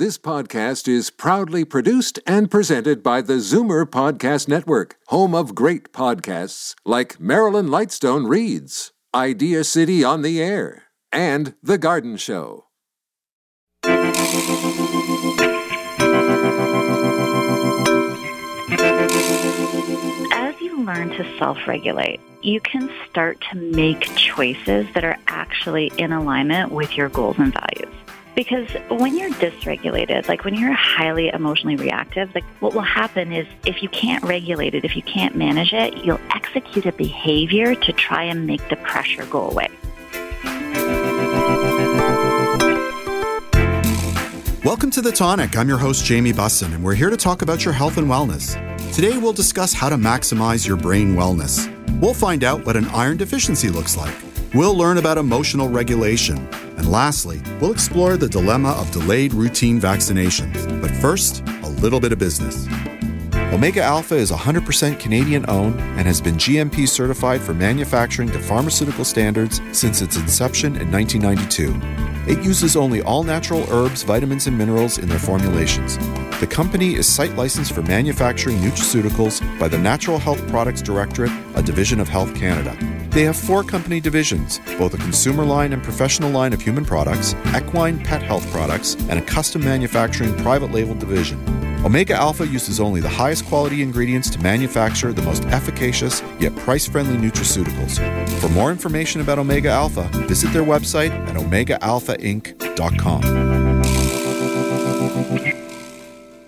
This 0.00 0.16
podcast 0.16 0.88
is 0.88 1.10
proudly 1.10 1.62
produced 1.62 2.20
and 2.26 2.50
presented 2.50 3.02
by 3.02 3.20
the 3.20 3.34
Zoomer 3.34 3.84
Podcast 3.84 4.48
Network, 4.48 4.96
home 5.08 5.34
of 5.34 5.54
great 5.54 5.92
podcasts 5.92 6.74
like 6.86 7.20
Marilyn 7.20 7.66
Lightstone 7.66 8.26
Reads, 8.26 8.92
Idea 9.14 9.62
City 9.62 10.02
on 10.02 10.22
the 10.22 10.40
Air, 10.42 10.84
and 11.12 11.54
The 11.62 11.76
Garden 11.76 12.16
Show. 12.16 12.64
As 13.84 13.94
you 20.62 20.82
learn 20.82 21.10
to 21.10 21.38
self 21.38 21.58
regulate, 21.66 22.20
you 22.40 22.58
can 22.62 22.90
start 23.10 23.38
to 23.52 23.58
make 23.58 24.00
choices 24.16 24.86
that 24.94 25.04
are 25.04 25.18
actually 25.26 25.92
in 25.98 26.10
alignment 26.10 26.72
with 26.72 26.96
your 26.96 27.10
goals 27.10 27.36
and 27.38 27.52
values. 27.52 27.94
Because 28.36 28.68
when 28.88 29.16
you're 29.16 29.30
dysregulated, 29.30 30.28
like 30.28 30.44
when 30.44 30.54
you're 30.54 30.72
highly 30.72 31.28
emotionally 31.28 31.76
reactive, 31.76 32.32
like 32.34 32.44
what 32.60 32.74
will 32.74 32.80
happen 32.80 33.32
is 33.32 33.46
if 33.66 33.82
you 33.82 33.88
can't 33.88 34.22
regulate 34.22 34.74
it, 34.74 34.84
if 34.84 34.94
you 34.94 35.02
can't 35.02 35.34
manage 35.34 35.72
it, 35.72 36.04
you'll 36.04 36.20
execute 36.30 36.86
a 36.86 36.92
behavior 36.92 37.74
to 37.74 37.92
try 37.92 38.22
and 38.22 38.46
make 38.46 38.66
the 38.68 38.76
pressure 38.76 39.26
go 39.26 39.50
away. 39.50 39.68
Welcome 44.64 44.90
to 44.92 45.00
The 45.00 45.12
Tonic. 45.12 45.56
I'm 45.56 45.68
your 45.68 45.78
host, 45.78 46.04
Jamie 46.04 46.32
Bussin, 46.32 46.72
and 46.74 46.84
we're 46.84 46.94
here 46.94 47.10
to 47.10 47.16
talk 47.16 47.42
about 47.42 47.64
your 47.64 47.74
health 47.74 47.96
and 47.96 48.06
wellness. 48.06 48.54
Today, 48.94 49.18
we'll 49.18 49.32
discuss 49.32 49.72
how 49.72 49.88
to 49.88 49.96
maximize 49.96 50.66
your 50.66 50.76
brain 50.76 51.16
wellness. 51.16 51.68
We'll 52.00 52.14
find 52.14 52.44
out 52.44 52.64
what 52.64 52.76
an 52.76 52.86
iron 52.88 53.16
deficiency 53.16 53.70
looks 53.70 53.96
like. 53.96 54.29
We'll 54.52 54.76
learn 54.76 54.98
about 54.98 55.16
emotional 55.16 55.68
regulation. 55.68 56.36
And 56.76 56.90
lastly, 56.90 57.40
we'll 57.60 57.70
explore 57.70 58.16
the 58.16 58.28
dilemma 58.28 58.70
of 58.70 58.90
delayed 58.90 59.32
routine 59.32 59.80
vaccinations. 59.80 60.80
But 60.80 60.90
first, 60.90 61.46
a 61.62 61.68
little 61.68 62.00
bit 62.00 62.10
of 62.10 62.18
business. 62.18 62.66
Omega 63.52 63.80
Alpha 63.80 64.16
is 64.16 64.32
100% 64.32 64.98
Canadian 64.98 65.48
owned 65.48 65.78
and 65.80 66.00
has 66.00 66.20
been 66.20 66.34
GMP 66.34 66.88
certified 66.88 67.40
for 67.40 67.54
manufacturing 67.54 68.28
to 68.32 68.40
pharmaceutical 68.40 69.04
standards 69.04 69.60
since 69.70 70.02
its 70.02 70.16
inception 70.16 70.74
in 70.76 70.90
1992. 70.90 71.72
It 72.28 72.44
uses 72.44 72.74
only 72.74 73.02
all 73.02 73.22
natural 73.22 73.64
herbs, 73.72 74.02
vitamins, 74.02 74.48
and 74.48 74.58
minerals 74.58 74.98
in 74.98 75.08
their 75.08 75.20
formulations. 75.20 75.96
The 76.40 76.48
company 76.50 76.94
is 76.96 77.06
site 77.06 77.36
licensed 77.36 77.72
for 77.72 77.82
manufacturing 77.82 78.56
nutraceuticals 78.58 79.40
by 79.60 79.68
the 79.68 79.78
Natural 79.78 80.18
Health 80.18 80.44
Products 80.48 80.82
Directorate, 80.82 81.32
a 81.54 81.62
division 81.62 82.00
of 82.00 82.08
Health 82.08 82.34
Canada. 82.34 82.76
They 83.10 83.24
have 83.24 83.36
four 83.36 83.64
company 83.64 84.00
divisions 84.00 84.60
both 84.78 84.94
a 84.94 84.98
consumer 84.98 85.44
line 85.44 85.72
and 85.72 85.82
professional 85.82 86.30
line 86.30 86.52
of 86.52 86.62
human 86.62 86.84
products, 86.84 87.34
equine 87.54 87.98
pet 88.02 88.22
health 88.22 88.48
products, 88.50 88.94
and 89.08 89.18
a 89.18 89.22
custom 89.22 89.64
manufacturing 89.64 90.36
private 90.36 90.72
label 90.72 90.94
division. 90.94 91.38
Omega 91.84 92.14
Alpha 92.14 92.46
uses 92.46 92.78
only 92.78 93.00
the 93.00 93.08
highest 93.08 93.46
quality 93.46 93.82
ingredients 93.82 94.30
to 94.30 94.38
manufacture 94.40 95.12
the 95.12 95.22
most 95.22 95.44
efficacious 95.46 96.22
yet 96.38 96.54
price 96.56 96.86
friendly 96.86 97.16
nutraceuticals. 97.16 97.98
For 98.40 98.48
more 98.50 98.70
information 98.70 99.22
about 99.22 99.38
Omega 99.38 99.70
Alpha, 99.70 100.02
visit 100.28 100.52
their 100.52 100.62
website 100.62 101.10
at 101.28 101.36
omegaalphainc.com. 101.36 103.24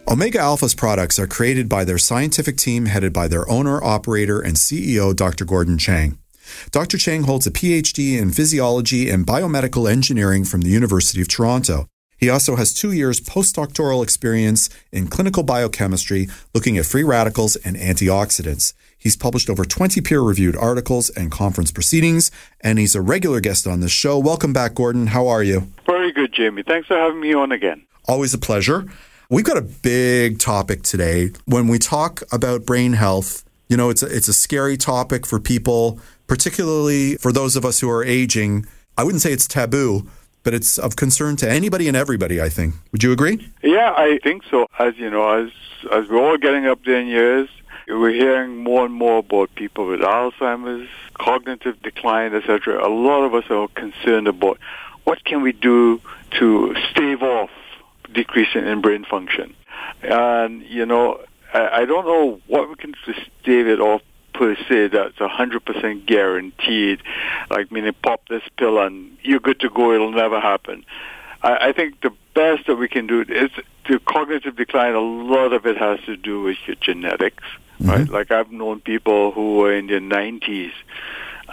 Omega 0.09 0.39
Alpha's 0.39 0.75
products 0.75 1.19
are 1.19 1.27
created 1.27 1.71
by 1.71 1.85
their 1.85 1.99
scientific 1.99 2.57
team 2.57 2.87
headed 2.87 3.13
by 3.15 3.29
their 3.29 3.49
owner, 3.51 3.83
operator, 3.83 4.41
and 4.41 4.57
CEO, 4.57 5.17
Dr. 5.17 5.47
Gordon 5.47 5.79
Chang. 5.79 6.19
Dr. 6.71 6.99
Chang 6.99 7.25
holds 7.25 7.47
a 7.47 7.51
PhD 7.51 8.19
in 8.19 8.33
physiology 8.33 9.11
and 9.11 9.27
biomedical 9.27 9.91
engineering 9.91 10.45
from 10.45 10.63
the 10.63 10.71
University 10.71 11.21
of 11.21 11.29
Toronto. 11.29 11.89
He 12.23 12.31
also 12.31 12.55
has 12.55 12.73
two 12.73 12.93
years 12.93 13.21
postdoctoral 13.21 14.03
experience 14.03 14.71
in 14.93 15.09
clinical 15.09 15.43
biochemistry 15.43 16.29
looking 16.55 16.79
at 16.79 16.87
free 16.87 17.03
radicals 17.03 17.57
and 17.57 17.77
antioxidants. 17.77 18.75
He's 18.97 19.17
published 19.17 19.51
over 19.51 19.65
20 19.65 20.01
peer 20.03 20.21
reviewed 20.21 20.55
articles 20.55 21.11
and 21.11 21.33
conference 21.33 21.73
proceedings, 21.73 22.31
and 22.61 22.79
he's 22.79 22.95
a 22.95 23.01
regular 23.01 23.41
guest 23.41 23.67
on 23.67 23.81
this 23.81 23.91
show. 23.91 24.21
Welcome 24.21 24.53
back, 24.53 24.77
Gordon. 24.77 25.09
How 25.09 25.27
are 25.27 25.43
you? 25.43 25.67
Very 25.85 26.13
good, 26.13 26.33
Jamie. 26.33 26.63
Thanks 26.63 26.87
for 26.87 26.97
having 26.97 27.19
me 27.19 27.35
on 27.35 27.51
again. 27.51 27.83
Always 28.07 28.33
a 28.33 28.39
pleasure. 28.39 28.87
We've 29.29 29.45
got 29.45 29.57
a 29.57 29.63
big 29.63 30.39
topic 30.39 30.83
today. 30.83 31.33
When 31.47 31.67
we 31.67 31.81
talk 31.81 32.23
about 32.31 32.65
brain 32.65 32.93
health, 32.93 33.43
you 33.69 33.77
know, 33.77 33.91
it's 33.91 34.05
a, 34.05 34.07
it's 34.07 34.29
a 34.29 34.33
scary 34.33 34.77
topic 34.77 35.27
for 35.27 35.41
people, 35.41 35.99
particularly 36.27 37.17
for 37.17 37.33
those 37.33 37.57
of 37.57 37.65
us 37.65 37.81
who 37.81 37.91
are 37.91 38.05
aging. 38.05 38.67
I 38.97 39.05
wouldn't 39.05 39.23
say 39.23 39.33
it's 39.33 39.47
taboo, 39.47 40.07
but 40.43 40.55
it's 40.55 40.79
of 40.79 40.97
concern 40.97 41.37
to 41.37 41.51
anybody 41.51 41.89
and 41.89 41.97
everybody, 41.97 42.41
I 42.41 42.49
think. 42.49 42.75
Would 42.93 43.03
you 43.03 43.13
agree? 43.13 43.51
Yeah, 43.63 43.93
I 43.97 44.19
think 44.23 44.43
so. 44.51 44.67
As 44.79 44.97
you 44.97 45.11
know, 45.11 45.29
as 45.31 45.51
as 45.91 46.09
we're 46.09 46.23
all 46.23 46.39
getting 46.39 46.67
up 46.67 46.85
there 46.85 47.01
in 47.01 47.07
years, 47.09 47.49
we're 47.89 48.13
hearing 48.13 48.57
more 48.57 48.85
and 48.85 48.95
more 48.95 49.19
about 49.19 49.55
people 49.55 49.87
with 49.87 50.01
Alzheimer's, 50.01 50.89
cognitive 51.15 51.81
decline, 51.83 52.35
etc. 52.35 52.87
A 52.87 52.89
lot 52.89 53.25
of 53.25 53.35
us 53.35 53.45
are 53.51 53.69
concerned 53.69 54.29
about 54.29 54.59
what 55.05 55.25
can 55.25 55.43
we 55.43 55.53
do 55.53 56.01
to 56.39 56.75
stave 56.91 57.23
off 57.23 57.51
decreasing 58.13 58.67
in 58.67 58.81
brain 58.81 59.05
function. 59.05 59.55
And, 60.03 60.63
you 60.63 60.87
know, 60.87 61.21
I, 61.53 61.83
I 61.83 61.85
don't 61.85 62.05
know 62.05 62.41
what 62.47 62.69
we 62.69 62.77
can 62.77 62.93
do 62.93 63.13
to 63.13 63.21
stave 63.41 63.67
it 63.67 63.81
off 63.81 64.03
per 64.33 64.57
se 64.69 64.89
that's 64.89 65.17
100% 65.17 66.07
guaranteed, 66.07 67.03
like 67.51 67.71
meaning 67.71 67.95
pop 68.03 68.29
this 68.29 68.43
pill 68.57 68.79
and 68.79 69.17
you're 69.23 69.41
good 69.41 69.61
to 69.61 69.71
go, 69.71 69.93
it'll 69.93 70.13
never 70.13 70.41
happen. 70.41 70.85
I, 71.43 71.69
I 71.69 71.73
think 71.73 72.01
the 72.01 72.13
best 72.35 72.67
that 72.67 72.77
we 72.77 72.89
can 72.89 73.07
do 73.07 73.23
is 73.23 73.51
to 73.85 73.99
cognitive 74.01 74.57
decline, 74.57 74.95
a 74.95 75.01
lot 75.01 75.53
of 75.53 75.67
it 75.67 75.77
has 75.77 76.01
to 76.07 76.17
do 76.17 76.43
with 76.43 76.57
your 76.67 76.77
genetics, 76.77 77.45
mm-hmm. 77.81 77.91
right? 77.91 78.09
Like 78.09 78.31
I've 78.31 78.51
known 78.51 78.81
people 78.81 79.33
who 79.33 79.57
were 79.57 79.75
in 79.75 79.87
their 79.87 80.01
90s 80.01 80.73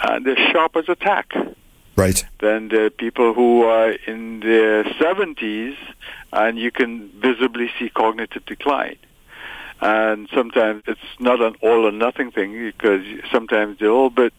and 0.04 0.26
they're 0.26 0.52
sharp 0.52 0.76
as 0.76 0.88
a 0.88 0.96
tack. 0.96 1.34
Right. 1.96 2.24
Then 2.40 2.70
there 2.70 2.86
are 2.86 2.90
people 2.90 3.34
who 3.34 3.64
are 3.64 3.92
in 3.92 4.40
their 4.40 4.86
70s 4.86 5.76
and 6.32 6.58
you 6.58 6.72
can 6.72 7.10
visibly 7.20 7.70
see 7.78 7.90
cognitive 7.90 8.46
decline. 8.46 8.98
And 9.82 10.28
sometimes 10.34 10.84
it's 10.88 11.00
not 11.20 11.42
an 11.42 11.56
all 11.62 11.88
or 11.88 11.92
nothing 11.92 12.32
thing 12.32 12.52
because 12.54 13.04
sometimes 13.32 13.80
they're 13.80 13.90
a 13.90 13.94
little 13.94 14.10
bit 14.10 14.34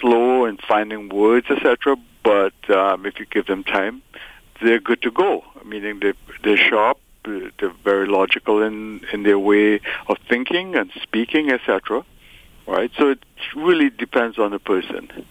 slow 0.00 0.46
in 0.46 0.56
finding 0.56 1.10
words, 1.10 1.46
etc. 1.50 1.96
But 2.24 2.54
um, 2.70 3.04
if 3.04 3.20
you 3.20 3.26
give 3.26 3.46
them 3.46 3.62
time, 3.62 4.02
they're 4.62 4.80
good 4.80 5.02
to 5.02 5.10
go. 5.10 5.44
Meaning 5.64 6.00
they 6.00 6.14
they're 6.42 6.56
sharp, 6.56 6.98
they're 7.24 7.72
very 7.84 8.06
logical 8.06 8.62
in 8.62 9.02
in 9.12 9.22
their 9.22 9.38
way 9.38 9.80
of 10.08 10.16
thinking 10.28 10.74
and 10.76 10.90
speaking, 11.02 11.50
etc. 11.50 12.04
Right. 12.66 12.90
So 12.98 13.10
it 13.10 13.22
really 13.54 13.90
depends 13.90 14.38
on 14.38 14.50
the 14.50 14.58
person. 14.58 15.26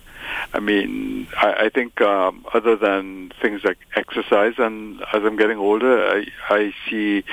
I 0.53 0.59
mean, 0.59 1.27
I, 1.37 1.65
I 1.65 1.69
think 1.69 2.01
um, 2.01 2.45
other 2.53 2.75
than 2.75 3.31
things 3.41 3.63
like 3.63 3.77
exercise, 3.95 4.53
and 4.57 5.01
as 5.13 5.23
I'm 5.23 5.35
getting 5.35 5.57
older, 5.57 6.07
I, 6.07 6.27
I 6.49 6.73
see 6.89 7.23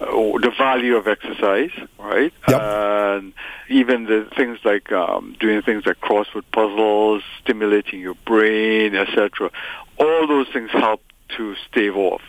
uh, 0.00 0.06
the 0.06 0.52
value 0.56 0.96
of 0.96 1.06
exercise, 1.06 1.70
right? 1.98 2.32
Yep. 2.48 2.60
And 2.60 3.32
even 3.68 4.04
the 4.04 4.28
things 4.36 4.58
like 4.64 4.92
um, 4.92 5.36
doing 5.40 5.62
things 5.62 5.86
like 5.86 6.00
crossword 6.00 6.44
puzzles, 6.52 7.22
stimulating 7.42 8.00
your 8.00 8.14
brain, 8.26 8.94
etc. 8.94 9.50
All 9.98 10.26
those 10.26 10.48
things 10.52 10.70
help 10.70 11.02
to 11.36 11.54
stave 11.68 11.96
off, 11.96 12.22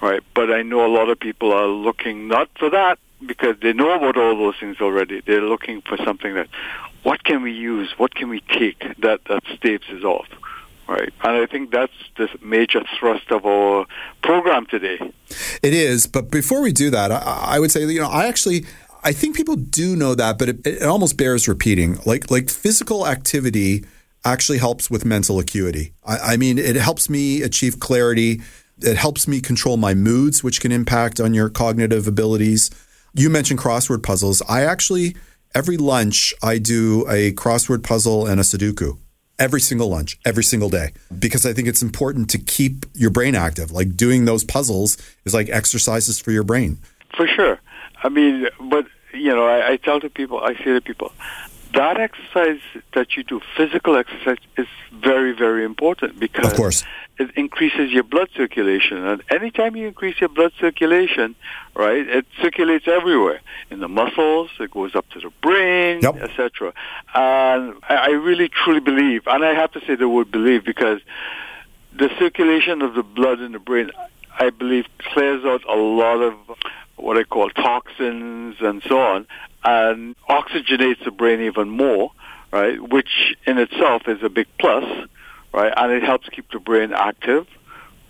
right? 0.00 0.22
But 0.34 0.52
I 0.52 0.62
know 0.62 0.86
a 0.86 0.92
lot 0.92 1.08
of 1.08 1.20
people 1.20 1.52
are 1.52 1.66
looking 1.66 2.28
not 2.28 2.48
for 2.58 2.70
that 2.70 2.98
because 3.24 3.56
they 3.60 3.72
know 3.72 3.94
about 3.94 4.16
all 4.16 4.36
those 4.36 4.54
things 4.58 4.80
already. 4.80 5.20
They're 5.20 5.42
looking 5.42 5.82
for 5.82 5.96
something 5.98 6.34
that, 6.34 6.48
what 7.02 7.24
can 7.24 7.42
we 7.42 7.52
use? 7.52 7.92
What 7.96 8.14
can 8.14 8.28
we 8.28 8.40
take 8.40 8.80
that 8.98 9.24
that 9.24 9.42
staves 9.56 9.88
us 9.90 10.04
off? 10.04 10.26
Right. 10.88 11.12
And 11.22 11.36
I 11.36 11.46
think 11.46 11.70
that's 11.70 11.92
the 12.16 12.28
major 12.42 12.82
thrust 12.98 13.30
of 13.30 13.46
our 13.46 13.86
program 14.22 14.66
today. 14.66 14.98
It 15.62 15.72
is. 15.72 16.08
But 16.08 16.30
before 16.32 16.60
we 16.62 16.72
do 16.72 16.90
that, 16.90 17.12
I, 17.12 17.54
I 17.54 17.58
would 17.60 17.70
say, 17.70 17.84
you 17.84 18.00
know, 18.00 18.10
I 18.10 18.26
actually. 18.26 18.66
I 19.02 19.12
think 19.12 19.34
people 19.34 19.56
do 19.56 19.96
know 19.96 20.14
that, 20.14 20.38
but 20.38 20.50
it, 20.50 20.66
it 20.66 20.82
almost 20.82 21.16
bears 21.16 21.48
repeating. 21.48 21.98
Like 22.04 22.30
like 22.30 22.50
physical 22.50 23.06
activity 23.06 23.84
actually 24.26 24.58
helps 24.58 24.90
with 24.90 25.06
mental 25.06 25.38
acuity. 25.38 25.94
I, 26.04 26.18
I 26.18 26.36
mean, 26.36 26.58
it 26.58 26.76
helps 26.76 27.08
me 27.08 27.40
achieve 27.40 27.80
clarity. 27.80 28.42
It 28.82 28.96
helps 28.96 29.26
me 29.26 29.40
control 29.40 29.76
my 29.76 29.94
moods, 29.94 30.44
which 30.44 30.60
can 30.60 30.72
impact 30.72 31.20
on 31.20 31.32
your 31.32 31.48
cognitive 31.48 32.06
abilities. 32.06 32.70
You 33.14 33.30
mentioned 33.30 33.60
crossword 33.60 34.02
puzzles. 34.02 34.42
I 34.48 34.64
actually 34.64 35.16
every 35.54 35.76
lunch 35.76 36.34
I 36.42 36.58
do 36.58 37.06
a 37.08 37.32
crossword 37.32 37.82
puzzle 37.82 38.26
and 38.26 38.40
a 38.40 38.44
Sudoku. 38.44 38.98
Every 39.38 39.60
single 39.60 39.88
lunch, 39.88 40.18
every 40.26 40.44
single 40.44 40.68
day, 40.68 40.92
because 41.18 41.46
I 41.46 41.54
think 41.54 41.66
it's 41.66 41.80
important 41.80 42.28
to 42.30 42.38
keep 42.38 42.84
your 42.92 43.08
brain 43.08 43.34
active. 43.34 43.70
Like 43.70 43.96
doing 43.96 44.26
those 44.26 44.44
puzzles 44.44 44.98
is 45.24 45.32
like 45.32 45.48
exercises 45.48 46.20
for 46.20 46.30
your 46.30 46.42
brain. 46.42 46.78
For 47.16 47.26
sure. 47.26 47.58
I 48.02 48.10
mean, 48.10 48.48
but 48.60 48.86
you 49.14 49.34
know, 49.34 49.46
I, 49.46 49.72
I 49.72 49.76
tell 49.76 49.98
to 50.00 50.10
people, 50.10 50.40
I 50.40 50.54
say 50.56 50.72
to 50.74 50.80
people, 50.80 51.12
that 51.72 51.98
exercise 51.98 52.60
that 52.94 53.16
you 53.16 53.22
do, 53.22 53.40
physical 53.56 53.96
exercise, 53.96 54.38
is 54.56 54.66
very, 54.92 55.32
very 55.32 55.64
important 55.64 56.18
because 56.18 56.46
Of 56.46 56.54
course. 56.56 56.84
it 57.18 57.30
increases 57.36 57.90
your 57.92 58.02
blood 58.02 58.28
circulation. 58.36 58.98
And 59.04 59.22
anytime 59.30 59.76
you 59.76 59.86
increase 59.86 60.20
your 60.20 60.28
blood 60.30 60.52
circulation, 60.58 61.34
right, 61.74 62.06
it 62.08 62.26
circulates 62.42 62.88
everywhere 62.88 63.40
in 63.70 63.78
the 63.80 63.88
muscles. 63.88 64.50
It 64.58 64.70
goes 64.72 64.94
up 64.94 65.08
to 65.10 65.20
the 65.20 65.30
brain, 65.42 66.00
Yep. 66.02 66.16
etc. 66.16 66.72
And 67.14 67.74
I 67.88 67.94
I 67.94 68.10
really 68.10 68.48
truly 68.48 68.80
believe, 68.80 69.26
and 69.26 69.44
I 69.44 69.54
have 69.54 69.70
to 69.72 69.80
say 69.86 69.94
the 69.94 70.08
word 70.08 70.30
believe 70.30 70.64
because 70.64 71.00
the 71.92 72.08
circulation 72.18 72.82
of 72.82 72.94
the 72.94 73.02
blood 73.02 73.40
in 73.40 73.52
the 73.52 73.58
brain, 73.58 73.90
I 74.38 74.50
believe, 74.50 74.86
clears 74.98 75.44
out 75.44 75.62
a 75.68 75.76
lot 75.76 76.20
of 76.22 76.34
what 76.96 77.16
I 77.16 77.24
call 77.24 77.48
toxins 77.50 78.56
and 78.60 78.82
so 78.82 79.00
on, 79.00 79.26
and 79.64 80.16
oxygenates 80.28 81.04
the 81.04 81.10
brain 81.10 81.40
even 81.42 81.68
more, 81.70 82.12
right? 82.52 82.80
Which 82.80 83.34
in 83.46 83.58
itself 83.58 84.02
is 84.08 84.22
a 84.22 84.28
big 84.28 84.46
plus, 84.58 84.84
right? 85.52 85.72
And 85.76 85.92
it 85.92 86.02
helps 86.02 86.28
keep 86.28 86.50
the 86.50 86.58
brain 86.60 86.92
active, 86.92 87.46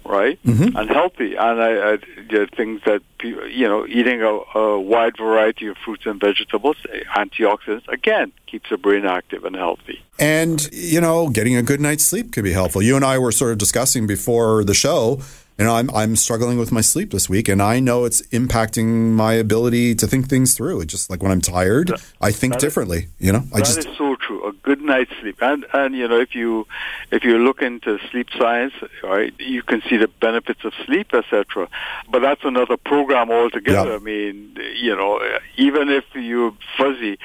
right, 0.05 0.39
Mhm. 0.47 0.75
and 0.79 0.91
healthy. 0.91 1.35
And 1.37 1.61
I, 1.61 1.93
I 1.93 1.99
there 2.31 2.43
are 2.43 2.47
things 2.47 2.81
that 2.87 3.03
you 3.23 3.69
know, 3.69 3.87
eating 3.87 4.23
a, 4.23 4.41
a 4.59 4.81
wide 4.81 5.17
variety 5.19 5.67
of 5.67 5.77
fruits 5.85 6.07
and 6.07 6.19
vegetables, 6.19 6.77
antioxidants, 7.15 7.87
again 7.89 8.33
keeps 8.47 8.71
the 8.71 8.79
brain 8.79 9.05
active 9.05 9.45
and 9.45 9.55
healthy. 9.55 10.01
And, 10.19 10.69
you 10.73 11.01
know, 11.01 11.29
getting 11.29 11.55
a 11.57 11.63
good 11.63 11.81
night's 11.81 12.05
sleep 12.05 12.33
could 12.33 12.45
be 12.45 12.53
helpful. 12.53 12.83
You 12.83 12.97
and 12.97 13.05
I 13.05 13.19
were 13.19 13.31
sort 13.31 13.53
of 13.53 13.59
discussing 13.59 14.07
before 14.07 14.65
the 14.65 14.75
show. 14.75 15.21
You 15.61 15.67
know, 15.67 15.77
I'm 15.77 15.91
I'm 15.91 16.17
struggling 16.17 16.57
with 16.57 16.73
my 16.73 16.81
sleep 16.81 17.11
this 17.11 17.29
week, 17.29 17.47
and 17.47 17.61
I 17.61 17.81
know 17.81 18.07
it's 18.07 18.23
impacting 18.29 19.11
my 19.13 19.35
ability 19.35 19.95
to 19.97 20.07
think 20.07 20.27
things 20.27 20.55
through. 20.55 20.81
It's 20.81 20.91
just 20.91 21.11
like 21.11 21.23
when 21.23 21.31
I'm 21.31 21.43
tired, 21.43 21.93
I 22.19 22.33
think 22.33 22.55
that 22.55 22.57
is- 22.57 22.63
differently. 22.63 23.09
You 23.19 23.33
know, 23.33 23.43
I 23.53 23.59
That 23.59 23.69
is 23.69 23.75
just 23.85 23.99
so 23.99 24.17
true. 24.17 24.43
A 24.49 24.53
good 24.53 24.81
night's 24.81 25.13
sleep, 25.21 25.37
and 25.43 25.67
and 25.75 25.95
you 25.95 26.09
know 26.09 26.19
if 26.19 26.35
you 26.35 26.67
if 27.11 27.25
you 27.25 27.37
look 27.37 27.61
into 27.61 27.99
sleep 28.11 28.29
science, 28.39 28.73
right, 29.03 29.35
you 29.39 29.63
can 29.63 29.83
see 29.83 29.99
the 29.99 30.09
benefits 30.09 30.65
of 30.65 30.73
sleep, 30.87 31.13
etc. 31.13 31.69
But 32.11 32.21
that's 32.21 32.43
another 32.43 32.79
program 32.79 33.31
altogether. 33.31 33.91
Yeah. 33.91 33.97
I 33.97 33.99
mean, 33.99 34.57
you 34.77 34.97
know, 34.97 35.21
even 35.59 35.91
if 35.91 36.05
you're 36.15 36.55
fuzzy, 36.79 37.19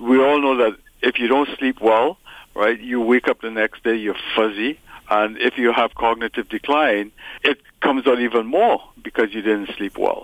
we 0.00 0.16
all 0.18 0.40
know 0.40 0.56
that 0.56 0.78
if 1.02 1.18
you 1.18 1.28
don't 1.28 1.50
sleep 1.58 1.78
well, 1.82 2.16
right, 2.54 2.80
you 2.80 3.02
wake 3.02 3.28
up 3.28 3.42
the 3.42 3.50
next 3.50 3.84
day 3.84 3.96
you're 3.96 4.16
fuzzy. 4.34 4.78
And 5.16 5.36
if 5.48 5.58
you 5.58 5.72
have 5.72 5.94
cognitive 5.94 6.48
decline, 6.48 7.12
it 7.44 7.58
comes 7.80 8.06
out 8.06 8.18
even 8.20 8.46
more 8.46 8.78
because 9.02 9.28
you 9.34 9.42
didn't 9.42 9.68
sleep 9.76 9.98
well. 9.98 10.22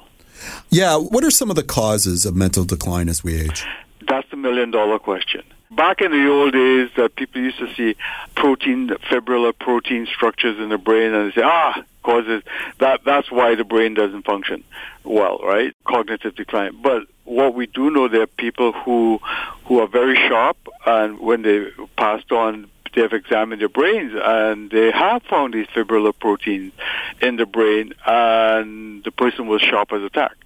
yeah. 0.71 0.97
What 0.97 1.23
are 1.25 1.31
some 1.41 1.51
of 1.51 1.57
the 1.57 1.63
causes 1.81 2.25
of 2.25 2.33
mental 2.35 2.65
decline 2.65 3.09
as 3.09 3.23
we 3.23 3.33
age? 3.45 3.65
That's 4.09 4.29
the 4.31 4.37
million 4.37 4.71
dollar 4.71 4.99
question. 4.99 5.43
Back 5.71 6.01
in 6.01 6.11
the 6.13 6.27
old 6.37 6.53
days, 6.55 6.89
that 6.97 7.17
people 7.17 7.43
used 7.43 7.59
to 7.59 7.69
see 7.75 7.95
protein, 8.35 8.89
fibrillar 9.11 9.53
protein 9.67 10.07
structures 10.07 10.57
in 10.59 10.71
the 10.71 10.79
brain, 10.79 11.13
and 11.13 11.31
they 11.31 11.35
say, 11.35 11.43
ah, 11.45 11.83
causes 12.03 12.43
that. 12.79 12.97
That's 13.05 13.31
why 13.31 13.55
the 13.55 13.65
brain 13.65 13.93
doesn't 13.93 14.25
function 14.25 14.65
well, 15.05 15.39
right? 15.45 15.75
Cognitive 15.85 16.35
decline. 16.37 16.73
But 16.83 17.03
what 17.25 17.55
we 17.55 17.67
do 17.67 17.91
know, 17.91 18.09
there 18.09 18.23
are 18.23 18.27
people 18.47 18.73
who 18.73 19.21
who 19.67 19.81
are 19.81 19.87
very 20.01 20.17
sharp, 20.29 20.57
and 20.87 21.19
when 21.19 21.43
they 21.43 21.67
passed 21.99 22.33
on. 22.33 22.71
They've 22.95 23.13
examined 23.13 23.61
their 23.61 23.69
brains 23.69 24.13
and 24.15 24.71
they 24.71 24.91
have 24.91 25.23
found 25.25 25.55
these 25.55 25.67
fibrillar 25.69 26.13
proteins 26.19 26.73
in 27.21 27.37
the 27.37 27.47
brain, 27.47 27.95
and 28.07 29.05
the 29.05 29.11
person 29.13 29.47
was 29.47 29.61
sharp 29.61 29.93
as 29.93 30.03
a 30.03 30.11
tack. 30.11 30.37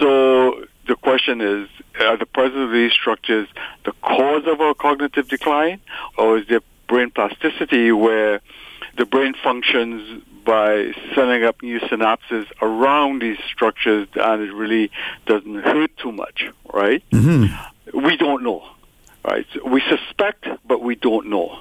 So 0.00 0.64
the 0.86 0.96
question 0.96 1.40
is, 1.40 1.68
are 2.00 2.16
the 2.16 2.26
presence 2.26 2.60
of 2.60 2.72
these 2.72 2.92
structures 2.92 3.48
the 3.84 3.92
cause 4.02 4.44
of 4.46 4.60
our 4.60 4.74
cognitive 4.74 5.28
decline, 5.28 5.80
or 6.16 6.38
is 6.38 6.46
there 6.48 6.60
brain 6.86 7.10
plasticity 7.10 7.92
where 7.92 8.40
the 8.96 9.04
brain 9.04 9.34
functions 9.42 10.22
by 10.44 10.92
setting 11.14 11.44
up 11.44 11.62
new 11.62 11.78
synapses 11.80 12.46
around 12.62 13.20
these 13.20 13.38
structures 13.52 14.08
and 14.14 14.42
it 14.42 14.52
really 14.52 14.90
doesn't 15.26 15.56
hurt 15.56 15.94
too 15.98 16.10
much, 16.10 16.48
right? 16.72 17.04
Mm-hmm. 17.10 18.06
We 18.06 18.16
don't 18.16 18.42
know, 18.42 18.66
right? 19.24 19.46
We 19.64 19.82
suspect, 19.82 20.48
but 20.66 20.82
we 20.82 20.94
don't 20.94 21.28
know. 21.28 21.60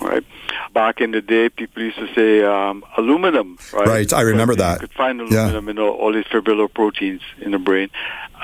Right. 0.00 0.24
Back 0.72 1.00
in 1.00 1.10
the 1.10 1.20
day, 1.20 1.48
people 1.48 1.82
used 1.82 1.98
to 1.98 2.12
say 2.14 2.42
um, 2.44 2.84
aluminum. 2.96 3.58
Right. 3.72 3.86
Right, 3.88 4.12
I 4.12 4.20
remember 4.22 4.54
that. 4.56 4.80
You 4.80 4.86
could 4.88 4.96
find 4.96 5.18
Yeah. 5.30 5.46
aluminum 5.50 5.68
in 5.70 5.78
all, 5.78 5.90
all 5.90 6.12
these 6.12 6.24
fibrillar 6.26 6.72
proteins 6.72 7.22
in 7.40 7.50
the 7.50 7.58
brain, 7.58 7.90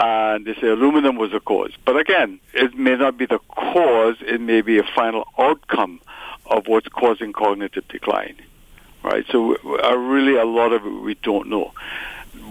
and 0.00 0.44
they 0.44 0.54
say 0.54 0.68
aluminum 0.68 1.16
was 1.16 1.30
the 1.30 1.40
cause. 1.40 1.72
But 1.84 1.96
again, 1.96 2.40
it 2.52 2.74
may 2.74 2.96
not 2.96 3.16
be 3.16 3.26
the 3.26 3.38
cause; 3.50 4.16
it 4.20 4.40
may 4.40 4.62
be 4.62 4.78
a 4.78 4.82
final 4.82 5.28
outcome 5.38 6.00
of 6.46 6.66
what's 6.66 6.88
causing 6.88 7.32
cognitive 7.32 7.86
decline. 7.88 8.36
Right. 9.02 9.24
So, 9.30 9.54
uh, 9.84 9.96
really, 9.96 10.36
a 10.36 10.44
lot 10.46 10.72
of 10.72 10.84
it 10.84 10.90
we 10.90 11.14
don't 11.22 11.48
know. 11.48 11.72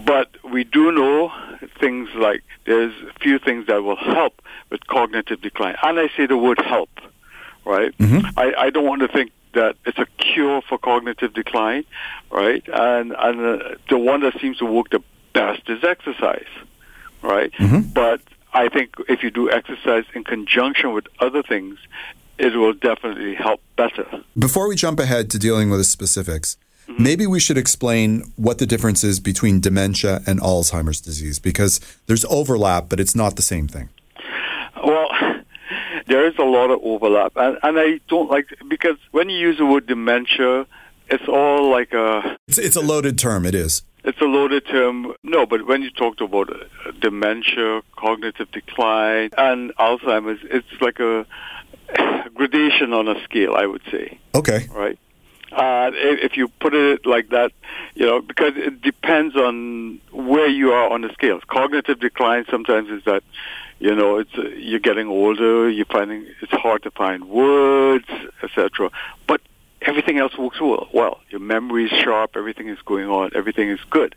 But 0.06 0.30
we 0.50 0.64
do 0.64 0.92
know 0.92 1.32
things 1.80 2.08
like 2.14 2.42
there's 2.64 2.92
a 3.02 3.12
few 3.20 3.38
things 3.38 3.66
that 3.66 3.82
will 3.82 3.96
help 3.96 4.40
with 4.70 4.86
cognitive 4.86 5.40
decline. 5.42 5.76
And 5.82 5.98
I 5.98 6.08
say 6.16 6.26
the 6.26 6.36
word 6.38 6.58
help, 6.60 6.90
right? 7.64 7.96
Mhm. 7.98 8.30
I, 8.36 8.54
I 8.66 8.70
don't 8.70 8.86
want 8.86 9.02
to 9.02 9.08
think 9.08 9.30
that 9.54 9.76
it's 9.86 9.98
a 9.98 10.06
cure 10.18 10.60
for 10.62 10.78
cognitive 10.78 11.32
decline, 11.32 11.84
right? 12.30 12.62
And, 12.72 13.12
and 13.18 13.40
uh, 13.40 13.74
the 13.88 13.98
one 13.98 14.20
that 14.20 14.38
seems 14.40 14.58
to 14.58 14.64
work 14.66 14.90
the 14.90 15.00
best 15.32 15.62
is 15.68 15.82
exercise, 15.84 16.48
right? 17.22 17.52
Mhm. 17.52 17.92
But 17.94 18.20
I 18.52 18.68
think 18.68 18.94
if 19.08 19.22
you 19.22 19.30
do 19.30 19.50
exercise 19.50 20.04
in 20.14 20.24
conjunction 20.24 20.92
with 20.92 21.06
other 21.20 21.42
things, 21.42 21.78
it 22.38 22.56
will 22.56 22.72
definitely 22.72 23.34
help 23.34 23.60
better. 23.76 24.06
Before 24.36 24.68
we 24.68 24.74
jump 24.76 24.98
ahead 24.98 25.30
to 25.30 25.38
dealing 25.38 25.70
with 25.70 25.78
the 25.80 25.84
specifics, 25.84 26.56
maybe 26.98 27.26
we 27.26 27.38
should 27.40 27.56
explain 27.56 28.32
what 28.36 28.58
the 28.58 28.66
difference 28.66 29.04
is 29.04 29.20
between 29.20 29.60
dementia 29.60 30.20
and 30.26 30.40
Alzheimer's 30.40 31.00
disease 31.00 31.38
because 31.38 31.80
there's 32.06 32.24
overlap, 32.26 32.88
but 32.88 32.98
it's 33.00 33.14
not 33.14 33.36
the 33.36 33.42
same 33.42 33.68
thing. 33.68 33.88
There 36.06 36.26
is 36.26 36.34
a 36.38 36.44
lot 36.44 36.70
of 36.70 36.80
overlap, 36.82 37.32
and, 37.36 37.56
and 37.62 37.78
I 37.78 38.00
don't 38.08 38.30
like 38.30 38.46
because 38.68 38.96
when 39.12 39.28
you 39.30 39.38
use 39.38 39.58
the 39.58 39.66
word 39.66 39.86
dementia, 39.86 40.66
it's 41.08 41.26
all 41.28 41.70
like 41.70 41.92
a 41.92 42.36
It's, 42.48 42.58
it's 42.58 42.76
a 42.76 42.80
loaded 42.82 43.18
term. 43.18 43.46
It 43.46 43.54
is. 43.54 43.82
it's 44.04 44.20
a 44.20 44.24
loaded 44.26 44.66
term. 44.66 45.14
No, 45.22 45.46
but 45.46 45.66
when 45.66 45.82
you 45.82 45.90
talked 45.90 46.20
about 46.20 46.50
uh, 46.50 46.90
dementia, 47.00 47.80
cognitive 47.96 48.50
decline, 48.52 49.30
and 49.38 49.74
Alzheimer's, 49.76 50.40
it's 50.44 50.66
like 50.82 51.00
a 51.00 51.24
gradation 52.34 52.92
on 52.92 53.08
a 53.08 53.22
scale. 53.24 53.54
I 53.54 53.66
would 53.66 53.82
say, 53.90 54.18
Okay. 54.34 54.66
right? 54.74 54.98
Uh, 55.52 55.90
if 55.94 56.36
you 56.36 56.48
put 56.48 56.74
it 56.74 57.06
like 57.06 57.28
that, 57.28 57.52
you 57.94 58.04
know, 58.04 58.20
because 58.20 58.54
it 58.56 58.82
depends 58.82 59.36
on 59.36 60.00
where 60.12 60.48
you 60.48 60.72
are 60.72 60.90
on 60.90 61.02
the 61.02 61.12
scale. 61.12 61.38
Cognitive 61.46 62.00
decline 62.00 62.44
sometimes 62.50 62.88
is 62.90 63.04
that, 63.04 63.22
you 63.84 63.94
know, 63.94 64.16
it's 64.16 64.34
you're 64.56 64.80
getting 64.80 65.08
older, 65.08 65.68
you're 65.68 65.84
finding 65.84 66.26
it's 66.40 66.52
hard 66.52 66.82
to 66.84 66.90
find 66.90 67.28
words, 67.28 68.08
etc. 68.42 68.90
But 69.26 69.42
everything 69.82 70.16
else 70.16 70.38
works 70.38 70.58
well. 70.58 70.88
Well, 70.94 71.20
your 71.28 71.40
memory 71.40 71.84
is 71.84 71.90
sharp, 71.90 72.30
everything 72.34 72.68
is 72.68 72.78
going 72.86 73.10
on, 73.10 73.32
everything 73.34 73.68
is 73.68 73.80
good. 73.90 74.14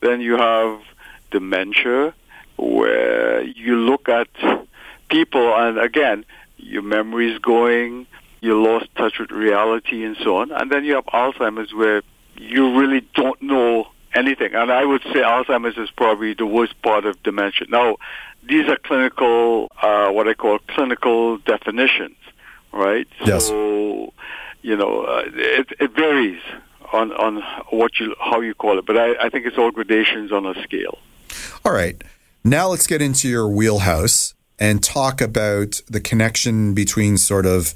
Then 0.00 0.20
you 0.20 0.36
have 0.36 0.82
dementia, 1.30 2.12
where 2.58 3.42
you 3.42 3.76
look 3.76 4.10
at 4.10 4.28
people, 5.08 5.54
and 5.56 5.78
again, 5.78 6.26
your 6.58 6.82
memory 6.82 7.32
is 7.32 7.38
going, 7.38 8.06
you 8.42 8.62
lost 8.62 8.94
touch 8.96 9.18
with 9.18 9.30
reality, 9.30 10.04
and 10.04 10.18
so 10.22 10.36
on. 10.36 10.52
And 10.52 10.70
then 10.70 10.84
you 10.84 10.94
have 10.96 11.06
Alzheimer's, 11.06 11.72
where 11.72 12.02
you 12.36 12.78
really 12.78 13.00
don't 13.14 13.40
know 13.40 13.88
anything. 14.14 14.54
And 14.54 14.70
I 14.70 14.84
would 14.84 15.02
say 15.04 15.20
Alzheimer's 15.20 15.78
is 15.78 15.90
probably 15.90 16.34
the 16.34 16.44
worst 16.44 16.80
part 16.82 17.06
of 17.06 17.22
dementia. 17.22 17.66
Now, 17.70 17.96
these 18.48 18.68
are 18.68 18.76
clinical, 18.76 19.70
uh, 19.82 20.10
what 20.10 20.28
I 20.28 20.34
call 20.34 20.58
clinical 20.68 21.38
definitions, 21.38 22.16
right? 22.72 23.06
Yes. 23.24 23.46
So, 23.48 24.12
you 24.62 24.76
know, 24.76 25.02
uh, 25.02 25.22
it, 25.34 25.68
it 25.80 25.92
varies 25.92 26.40
on, 26.92 27.12
on 27.12 27.42
what 27.70 27.98
you 27.98 28.14
how 28.20 28.40
you 28.40 28.54
call 28.54 28.78
it, 28.78 28.86
but 28.86 28.96
I, 28.96 29.26
I 29.26 29.28
think 29.28 29.46
it's 29.46 29.58
all 29.58 29.70
gradations 29.70 30.32
on 30.32 30.46
a 30.46 30.54
scale. 30.62 30.98
All 31.64 31.72
right. 31.72 32.02
Now 32.44 32.68
let's 32.68 32.86
get 32.86 33.02
into 33.02 33.28
your 33.28 33.48
wheelhouse 33.48 34.34
and 34.58 34.82
talk 34.82 35.20
about 35.20 35.80
the 35.88 36.00
connection 36.00 36.74
between 36.74 37.18
sort 37.18 37.44
of 37.44 37.74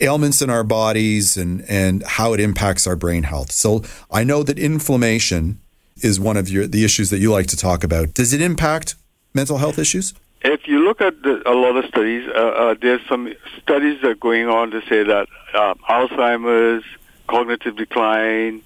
ailments 0.00 0.42
in 0.42 0.50
our 0.50 0.64
bodies 0.64 1.36
and, 1.36 1.64
and 1.68 2.02
how 2.02 2.32
it 2.32 2.40
impacts 2.40 2.86
our 2.86 2.96
brain 2.96 3.24
health. 3.24 3.52
So 3.52 3.82
I 4.10 4.24
know 4.24 4.42
that 4.42 4.58
inflammation 4.58 5.60
is 6.02 6.20
one 6.20 6.36
of 6.36 6.48
your 6.48 6.66
the 6.66 6.84
issues 6.84 7.10
that 7.10 7.18
you 7.18 7.32
like 7.32 7.46
to 7.48 7.56
talk 7.56 7.84
about. 7.84 8.14
Does 8.14 8.32
it 8.32 8.40
impact 8.40 8.94
mental 9.36 9.58
health 9.58 9.78
issues? 9.78 10.14
If 10.42 10.66
you 10.66 10.78
look 10.84 11.00
at 11.00 11.22
the, 11.22 11.42
a 11.48 11.54
lot 11.54 11.76
of 11.76 11.84
studies, 11.86 12.28
uh, 12.28 12.38
uh, 12.38 12.74
there's 12.80 13.00
some 13.08 13.32
studies 13.62 14.00
that 14.02 14.10
are 14.10 14.14
going 14.14 14.48
on 14.48 14.70
to 14.72 14.80
say 14.88 15.02
that 15.04 15.28
um, 15.54 15.78
Alzheimer's, 15.88 16.84
cognitive 17.28 17.76
decline, 17.76 18.62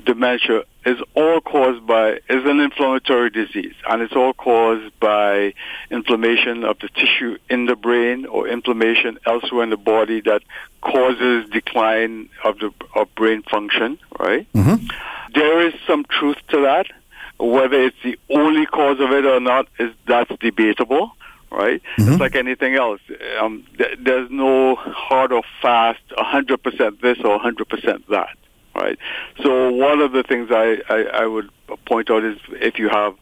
dementia 0.00 0.64
is 0.84 0.98
all 1.14 1.40
caused 1.40 1.86
by 1.86 2.12
is 2.28 2.44
an 2.44 2.60
inflammatory 2.60 3.30
disease, 3.30 3.74
and 3.88 4.02
it's 4.02 4.14
all 4.14 4.32
caused 4.32 4.98
by 4.98 5.54
inflammation 5.90 6.64
of 6.64 6.78
the 6.78 6.88
tissue 6.88 7.36
in 7.48 7.66
the 7.66 7.76
brain 7.76 8.26
or 8.26 8.48
inflammation 8.48 9.18
elsewhere 9.26 9.64
in 9.64 9.70
the 9.70 9.76
body 9.76 10.20
that 10.22 10.42
causes 10.80 11.48
decline 11.50 12.28
of 12.44 12.58
the 12.58 12.72
of 12.94 13.14
brain 13.14 13.42
function. 13.42 13.98
Right? 14.18 14.50
Mm-hmm. 14.54 14.86
There 15.34 15.66
is 15.66 15.74
some 15.86 16.04
truth 16.04 16.38
to 16.48 16.62
that. 16.62 16.86
Whether 17.38 17.80
it's 17.82 17.96
the 18.04 18.18
only 18.30 18.66
cause 18.66 19.00
of 19.00 19.10
it 19.10 19.24
or 19.24 19.40
not 19.40 19.68
is 19.78 19.92
that's 20.06 20.30
debatable 20.40 21.12
right? 21.52 21.82
Mm-hmm. 21.98 22.12
It's 22.12 22.20
like 22.20 22.34
anything 22.34 22.74
else. 22.74 23.00
Um, 23.40 23.64
th- 23.76 23.98
there's 24.00 24.30
no 24.30 24.74
hard 24.76 25.32
or 25.32 25.42
fast 25.60 26.00
100% 26.16 27.00
this 27.00 27.18
or 27.18 27.38
100% 27.38 28.06
that, 28.08 28.36
right? 28.74 28.98
So 29.42 29.70
one 29.70 30.00
of 30.00 30.12
the 30.12 30.22
things 30.22 30.48
I, 30.50 30.78
I, 30.88 31.02
I 31.22 31.26
would 31.26 31.50
point 31.86 32.10
out 32.10 32.24
is 32.24 32.38
if 32.52 32.78
you 32.78 32.88
have, 32.88 33.14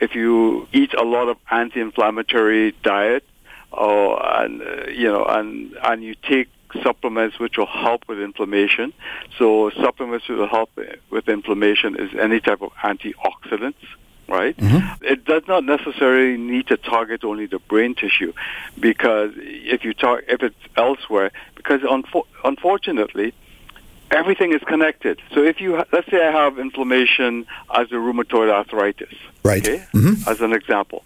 if 0.00 0.14
you 0.14 0.66
eat 0.72 0.94
a 0.94 1.02
lot 1.02 1.28
of 1.28 1.36
anti-inflammatory 1.50 2.72
diet, 2.82 3.24
or 3.72 4.24
and 4.40 4.62
uh, 4.62 4.86
you 4.88 5.08
know, 5.08 5.24
and 5.24 5.76
and 5.82 6.02
you 6.02 6.14
take 6.14 6.48
supplements 6.82 7.38
which 7.38 7.56
will 7.58 7.66
help 7.66 8.08
with 8.08 8.20
inflammation. 8.20 8.92
So 9.38 9.70
supplements 9.70 10.28
which 10.28 10.38
will 10.38 10.48
help 10.48 10.70
with 11.10 11.28
inflammation 11.28 11.96
is 11.96 12.10
any 12.18 12.40
type 12.40 12.62
of 12.62 12.72
antioxidants 12.74 13.74
right? 14.28 14.56
Mm-hmm. 14.56 15.04
It 15.04 15.24
does 15.24 15.44
not 15.46 15.62
necessarily 15.62 16.36
need 16.36 16.66
to 16.66 16.76
target 16.76 17.22
only 17.22 17.46
the 17.46 17.60
brain 17.60 17.94
tissue, 17.94 18.32
because 18.80 19.30
if 19.36 19.84
you 19.84 19.94
talk, 19.94 20.22
if 20.26 20.42
it's 20.42 20.56
elsewhere, 20.76 21.30
because 21.54 21.82
unfo- 21.82 22.26
unfortunately, 22.44 23.34
everything 24.10 24.52
is 24.52 24.60
connected. 24.62 25.20
So 25.32 25.44
if 25.44 25.60
you, 25.60 25.76
ha- 25.76 25.84
let's 25.92 26.10
say 26.10 26.26
I 26.26 26.32
have 26.32 26.58
inflammation 26.58 27.46
as 27.72 27.92
a 27.92 27.94
rheumatoid 27.94 28.50
arthritis, 28.50 29.14
Right. 29.44 29.64
okay, 29.64 29.84
Mhm. 29.94 30.26
as 30.26 30.40
an 30.40 30.52
example. 30.52 31.04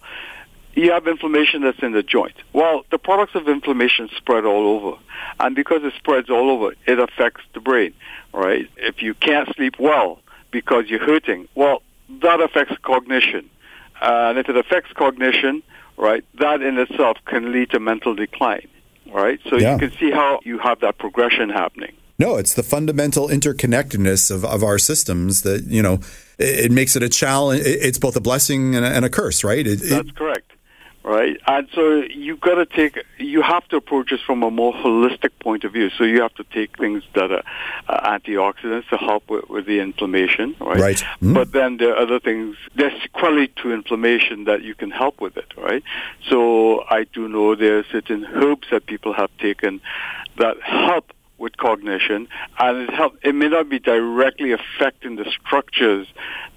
You 0.73 0.91
have 0.91 1.05
inflammation 1.07 1.61
that's 1.63 1.79
in 1.81 1.91
the 1.91 2.03
joint. 2.03 2.35
Well, 2.53 2.85
the 2.91 2.97
products 2.97 3.35
of 3.35 3.47
inflammation 3.49 4.09
spread 4.15 4.45
all 4.45 4.67
over. 4.75 4.97
And 5.39 5.55
because 5.55 5.83
it 5.83 5.93
spreads 5.97 6.29
all 6.29 6.49
over, 6.49 6.73
it 6.87 6.97
affects 6.99 7.41
the 7.53 7.59
brain, 7.59 7.93
right? 8.33 8.69
If 8.77 9.01
you 9.01 9.13
can't 9.13 9.53
sleep 9.55 9.75
well 9.79 10.19
because 10.51 10.85
you're 10.89 11.05
hurting, 11.05 11.47
well, 11.55 11.81
that 12.21 12.39
affects 12.41 12.75
cognition. 12.83 13.49
And 14.01 14.37
if 14.37 14.47
it 14.49 14.55
affects 14.57 14.91
cognition, 14.93 15.61
right, 15.97 16.23
that 16.39 16.61
in 16.61 16.77
itself 16.77 17.17
can 17.25 17.51
lead 17.51 17.69
to 17.71 17.79
mental 17.79 18.15
decline, 18.15 18.67
right? 19.13 19.39
So 19.49 19.57
Yeah. 19.57 19.73
you 19.73 19.79
can 19.89 19.97
see 19.99 20.09
how 20.11 20.39
you 20.43 20.57
have 20.59 20.79
that 20.79 20.97
progression 20.97 21.49
happening. 21.49 21.93
No, 22.17 22.37
it's 22.37 22.53
the 22.53 22.63
fundamental 22.63 23.27
interconnectedness 23.29 24.29
of, 24.31 24.45
of 24.45 24.63
our 24.63 24.77
systems 24.77 25.41
that, 25.41 25.63
you 25.65 25.81
know, 25.81 25.95
it, 26.37 26.65
it 26.65 26.71
makes 26.71 26.95
it 26.95 27.03
a 27.03 27.09
challenge. 27.09 27.61
It- 27.61 27.81
It's 27.83 27.97
both 27.99 28.15
a 28.15 28.21
blessing 28.21 28.75
and 28.75 28.85
a, 28.85 28.89
and 28.89 29.03
a 29.05 29.09
curse, 29.09 29.43
right? 29.43 29.65
It, 29.65 29.81
it- 29.81 29.89
That's 29.89 30.11
correct. 30.11 30.50
Right, 31.03 31.35
and 31.47 31.67
so 31.73 31.95
you 32.03 32.37
got 32.37 32.55
to 32.55 32.65
take, 32.67 33.03
you 33.17 33.41
have 33.41 33.67
to 33.69 33.77
approach 33.77 34.11
this 34.11 34.21
from 34.21 34.43
a 34.43 34.51
more 34.51 34.71
holistic 34.71 35.31
point 35.39 35.63
of 35.63 35.73
view. 35.73 35.89
So 35.89 36.03
you 36.03 36.21
have 36.21 36.35
to 36.35 36.43
take 36.43 36.77
things 36.77 37.03
that 37.15 37.31
are 37.31 37.41
uh, 37.89 38.17
antioxidants 38.19 38.87
to 38.89 38.97
help 38.97 39.27
with, 39.27 39.49
with 39.49 39.65
the 39.65 39.79
inflammation, 39.79 40.55
right? 40.59 40.79
Right. 40.79 41.03
Mhm. 41.19 41.33
But 41.33 41.53
then 41.53 41.77
there 41.77 41.95
are 41.95 41.97
other 41.97 42.19
things. 42.19 42.55
There's 42.75 42.93
sequelae 43.01 43.47
to 43.63 43.73
inflammation 43.73 44.43
that 44.43 44.61
you 44.61 44.75
can 44.75 44.91
help 44.91 45.21
with 45.21 45.37
it, 45.37 45.51
right? 45.57 45.83
So 46.29 46.85
I 46.87 47.05
do 47.05 47.27
know 47.27 47.55
there 47.55 47.79
are 47.79 47.85
certain 47.91 48.23
herbs 48.25 48.67
that 48.69 48.85
people 48.85 49.13
have 49.13 49.31
taken 49.39 49.81
that 50.37 50.61
help 50.61 51.13
with 51.39 51.57
cognition, 51.57 52.27
and 52.59 52.77
it 52.87 52.93
help. 52.93 53.17
It 53.23 53.33
may 53.33 53.47
not 53.49 53.67
be 53.67 53.79
directly 53.79 54.51
affecting 54.51 55.15
the 55.15 55.25
structures 55.31 56.05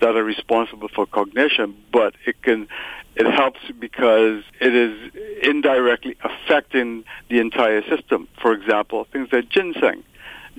that 0.00 0.14
are 0.16 0.22
responsible 0.22 0.88
for 0.88 1.06
cognition, 1.06 1.74
but 1.90 2.14
it 2.26 2.42
can. 2.42 2.68
It 3.16 3.26
helps 3.26 3.60
because 3.78 4.42
it 4.60 4.74
is 4.74 5.12
indirectly 5.42 6.16
affecting 6.24 7.04
the 7.28 7.38
entire 7.38 7.82
system. 7.82 8.28
For 8.40 8.52
example, 8.52 9.04
things 9.12 9.28
like 9.32 9.48
ginseng. 9.48 10.02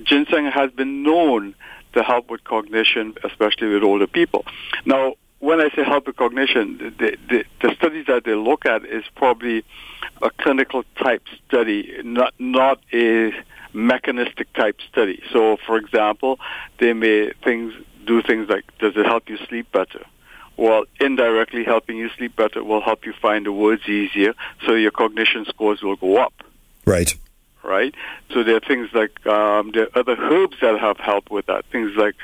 Ginseng 0.02 0.46
has 0.46 0.70
been 0.70 1.02
known 1.02 1.54
to 1.92 2.02
help 2.02 2.30
with 2.30 2.44
cognition, 2.44 3.14
especially 3.24 3.68
with 3.68 3.82
older 3.82 4.06
people. 4.06 4.44
Now, 4.84 5.14
when 5.38 5.60
I 5.60 5.68
say 5.70 5.82
help 5.84 6.06
with 6.06 6.16
cognition, 6.16 6.94
the, 6.98 7.16
the, 7.28 7.44
the 7.60 7.74
studies 7.74 8.06
that 8.06 8.24
they 8.24 8.34
look 8.34 8.64
at 8.66 8.84
is 8.84 9.04
probably 9.14 9.64
a 10.22 10.30
clinical 10.30 10.84
type 10.96 11.22
study, 11.46 12.00
not 12.04 12.32
not 12.38 12.80
a 12.92 13.32
mechanistic 13.72 14.50
type 14.54 14.80
study. 14.90 15.22
So, 15.32 15.58
for 15.66 15.76
example, 15.76 16.40
they 16.78 16.94
may 16.94 17.32
things 17.44 17.74
do 18.06 18.22
things 18.22 18.48
like, 18.48 18.64
does 18.78 18.96
it 18.96 19.04
help 19.04 19.28
you 19.28 19.36
sleep 19.48 19.70
better? 19.72 20.06
Well, 20.56 20.84
indirectly 21.00 21.64
helping 21.64 21.96
you 21.98 22.08
sleep 22.16 22.34
better 22.34 22.64
will 22.64 22.80
help 22.80 23.04
you 23.04 23.12
find 23.12 23.44
the 23.44 23.52
words 23.52 23.86
easier, 23.88 24.34
so 24.64 24.74
your 24.74 24.90
cognition 24.90 25.44
scores 25.44 25.82
will 25.82 25.96
go 25.96 26.16
up 26.16 26.32
right. 26.86 27.14
right? 27.62 27.94
So 28.32 28.42
there 28.42 28.56
are 28.56 28.60
things 28.60 28.88
like 28.94 29.26
um, 29.26 29.72
there 29.72 29.84
are 29.84 29.98
other 30.00 30.16
herbs 30.16 30.56
that 30.62 30.78
have 30.80 30.98
helped 30.98 31.30
with 31.30 31.46
that. 31.46 31.66
Things 31.66 31.92
like 31.96 32.14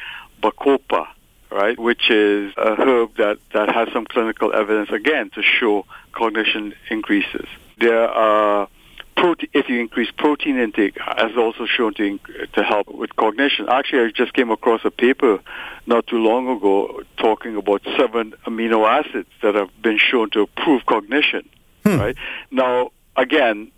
bacopa, 0.42 1.08
right, 1.50 1.78
which 1.78 2.10
is 2.10 2.54
a 2.56 2.74
herb 2.76 3.16
that 3.16 3.38
that 3.52 3.74
has 3.74 3.92
some 3.92 4.06
clinical 4.06 4.54
evidence 4.54 4.90
again 4.90 5.30
to 5.30 5.42
show 5.42 5.84
cognition 6.12 6.74
increases. 6.90 7.46
There 7.78 8.08
are 8.08 8.68
protein, 9.16 9.48
if 9.52 9.68
you 9.68 9.80
increase 9.80 10.10
protein 10.10 10.58
intake, 10.58 10.96
has 10.98 11.36
also 11.36 11.66
shown 11.66 11.94
to 11.94 12.02
inc- 12.18 12.52
to 12.52 12.62
help 12.62 12.88
with 12.88 13.14
cognition. 13.16 13.68
Actually, 13.68 14.06
I 14.06 14.10
just 14.10 14.32
came 14.32 14.50
across 14.50 14.84
a 14.84 14.90
paper 14.90 15.40
not 15.86 16.06
too 16.06 16.18
long 16.18 16.48
ago 16.48 17.02
talking 17.16 17.56
about 17.56 17.82
seven 17.96 18.34
amino 18.46 18.86
acids 18.88 19.28
that 19.42 19.54
have 19.54 19.70
been 19.82 19.98
shown 19.98 20.30
to 20.30 20.40
improve 20.40 20.86
cognition. 20.86 21.48
Right 21.84 22.16
now, 22.50 22.90
again, 23.16 23.72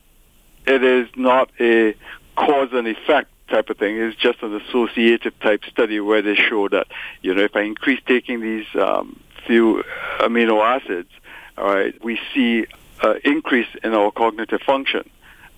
it 0.66 0.82
is 0.84 1.08
not 1.16 1.50
a 1.58 1.94
cause 2.36 2.68
and 2.72 2.86
effect 2.86 3.30
type 3.48 3.70
of 3.70 3.78
thing. 3.78 3.96
It's 3.96 4.16
just 4.16 4.42
an 4.42 4.54
associative 4.54 5.38
type 5.40 5.64
study 5.70 6.00
where 6.00 6.22
they 6.22 6.34
show 6.34 6.68
that 6.68 6.86
you 7.22 7.34
know 7.34 7.42
if 7.42 7.56
I 7.56 7.62
increase 7.62 8.00
taking 8.06 8.40
these 8.40 8.66
um, 8.74 9.20
few 9.46 9.82
amino 10.20 10.62
acids, 10.62 11.10
all 11.56 11.66
right, 11.74 11.94
we 12.04 12.18
see 12.34 12.66
uh, 13.02 13.14
increase 13.24 13.68
in 13.82 13.94
our 13.94 14.10
cognitive 14.10 14.60
function, 14.62 15.08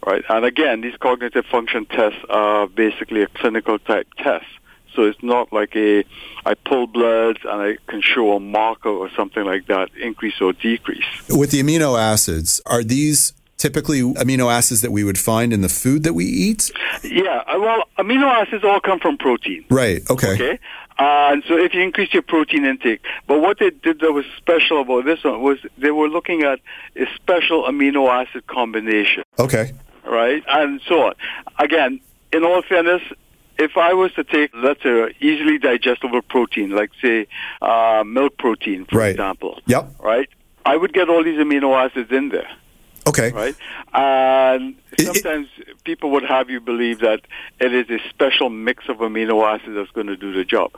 right? 0.07 0.25
And 0.29 0.45
again, 0.45 0.81
these 0.81 0.97
cognitive 0.97 1.45
function 1.47 1.85
tests 1.87 2.21
are 2.31 2.67
basically 2.69 3.23
a 3.23 3.27
clinical 3.27 3.79
type 3.79 4.07
test. 4.19 4.47
So 4.95 5.03
it's 5.03 5.23
not 5.23 5.53
like 5.53 5.77
a 5.77 6.05
I 6.47 6.55
pull 6.55 6.87
bloods 6.87 7.41
and 7.45 7.61
I 7.61 7.77
can 7.87 8.01
show 8.01 8.35
a 8.35 8.41
marker 8.41 8.89
or 8.89 9.11
something 9.11 9.45
like 9.45 9.67
that, 9.67 9.91
increase 10.01 10.41
or 10.41 10.55
decrease. 10.55 11.05
With 11.29 11.51
the 11.51 11.63
amino 11.63 11.99
acids, 12.01 12.63
are 12.65 12.83
these 12.83 13.35
typically 13.59 14.01
amino 14.01 14.51
acids 14.51 14.81
that 14.81 14.93
we 14.93 15.05
would 15.05 15.19
find 15.19 15.53
in 15.53 15.61
the 15.61 15.69
food 15.69 16.03
that 16.05 16.15
we 16.15 16.25
eat? 16.25 16.71
Yeah, 17.03 17.43
uh, 17.47 17.59
well, 17.59 17.83
amino 17.99 18.25
acids 18.25 18.65
all 18.65 18.81
come 18.81 18.99
from 19.01 19.19
protein. 19.19 19.67
Right. 19.69 20.09
Okay. 20.09 20.33
Okay. 20.33 20.59
And 20.99 21.43
so 21.47 21.59
if 21.59 21.75
you 21.75 21.83
increase 21.83 22.15
your 22.15 22.23
protein 22.23 22.65
intake, 22.65 23.05
but 23.27 23.41
what 23.41 23.59
they 23.59 23.69
did 23.69 24.01
that 24.01 24.13
was 24.13 24.25
special 24.39 24.81
about 24.81 25.05
this 25.05 25.23
one 25.25 25.43
was 25.43 25.59
they 25.77 25.91
were 25.91 26.09
looking 26.09 26.43
at 26.43 26.61
a 26.97 27.05
special 27.17 27.65
amino 27.65 28.09
acid 28.09 28.47
combination, 28.47 29.25
Okay. 29.39 29.73
Right? 30.07 30.43
And 30.49 30.81
so 30.89 31.07
on. 31.09 31.15
Again, 31.59 32.01
in 32.33 32.45
all 32.45 32.63
fairness, 32.63 33.03
if 33.59 33.77
I 33.77 33.95
was 33.95 34.13
to 34.15 34.25
take, 34.25 34.51
let's 34.55 34.83
say, 34.83 35.15
easily 35.21 35.59
digestible 35.59 36.23
protein, 36.23 36.71
like 36.71 36.91
say 37.01 37.27
uh, 37.63 38.05
milk 38.07 38.37
protein, 38.39 38.85
for 38.87 38.99
Right. 38.99 39.11
example, 39.11 39.61
Yep. 39.67 39.93
right? 40.01 40.29
I 40.65 40.77
would 40.77 40.93
get 40.93 41.09
all 41.09 41.23
these 41.23 41.39
amino 41.39 41.75
acids 41.75 42.11
in 42.11 42.29
there 42.31 42.49
Okay. 43.09 43.31
right? 43.33 43.55
And 43.95 44.75
It- 44.93 45.01
it- 45.01 45.05
sometimes 45.07 45.49
people 45.85 46.11
would 46.11 46.25
have 46.25 46.51
you 46.51 46.61
believe 46.61 46.99
that 47.01 47.21
it 47.61 47.73
is 47.73 47.89
a 47.89 48.01
special 48.09 48.51
mix 48.51 48.89
of 48.89 48.99
amino 48.99 49.43
acids 49.45 49.75
that's 49.77 49.91
going 49.93 50.09
to 50.09 50.17
do 50.17 50.33
the 50.33 50.45
job. 50.45 50.73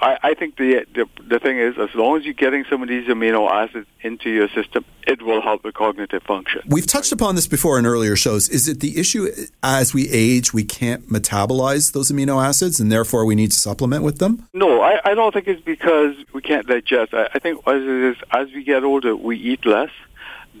I, 0.00 0.18
I 0.22 0.34
think 0.34 0.56
the, 0.56 0.86
the 0.94 1.06
the 1.26 1.38
thing 1.38 1.58
is, 1.58 1.76
as 1.78 1.94
long 1.94 2.16
as 2.16 2.24
you're 2.24 2.34
getting 2.34 2.64
some 2.70 2.82
of 2.82 2.88
these 2.88 3.08
amino 3.08 3.50
acids 3.50 3.86
into 4.02 4.30
your 4.30 4.48
system, 4.48 4.84
it 5.06 5.22
will 5.22 5.42
help 5.42 5.62
the 5.62 5.72
cognitive 5.72 6.22
function. 6.22 6.62
We've 6.68 6.86
touched 6.86 7.12
upon 7.12 7.34
this 7.34 7.48
before 7.48 7.78
in 7.78 7.86
earlier 7.86 8.14
shows. 8.14 8.48
Is 8.48 8.68
it 8.68 8.80
the 8.80 8.98
issue 8.98 9.28
as 9.62 9.94
we 9.94 10.08
age, 10.10 10.54
we 10.54 10.64
can't 10.64 11.08
metabolize 11.08 11.92
those 11.92 12.12
amino 12.12 12.44
acids 12.44 12.78
and 12.78 12.92
therefore 12.92 13.24
we 13.24 13.34
need 13.34 13.50
to 13.50 13.58
supplement 13.58 14.04
with 14.04 14.18
them? 14.18 14.46
No, 14.54 14.80
I, 14.80 15.00
I 15.04 15.14
don't 15.14 15.32
think 15.32 15.48
it's 15.48 15.62
because 15.62 16.14
we 16.32 16.42
can't 16.42 16.66
digest. 16.66 17.12
I, 17.12 17.28
I 17.34 17.38
think 17.38 17.66
as 17.66 17.82
it 17.82 17.88
is, 17.88 18.16
as 18.30 18.52
we 18.52 18.62
get 18.62 18.84
older, 18.84 19.16
we 19.16 19.36
eat 19.36 19.66
less. 19.66 19.90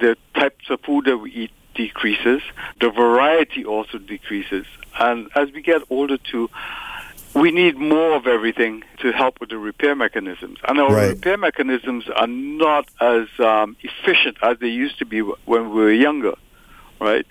The 0.00 0.16
types 0.34 0.70
of 0.70 0.80
food 0.80 1.06
that 1.06 1.18
we 1.18 1.30
eat 1.32 1.50
decreases. 1.74 2.42
The 2.80 2.90
variety 2.90 3.64
also 3.64 3.98
decreases. 3.98 4.66
And 4.98 5.30
as 5.36 5.52
we 5.52 5.62
get 5.62 5.82
older 5.90 6.18
too, 6.18 6.50
we 7.40 7.50
need 7.50 7.76
more 7.76 8.14
of 8.16 8.26
everything 8.26 8.82
to 9.02 9.12
help 9.12 9.34
with 9.40 9.50
the 9.50 9.58
repair 9.58 9.94
mechanisms. 9.94 10.58
And 10.66 10.78
our 10.80 10.92
Right. 10.94 11.08
repair 11.08 11.36
mechanisms 11.36 12.04
are 12.20 12.26
not 12.26 12.84
as 13.00 13.26
um, 13.38 13.76
efficient 13.82 14.36
as 14.42 14.58
they 14.58 14.68
used 14.68 14.98
to 14.98 15.04
be 15.06 15.20
when 15.20 15.70
we 15.70 15.80
were 15.84 15.92
younger, 15.92 16.34
right? 17.00 17.26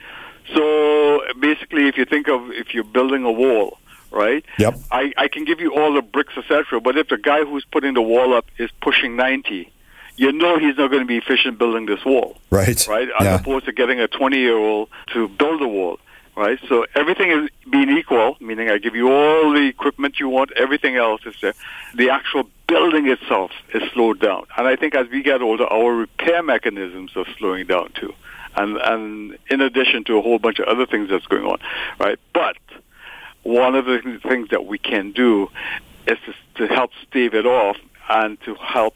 So 0.56 1.22
basically, 1.40 1.88
if 1.88 1.98
you 1.98 2.06
think 2.06 2.28
of 2.30 2.52
if 2.52 2.74
you're 2.74 2.84
building 2.98 3.24
a 3.26 3.32
wall, 3.32 3.78
right? 4.12 4.46
Yep. 4.58 4.80
I, 4.92 5.12
I 5.18 5.28
can 5.28 5.44
give 5.44 5.60
you 5.60 5.74
all 5.78 5.94
the 5.94 6.02
bricks, 6.02 6.34
etc. 6.38 6.80
But 6.80 6.98
if 6.98 7.10
the 7.10 7.18
guy 7.18 7.44
who's 7.44 7.66
putting 7.66 7.94
the 7.94 8.02
wall 8.02 8.34
up 8.34 8.46
is 8.58 8.70
pushing 8.82 9.16
90, 9.18 9.70
you 10.16 10.32
know 10.32 10.58
he's 10.58 10.78
not 10.78 10.88
going 10.90 11.02
to 11.02 11.06
be 11.08 11.18
efficient 11.18 11.58
building 11.60 11.86
this 11.86 12.04
wall, 12.06 12.38
Right. 12.50 12.80
right? 12.88 13.10
As 13.20 13.26
Yeah. 13.26 13.36
opposed 13.36 13.66
to 13.66 13.74
getting 13.74 14.00
a 14.00 14.08
20 14.08 14.38
year 14.38 14.58
old 14.58 14.88
to 15.14 15.28
build 15.28 15.62
a 15.62 15.68
wall, 15.68 16.00
right? 16.38 16.60
So 16.70 16.86
everything 16.94 17.32
is 17.32 17.50
being 17.70 17.90
equal, 17.90 18.38
meaning 18.40 18.70
I 18.70 18.78
give 18.78 18.96
you 18.96 19.12
all 19.12 19.52
the 19.52 19.68
equipment 19.68 20.20
you 20.20 20.30
want, 20.30 20.52
everything 20.56 20.96
else 20.96 21.22
is 21.26 21.36
there. 21.42 21.56
The 21.96 22.12
actual 22.12 22.44
building 22.68 23.08
itself 23.08 23.52
is 23.74 23.82
slowed 23.92 24.20
down. 24.20 24.46
And 24.56 24.68
I 24.68 24.76
think 24.76 24.94
as 24.94 25.10
we 25.10 25.24
get 25.24 25.42
older, 25.42 25.66
our 25.66 25.94
repair 25.94 26.44
mechanisms 26.44 27.12
are 27.16 27.26
slowing 27.38 27.66
down 27.66 27.92
too. 27.94 28.14
And, 28.56 28.78
and 28.78 29.38
in 29.50 29.62
addition 29.62 30.04
to 30.06 30.18
a 30.18 30.22
whole 30.22 30.38
bunch 30.38 30.60
of 30.60 30.68
other 30.68 30.86
things 30.86 31.10
that's 31.10 31.26
going 31.26 31.44
on, 31.44 31.58
right? 32.00 32.20
But 32.34 32.58
one 33.42 33.74
of 33.74 33.86
the 33.86 34.20
things 34.28 34.50
that 34.50 34.66
we 34.66 34.78
can 34.78 35.14
do 35.14 35.50
is 36.06 36.18
to, 36.26 36.68
to 36.68 36.74
help 36.74 36.92
stave 37.08 37.34
it 37.34 37.48
off 37.48 37.78
and 38.10 38.40
to 38.42 38.54
help 38.56 38.96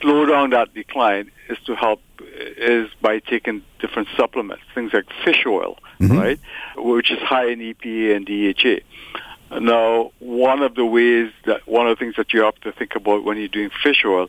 slow 0.00 0.24
down 0.26 0.50
that 0.50 0.72
decline 0.72 1.30
is 1.48 1.58
to 1.66 1.74
help 1.74 2.00
is 2.20 2.88
by 3.00 3.18
taking 3.20 3.62
different 3.78 4.08
supplements, 4.16 4.62
things 4.74 4.92
like 4.92 5.04
fish 5.24 5.44
oil, 5.46 5.78
right, 6.14 6.40
which 6.76 7.10
is 7.10 7.18
high 7.20 7.46
in 7.48 7.60
EPA 7.60 8.16
and 8.16 8.26
DHA. 8.26 9.60
Now, 9.60 10.10
one 10.18 10.62
of 10.62 10.74
the 10.74 10.84
ways 10.84 11.32
that 11.44 11.66
one 11.68 11.86
of 11.86 11.96
the 11.96 12.04
things 12.04 12.16
that 12.16 12.32
you 12.32 12.42
have 12.42 12.56
to 12.60 12.72
think 12.72 12.96
about 12.96 13.24
when 13.24 13.38
you're 13.38 13.48
doing 13.48 13.70
fish 13.82 14.04
oil, 14.04 14.28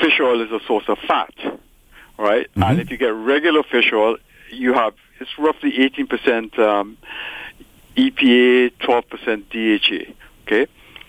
fish 0.00 0.18
oil 0.20 0.40
is 0.40 0.50
a 0.50 0.60
source 0.66 0.84
of 0.88 0.98
fat, 1.06 1.32
right? 2.18 2.48
And 2.70 2.80
if 2.80 2.90
you 2.90 2.96
get 2.96 3.14
regular 3.14 3.62
fish 3.62 3.92
oil, 3.92 4.16
you 4.50 4.74
have 4.74 4.94
it's 5.20 5.38
roughly 5.38 5.72
18% 5.72 6.58
um, 6.58 6.96
EPA, 7.96 8.72
12% 8.80 9.42
DHA. 9.50 10.12
Okay, 10.42 10.66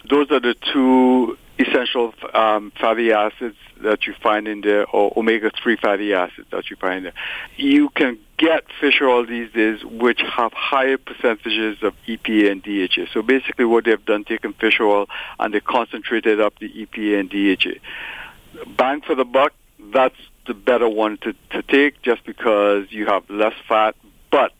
those 0.09 0.29
are 0.31 0.39
the 0.39 0.55
two 0.73 1.37
essential 1.59 2.13
um, 2.33 2.71
fatty 2.79 3.11
acids 3.11 3.57
that 3.81 4.07
you 4.07 4.13
find 4.21 4.47
in 4.47 4.61
there, 4.61 4.87
or 4.87 5.13
omega-3 5.15 5.79
fatty 5.79 6.13
acids 6.13 6.47
that 6.51 6.69
you 6.69 6.75
find 6.77 7.05
there. 7.05 7.13
You 7.57 7.89
can 7.89 8.17
get 8.37 8.63
fish 8.79 9.01
oil 9.01 9.25
these 9.25 9.51
days 9.51 9.83
which 9.83 10.21
have 10.21 10.53
higher 10.53 10.97
percentages 10.97 11.83
of 11.83 11.93
EPA 12.07 12.51
and 12.51 12.63
DHA. 12.63 13.11
So 13.13 13.21
basically 13.21 13.65
what 13.65 13.85
they've 13.85 14.03
done, 14.03 14.23
taken 14.23 14.53
fish 14.53 14.79
oil 14.79 15.07
and 15.39 15.53
they 15.53 15.59
concentrated 15.59 16.39
up 16.39 16.57
the 16.59 16.69
EPA 16.69 17.19
and 17.19 17.29
DHA. 17.29 18.65
Bang 18.77 19.01
for 19.01 19.15
the 19.15 19.25
buck, 19.25 19.53
that's 19.93 20.15
the 20.47 20.53
better 20.53 20.87
one 20.89 21.17
to, 21.17 21.33
to 21.51 21.61
take 21.63 22.01
just 22.01 22.25
because 22.25 22.85
you 22.89 23.05
have 23.05 23.29
less 23.29 23.53
fat, 23.67 23.95
but 24.31 24.53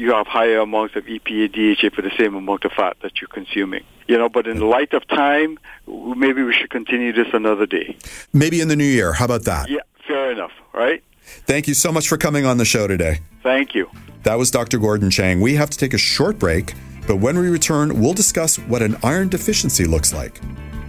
you 0.00 0.14
have 0.14 0.26
higher 0.26 0.60
amounts 0.60 0.96
of 0.96 1.04
EPA, 1.04 1.52
DHA 1.52 1.94
for 1.94 2.00
the 2.00 2.10
same 2.16 2.34
amount 2.34 2.64
of 2.64 2.72
fat 2.72 2.96
that 3.02 3.20
you're 3.20 3.28
consuming. 3.28 3.84
You 4.08 4.16
know, 4.18 4.30
but 4.30 4.46
in 4.46 4.58
the 4.58 4.64
light 4.64 4.94
of 4.94 5.06
time, 5.06 5.58
maybe 5.86 6.42
we 6.42 6.54
should 6.54 6.70
continue 6.70 7.12
this 7.12 7.28
another 7.34 7.66
day. 7.66 7.96
Maybe 8.32 8.60
in 8.60 8.68
the 8.68 8.76
new 8.76 8.84
year. 8.84 9.12
How 9.12 9.26
about 9.26 9.44
that? 9.44 9.68
Yeah, 9.68 9.80
fair 10.08 10.32
enough, 10.32 10.52
right? 10.72 11.04
Thank 11.22 11.68
you 11.68 11.74
so 11.74 11.92
much 11.92 12.08
for 12.08 12.16
coming 12.16 12.46
on 12.46 12.56
the 12.56 12.64
show 12.64 12.88
today. 12.88 13.20
Thank 13.42 13.74
you. 13.74 13.88
That 14.22 14.36
was 14.36 14.50
Dr. 14.50 14.78
Gordon 14.78 15.10
Chang. 15.10 15.40
We 15.40 15.54
have 15.54 15.70
to 15.70 15.78
take 15.78 15.92
a 15.92 15.98
short 15.98 16.38
break, 16.38 16.74
but 17.06 17.16
when 17.16 17.38
we 17.38 17.48
return, 17.48 18.00
we'll 18.00 18.14
discuss 18.14 18.58
what 18.58 18.82
an 18.82 18.96
iron 19.04 19.28
deficiency 19.28 19.84
looks 19.84 20.14
like 20.14 20.40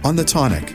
on 0.04 0.16
the 0.16 0.24
tonic. 0.24 0.74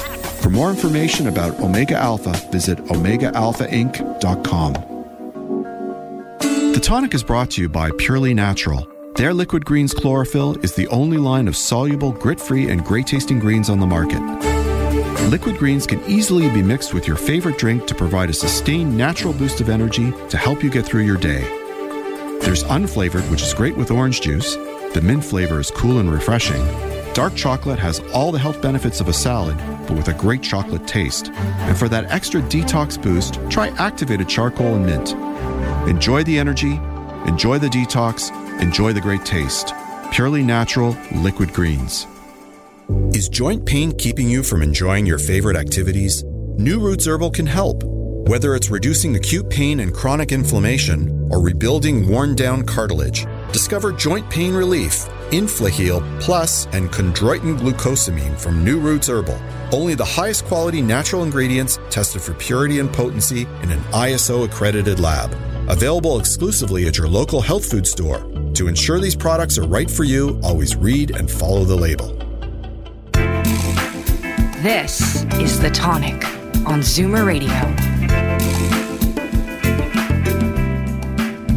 For 0.41 0.49
more 0.49 0.69
information 0.71 1.27
about 1.27 1.59
Omega 1.59 1.95
Alpha, 1.95 2.31
visit 2.51 2.79
OmegaAlphaInc.com. 2.85 4.73
The 6.73 6.79
tonic 6.81 7.13
is 7.13 7.23
brought 7.23 7.51
to 7.51 7.61
you 7.61 7.69
by 7.69 7.91
Purely 7.97 8.33
Natural. 8.33 8.87
Their 9.15 9.33
Liquid 9.35 9.65
Greens 9.65 9.93
Chlorophyll 9.93 10.57
is 10.63 10.73
the 10.73 10.87
only 10.87 11.17
line 11.17 11.47
of 11.47 11.55
soluble, 11.55 12.11
grit 12.11 12.39
free, 12.39 12.69
and 12.69 12.83
great 12.83 13.05
tasting 13.05 13.39
greens 13.39 13.69
on 13.69 13.79
the 13.79 13.85
market. 13.85 14.19
Liquid 15.29 15.57
greens 15.57 15.85
can 15.85 16.03
easily 16.05 16.49
be 16.49 16.63
mixed 16.63 16.93
with 16.93 17.07
your 17.07 17.17
favorite 17.17 17.59
drink 17.59 17.85
to 17.85 17.93
provide 17.93 18.31
a 18.31 18.33
sustained 18.33 18.97
natural 18.97 19.33
boost 19.33 19.61
of 19.61 19.69
energy 19.69 20.11
to 20.29 20.37
help 20.37 20.63
you 20.63 20.71
get 20.71 20.85
through 20.85 21.03
your 21.03 21.17
day. 21.17 21.41
There's 22.41 22.63
unflavored, 22.63 23.29
which 23.29 23.43
is 23.43 23.53
great 23.53 23.77
with 23.77 23.91
orange 23.91 24.21
juice. 24.21 24.55
The 24.93 25.01
mint 25.03 25.23
flavor 25.23 25.59
is 25.59 25.69
cool 25.69 25.99
and 25.99 26.11
refreshing. 26.11 26.61
Dark 27.13 27.35
chocolate 27.35 27.77
has 27.77 27.99
all 28.13 28.31
the 28.31 28.39
health 28.39 28.61
benefits 28.61 29.01
of 29.01 29.09
a 29.09 29.13
salad, 29.13 29.57
but 29.85 29.97
with 29.97 30.07
a 30.07 30.13
great 30.13 30.41
chocolate 30.41 30.87
taste. 30.87 31.29
And 31.29 31.77
for 31.77 31.89
that 31.89 32.05
extra 32.05 32.41
detox 32.41 33.01
boost, 33.01 33.37
try 33.49 33.67
activated 33.77 34.29
charcoal 34.29 34.75
and 34.75 34.85
mint. 34.85 35.11
Enjoy 35.89 36.23
the 36.23 36.39
energy, 36.39 36.79
enjoy 37.25 37.59
the 37.59 37.67
detox, 37.67 38.31
enjoy 38.61 38.93
the 38.93 39.01
great 39.01 39.25
taste. 39.25 39.73
Purely 40.11 40.41
natural 40.41 40.95
liquid 41.15 41.51
greens. 41.51 42.07
Is 43.13 43.27
joint 43.27 43.65
pain 43.65 43.91
keeping 43.91 44.29
you 44.29 44.41
from 44.41 44.61
enjoying 44.61 45.05
your 45.05 45.19
favorite 45.19 45.57
activities? 45.57 46.23
New 46.57 46.79
Roots 46.79 47.07
Herbal 47.07 47.31
can 47.31 47.45
help. 47.45 47.83
Whether 47.83 48.55
it's 48.55 48.69
reducing 48.69 49.17
acute 49.17 49.49
pain 49.49 49.81
and 49.81 49.93
chronic 49.93 50.31
inflammation 50.31 51.27
or 51.29 51.41
rebuilding 51.41 52.07
worn 52.07 52.35
down 52.35 52.63
cartilage, 52.63 53.25
discover 53.51 53.91
joint 53.91 54.29
pain 54.29 54.53
relief, 54.53 55.07
Inflaheal 55.31 56.01
Plus, 56.21 56.65
and 56.67 56.89
chondroitin 56.89 57.57
glucosamine 57.57 58.39
from 58.39 58.63
New 58.63 58.79
Roots 58.79 59.09
Herbal. 59.09 59.39
Only 59.71 59.95
the 59.95 60.05
highest 60.05 60.45
quality 60.45 60.81
natural 60.81 61.23
ingredients 61.23 61.79
tested 61.89 62.21
for 62.21 62.33
purity 62.33 62.79
and 62.79 62.91
potency 62.91 63.41
in 63.63 63.71
an 63.71 63.79
ISO 63.91 64.45
accredited 64.45 64.99
lab. 64.99 65.33
Available 65.69 66.19
exclusively 66.19 66.87
at 66.87 66.97
your 66.97 67.07
local 67.07 67.41
health 67.41 67.69
food 67.69 67.87
store. 67.87 68.19
To 68.55 68.67
ensure 68.67 68.99
these 68.99 69.15
products 69.15 69.57
are 69.57 69.67
right 69.67 69.89
for 69.89 70.03
you, 70.03 70.39
always 70.43 70.75
read 70.75 71.11
and 71.11 71.31
follow 71.31 71.63
the 71.63 71.75
label. 71.75 72.17
This 74.61 75.23
is 75.35 75.59
The 75.59 75.71
Tonic 75.71 76.23
on 76.67 76.81
Zoomer 76.81 77.25
Radio. 77.25 77.90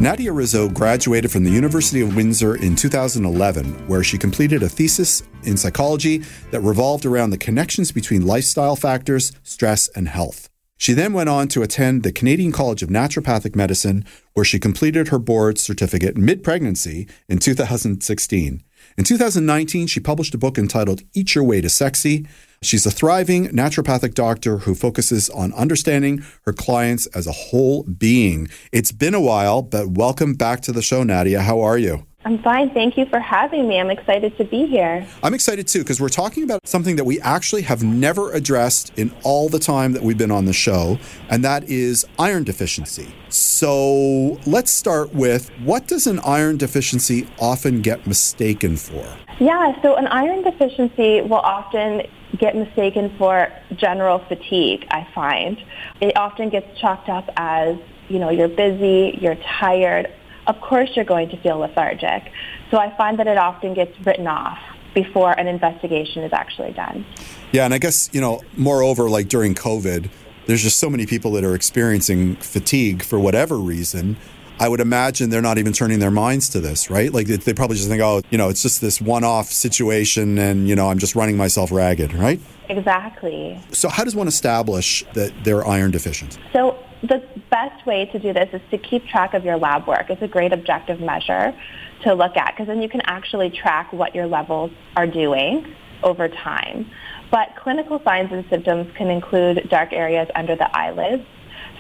Nadia 0.04 0.30
Rizzo 0.30 0.68
graduated 0.68 1.32
from 1.32 1.44
the 1.44 1.50
University 1.50 2.02
of 2.02 2.14
Windsor 2.14 2.56
in 2.56 2.76
2011, 2.76 3.88
where 3.88 4.04
she 4.04 4.18
completed 4.18 4.62
a 4.62 4.68
thesis 4.68 5.22
in 5.44 5.56
psychology 5.56 6.22
that 6.50 6.60
revolved 6.60 7.06
around 7.06 7.30
the 7.30 7.38
connections 7.38 7.90
between 7.90 8.26
lifestyle 8.26 8.76
factors, 8.76 9.32
stress, 9.44 9.88
and 9.96 10.08
health. 10.08 10.50
She 10.76 10.92
then 10.92 11.14
went 11.14 11.30
on 11.30 11.48
to 11.48 11.62
attend 11.62 12.02
the 12.02 12.12
Canadian 12.12 12.52
College 12.52 12.82
of 12.82 12.90
Naturopathic 12.90 13.56
Medicine, 13.56 14.04
where 14.34 14.44
she 14.44 14.58
completed 14.58 15.08
her 15.08 15.18
board 15.18 15.56
certificate 15.56 16.18
mid 16.18 16.44
pregnancy 16.44 17.08
in 17.26 17.38
2016. 17.38 18.62
In 18.96 19.02
2019, 19.02 19.88
she 19.88 19.98
published 19.98 20.34
a 20.34 20.38
book 20.38 20.56
entitled 20.56 21.02
Eat 21.14 21.34
Your 21.34 21.42
Way 21.42 21.60
to 21.60 21.68
Sexy. 21.68 22.28
She's 22.62 22.86
a 22.86 22.92
thriving 22.92 23.48
naturopathic 23.48 24.14
doctor 24.14 24.58
who 24.58 24.76
focuses 24.76 25.28
on 25.30 25.52
understanding 25.54 26.24
her 26.44 26.52
clients 26.52 27.06
as 27.06 27.26
a 27.26 27.32
whole 27.32 27.82
being. 27.82 28.48
It's 28.70 28.92
been 28.92 29.14
a 29.14 29.20
while, 29.20 29.62
but 29.62 29.88
welcome 29.88 30.34
back 30.34 30.60
to 30.60 30.72
the 30.72 30.80
show, 30.80 31.02
Nadia. 31.02 31.42
How 31.42 31.60
are 31.60 31.76
you? 31.76 32.06
I'm 32.26 32.38
fine. 32.38 32.70
Thank 32.70 32.96
you 32.96 33.04
for 33.04 33.20
having 33.20 33.68
me. 33.68 33.78
I'm 33.78 33.90
excited 33.90 34.36
to 34.38 34.44
be 34.44 34.66
here. 34.66 35.06
I'm 35.22 35.34
excited 35.34 35.68
too 35.68 35.80
because 35.80 36.00
we're 36.00 36.08
talking 36.08 36.42
about 36.42 36.66
something 36.66 36.96
that 36.96 37.04
we 37.04 37.20
actually 37.20 37.62
have 37.62 37.82
never 37.82 38.32
addressed 38.32 38.98
in 38.98 39.14
all 39.24 39.50
the 39.50 39.58
time 39.58 39.92
that 39.92 40.02
we've 40.02 40.16
been 40.16 40.30
on 40.30 40.46
the 40.46 40.54
show, 40.54 40.98
and 41.28 41.44
that 41.44 41.64
is 41.64 42.06
iron 42.18 42.44
deficiency. 42.44 43.14
So 43.28 44.40
let's 44.46 44.70
start 44.70 45.14
with 45.14 45.50
what 45.60 45.86
does 45.86 46.06
an 46.06 46.18
iron 46.20 46.56
deficiency 46.56 47.28
often 47.38 47.82
get 47.82 48.06
mistaken 48.06 48.78
for? 48.78 49.06
Yeah, 49.38 49.80
so 49.82 49.96
an 49.96 50.06
iron 50.06 50.42
deficiency 50.44 51.20
will 51.20 51.34
often 51.34 52.06
get 52.38 52.56
mistaken 52.56 53.14
for 53.18 53.52
general 53.76 54.20
fatigue, 54.20 54.86
I 54.90 55.06
find. 55.14 55.62
It 56.00 56.16
often 56.16 56.48
gets 56.48 56.78
chalked 56.80 57.10
up 57.10 57.28
as, 57.36 57.76
you 58.08 58.18
know, 58.18 58.30
you're 58.30 58.48
busy, 58.48 59.18
you're 59.20 59.36
tired, 59.36 60.10
of 60.46 60.60
course 60.60 60.90
you're 60.94 61.04
going 61.04 61.28
to 61.30 61.36
feel 61.38 61.58
lethargic. 61.58 62.30
So 62.70 62.78
I 62.78 62.94
find 62.96 63.18
that 63.18 63.26
it 63.26 63.38
often 63.38 63.74
gets 63.74 63.98
written 64.04 64.26
off 64.26 64.58
before 64.94 65.32
an 65.32 65.48
investigation 65.48 66.22
is 66.22 66.32
actually 66.32 66.72
done. 66.72 67.04
Yeah, 67.52 67.64
and 67.64 67.74
I 67.74 67.78
guess, 67.78 68.10
you 68.12 68.20
know, 68.20 68.40
moreover, 68.56 69.08
like 69.10 69.28
during 69.28 69.54
COVID, 69.54 70.08
there's 70.46 70.62
just 70.62 70.78
so 70.78 70.90
many 70.90 71.06
people 71.06 71.32
that 71.32 71.44
are 71.44 71.54
experiencing 71.54 72.36
fatigue 72.36 73.02
for 73.02 73.18
whatever 73.18 73.56
reason. 73.56 74.16
I 74.60 74.68
would 74.68 74.80
imagine 74.80 75.30
they're 75.30 75.42
not 75.42 75.58
even 75.58 75.72
turning 75.72 75.98
their 75.98 76.12
minds 76.12 76.48
to 76.50 76.60
this, 76.60 76.88
right? 76.90 77.12
Like 77.12 77.26
they, 77.26 77.52
probably 77.54 77.76
just 77.76 77.88
think, 77.88 78.02
oh, 78.02 78.22
you 78.30 78.38
know, 78.38 78.48
it's 78.48 78.62
just 78.62 78.80
this 78.80 79.00
one-off 79.00 79.50
situation, 79.50 80.38
and 80.38 80.68
you 80.68 80.76
know, 80.76 80.88
I'm 80.88 80.98
just 80.98 81.16
running 81.16 81.36
myself 81.36 81.72
ragged, 81.72 82.14
right? 82.14 82.40
Exactly. 82.68 83.60
So 83.72 83.88
how 83.88 84.04
does 84.04 84.14
one 84.14 84.28
establish 84.28 85.04
that 85.14 85.32
they're 85.42 85.66
iron 85.66 85.90
deficient? 85.90 86.38
So 86.52 86.78
the 87.02 87.22
best 87.54 87.86
way 87.86 88.04
to 88.06 88.18
do 88.18 88.32
this 88.32 88.48
is 88.52 88.60
to 88.72 88.76
keep 88.76 89.06
track 89.06 89.32
of 89.32 89.44
your 89.44 89.56
lab 89.56 89.86
work. 89.86 90.10
It's 90.10 90.20
a 90.22 90.26
great 90.26 90.52
objective 90.52 90.98
measure 91.00 91.54
to 92.02 92.12
look 92.12 92.36
at 92.36 92.52
because 92.52 92.66
then 92.66 92.82
you 92.82 92.88
can 92.88 93.02
actually 93.02 93.48
track 93.48 93.92
what 93.92 94.12
your 94.12 94.26
levels 94.26 94.72
are 94.96 95.06
doing 95.06 95.72
over 96.02 96.28
time. 96.28 96.90
But 97.30 97.54
clinical 97.54 98.02
signs 98.02 98.32
and 98.32 98.44
symptoms 98.50 98.92
can 98.96 99.08
include 99.08 99.68
dark 99.70 99.92
areas 99.92 100.28
under 100.34 100.56
the 100.56 100.68
eyelids. 100.76 101.24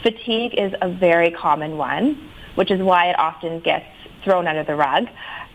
Fatigue 0.04 0.54
is 0.56 0.72
a 0.80 0.88
very 0.88 1.32
common 1.32 1.76
one, 1.76 2.30
which 2.54 2.70
is 2.70 2.80
why 2.80 3.10
it 3.10 3.18
often 3.18 3.58
gets 3.58 3.86
thrown 4.22 4.46
under 4.46 4.62
the 4.62 4.76
rug. 4.76 5.08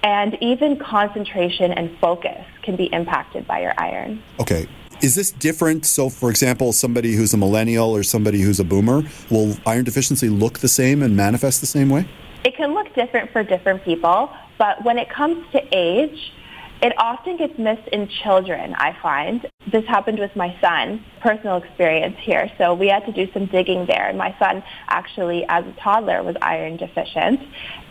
And 0.03 0.37
even 0.41 0.77
concentration 0.77 1.71
and 1.71 1.97
focus 1.99 2.45
can 2.61 2.75
be 2.75 2.85
impacted 2.91 3.47
by 3.47 3.61
your 3.61 3.73
iron. 3.77 4.21
Okay. 4.41 4.67
Is 5.01 5.15
this 5.15 5.31
different? 5.31 5.85
So, 5.85 6.09
for 6.09 6.29
example, 6.29 6.73
somebody 6.73 7.13
who's 7.13 7.33
a 7.33 7.37
millennial 7.37 7.95
or 7.95 8.03
somebody 8.03 8.41
who's 8.41 8.59
a 8.59 8.65
boomer, 8.65 9.03
will 9.31 9.55
iron 9.65 9.85
deficiency 9.85 10.27
look 10.27 10.59
the 10.59 10.67
same 10.67 11.01
and 11.01 11.15
manifest 11.15 11.61
the 11.61 11.67
same 11.67 11.89
way? 11.89 12.05
It 12.43 12.57
can 12.57 12.73
look 12.73 12.93
different 12.95 13.31
for 13.31 13.41
different 13.41 13.81
people, 13.85 14.29
but 14.57 14.83
when 14.83 14.97
it 14.97 15.09
comes 15.09 15.45
to 15.53 15.61
age, 15.71 16.33
it 16.81 16.93
often 16.97 17.37
gets 17.37 17.57
missed 17.57 17.87
in 17.89 18.07
children, 18.23 18.73
I 18.75 18.95
find. 19.01 19.45
This 19.71 19.85
happened 19.85 20.17
with 20.17 20.33
my 20.35 20.57
son, 20.61 21.03
personal 21.21 21.57
experience 21.57 22.15
here. 22.21 22.49
So 22.57 22.73
we 22.73 22.87
had 22.87 23.05
to 23.05 23.11
do 23.11 23.31
some 23.33 23.47
digging 23.47 23.85
there. 23.85 24.07
And 24.07 24.17
my 24.17 24.33
son 24.39 24.63
actually, 24.87 25.45
as 25.49 25.65
a 25.65 25.73
toddler, 25.81 26.23
was 26.23 26.35
iron 26.41 26.77
deficient. 26.77 27.41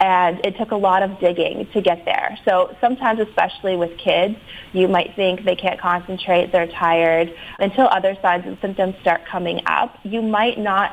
And 0.00 0.44
it 0.44 0.56
took 0.56 0.70
a 0.70 0.76
lot 0.76 1.02
of 1.02 1.20
digging 1.20 1.68
to 1.74 1.82
get 1.82 2.04
there. 2.06 2.38
So 2.46 2.74
sometimes, 2.80 3.20
especially 3.20 3.76
with 3.76 3.96
kids, 3.98 4.36
you 4.72 4.88
might 4.88 5.14
think 5.16 5.44
they 5.44 5.56
can't 5.56 5.78
concentrate, 5.78 6.50
they're 6.50 6.68
tired. 6.68 7.32
Until 7.58 7.88
other 7.88 8.16
signs 8.22 8.46
and 8.46 8.56
symptoms 8.62 8.94
start 9.02 9.26
coming 9.26 9.60
up, 9.66 9.98
you 10.02 10.22
might 10.22 10.58
not 10.58 10.92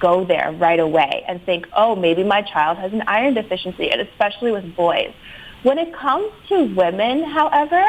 go 0.00 0.24
there 0.24 0.50
right 0.52 0.80
away 0.80 1.24
and 1.28 1.44
think, 1.44 1.66
oh, 1.76 1.94
maybe 1.94 2.24
my 2.24 2.40
child 2.40 2.78
has 2.78 2.92
an 2.94 3.02
iron 3.06 3.34
deficiency, 3.34 3.90
and 3.90 4.00
especially 4.00 4.50
with 4.50 4.74
boys. 4.74 5.12
When 5.64 5.78
it 5.78 5.94
comes 5.94 6.30
to 6.50 6.64
women, 6.74 7.24
however, 7.24 7.82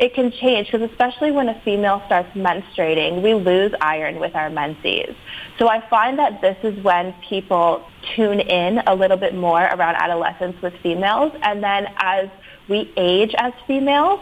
it 0.00 0.12
can 0.12 0.32
change 0.32 0.72
because 0.72 0.90
especially 0.90 1.30
when 1.30 1.48
a 1.48 1.60
female 1.62 2.02
starts 2.06 2.28
menstruating, 2.36 3.22
we 3.22 3.34
lose 3.34 3.72
iron 3.80 4.18
with 4.18 4.34
our 4.34 4.50
menses. 4.50 5.14
So 5.56 5.68
I 5.68 5.88
find 5.88 6.18
that 6.18 6.40
this 6.40 6.56
is 6.64 6.82
when 6.82 7.14
people 7.28 7.86
tune 8.16 8.40
in 8.40 8.78
a 8.88 8.94
little 8.94 9.16
bit 9.16 9.36
more 9.36 9.62
around 9.62 9.94
adolescence 9.94 10.60
with 10.60 10.74
females. 10.82 11.32
And 11.42 11.62
then 11.62 11.86
as 11.98 12.28
we 12.68 12.92
age 12.96 13.34
as 13.38 13.52
females, 13.68 14.18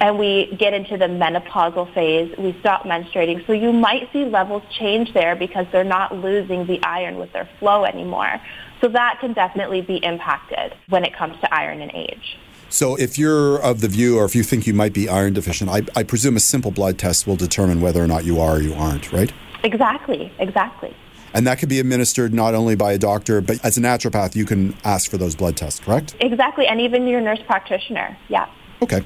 and 0.00 0.18
we 0.18 0.54
get 0.58 0.74
into 0.74 0.96
the 0.96 1.06
menopausal 1.06 1.92
phase, 1.94 2.34
we 2.36 2.56
stop 2.60 2.82
menstruating. 2.82 3.46
So 3.46 3.52
you 3.52 3.72
might 3.72 4.10
see 4.12 4.24
levels 4.24 4.62
change 4.78 5.14
there 5.14 5.36
because 5.36 5.66
they're 5.72 5.84
not 5.84 6.14
losing 6.14 6.66
the 6.66 6.82
iron 6.82 7.16
with 7.16 7.32
their 7.32 7.48
flow 7.58 7.84
anymore. 7.84 8.40
So 8.84 8.90
that 8.90 9.16
can 9.18 9.32
definitely 9.32 9.80
be 9.80 9.96
impacted 10.04 10.74
when 10.90 11.06
it 11.06 11.16
comes 11.16 11.40
to 11.40 11.54
iron 11.54 11.80
and 11.80 11.90
age. 11.94 12.36
So, 12.68 12.96
if 12.96 13.16
you're 13.18 13.56
of 13.62 13.80
the 13.80 13.88
view, 13.88 14.18
or 14.18 14.26
if 14.26 14.36
you 14.36 14.42
think 14.42 14.66
you 14.66 14.74
might 14.74 14.92
be 14.92 15.08
iron 15.08 15.32
deficient, 15.32 15.70
I, 15.70 15.84
I 15.96 16.02
presume 16.02 16.36
a 16.36 16.40
simple 16.40 16.70
blood 16.70 16.98
test 16.98 17.26
will 17.26 17.36
determine 17.36 17.80
whether 17.80 18.04
or 18.04 18.06
not 18.06 18.26
you 18.26 18.38
are 18.40 18.56
or 18.56 18.60
you 18.60 18.74
aren't, 18.74 19.10
right? 19.10 19.32
Exactly, 19.62 20.30
exactly. 20.38 20.94
And 21.32 21.46
that 21.46 21.58
can 21.58 21.70
be 21.70 21.80
administered 21.80 22.34
not 22.34 22.54
only 22.54 22.74
by 22.74 22.92
a 22.92 22.98
doctor, 22.98 23.40
but 23.40 23.64
as 23.64 23.78
a 23.78 23.80
naturopath, 23.80 24.36
you 24.36 24.44
can 24.44 24.76
ask 24.84 25.10
for 25.10 25.16
those 25.16 25.34
blood 25.34 25.56
tests, 25.56 25.80
correct? 25.80 26.14
Exactly, 26.20 26.66
and 26.66 26.78
even 26.78 27.06
your 27.06 27.22
nurse 27.22 27.40
practitioner, 27.46 28.18
yeah. 28.28 28.50
Okay. 28.82 29.02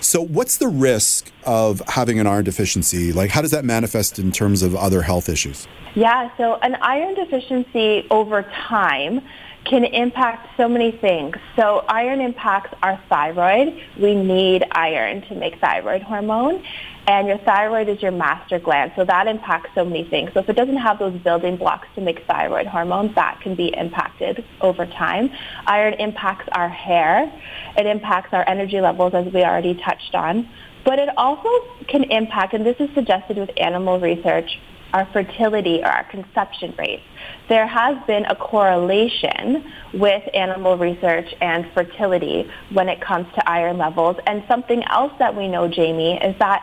So, 0.00 0.22
what's 0.22 0.56
the 0.56 0.68
risk 0.68 1.30
of 1.44 1.82
having 1.86 2.18
an 2.18 2.26
iron 2.26 2.44
deficiency? 2.44 3.12
Like, 3.12 3.30
how 3.30 3.42
does 3.42 3.50
that 3.50 3.64
manifest 3.64 4.18
in 4.18 4.32
terms 4.32 4.62
of 4.62 4.74
other 4.74 5.02
health 5.02 5.28
issues? 5.28 5.68
Yeah, 5.94 6.34
so 6.36 6.56
an 6.56 6.76
iron 6.76 7.14
deficiency 7.14 8.06
over 8.10 8.42
time 8.42 9.20
can 9.64 9.84
impact 9.84 10.48
so 10.56 10.68
many 10.68 10.90
things. 10.90 11.36
So 11.54 11.84
iron 11.88 12.20
impacts 12.20 12.74
our 12.82 12.98
thyroid. 13.08 13.78
We 13.98 14.14
need 14.14 14.64
iron 14.72 15.20
to 15.22 15.34
make 15.34 15.60
thyroid 15.60 16.02
hormone. 16.02 16.64
And 17.10 17.26
your 17.26 17.38
thyroid 17.38 17.88
is 17.88 18.00
your 18.00 18.12
master 18.12 18.60
gland. 18.60 18.92
So 18.94 19.04
that 19.04 19.26
impacts 19.26 19.70
so 19.74 19.84
many 19.84 20.04
things. 20.04 20.30
So 20.32 20.38
if 20.38 20.48
it 20.48 20.52
doesn't 20.52 20.76
have 20.76 21.00
those 21.00 21.18
building 21.22 21.56
blocks 21.56 21.88
to 21.96 22.00
make 22.00 22.24
thyroid 22.24 22.68
hormones, 22.68 23.16
that 23.16 23.40
can 23.40 23.56
be 23.56 23.74
impacted 23.76 24.44
over 24.60 24.86
time. 24.86 25.28
Iron 25.66 25.94
impacts 25.94 26.48
our 26.52 26.68
hair. 26.68 27.28
It 27.76 27.86
impacts 27.86 28.32
our 28.32 28.48
energy 28.48 28.80
levels, 28.80 29.12
as 29.12 29.26
we 29.32 29.42
already 29.42 29.74
touched 29.74 30.14
on. 30.14 30.48
But 30.84 31.00
it 31.00 31.08
also 31.16 31.48
can 31.88 32.04
impact, 32.04 32.54
and 32.54 32.64
this 32.64 32.76
is 32.78 32.88
suggested 32.94 33.38
with 33.38 33.50
animal 33.56 33.98
research, 33.98 34.60
our 34.92 35.04
fertility 35.06 35.80
or 35.80 35.88
our 35.88 36.04
conception 36.04 36.72
rates. 36.78 37.02
There 37.48 37.66
has 37.66 37.96
been 38.06 38.24
a 38.26 38.36
correlation 38.36 39.64
with 39.94 40.22
animal 40.32 40.78
research 40.78 41.34
and 41.40 41.66
fertility 41.74 42.48
when 42.72 42.88
it 42.88 43.00
comes 43.00 43.26
to 43.34 43.50
iron 43.50 43.78
levels. 43.78 44.16
And 44.28 44.44
something 44.46 44.84
else 44.84 45.12
that 45.18 45.34
we 45.34 45.48
know, 45.48 45.66
Jamie, 45.66 46.16
is 46.22 46.38
that 46.38 46.62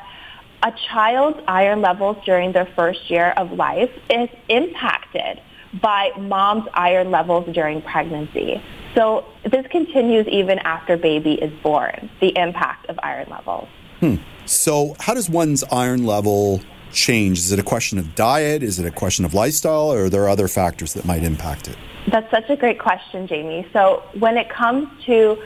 a 0.63 0.73
child's 0.89 1.39
iron 1.47 1.81
levels 1.81 2.17
during 2.25 2.51
their 2.51 2.67
first 2.75 3.09
year 3.09 3.33
of 3.37 3.51
life 3.51 3.91
is 4.09 4.29
impacted 4.49 5.41
by 5.81 6.11
mom's 6.17 6.67
iron 6.73 7.11
levels 7.11 7.53
during 7.53 7.81
pregnancy. 7.81 8.61
So 8.95 9.25
this 9.43 9.65
continues 9.67 10.27
even 10.27 10.59
after 10.59 10.97
baby 10.97 11.33
is 11.33 11.51
born, 11.61 12.09
the 12.19 12.35
impact 12.37 12.87
of 12.87 12.97
iron 13.03 13.27
levels. 13.29 13.67
Hmm. 13.99 14.15
So 14.45 14.95
how 14.99 15.13
does 15.13 15.29
one's 15.29 15.63
iron 15.65 16.05
level 16.05 16.61
change? 16.91 17.39
Is 17.39 17.51
it 17.51 17.59
a 17.59 17.63
question 17.63 17.99
of 17.99 18.15
diet? 18.15 18.63
Is 18.63 18.79
it 18.79 18.85
a 18.85 18.91
question 18.91 19.25
of 19.25 19.33
lifestyle? 19.33 19.91
Or 19.91 20.05
are 20.05 20.09
there 20.09 20.29
other 20.29 20.47
factors 20.47 20.93
that 20.93 21.05
might 21.05 21.23
impact 21.23 21.67
it? 21.67 21.77
That's 22.09 22.31
such 22.31 22.49
a 22.49 22.55
great 22.55 22.79
question, 22.79 23.27
Jamie. 23.27 23.67
So 23.73 24.03
when 24.17 24.37
it 24.37 24.49
comes 24.49 24.87
to 25.05 25.37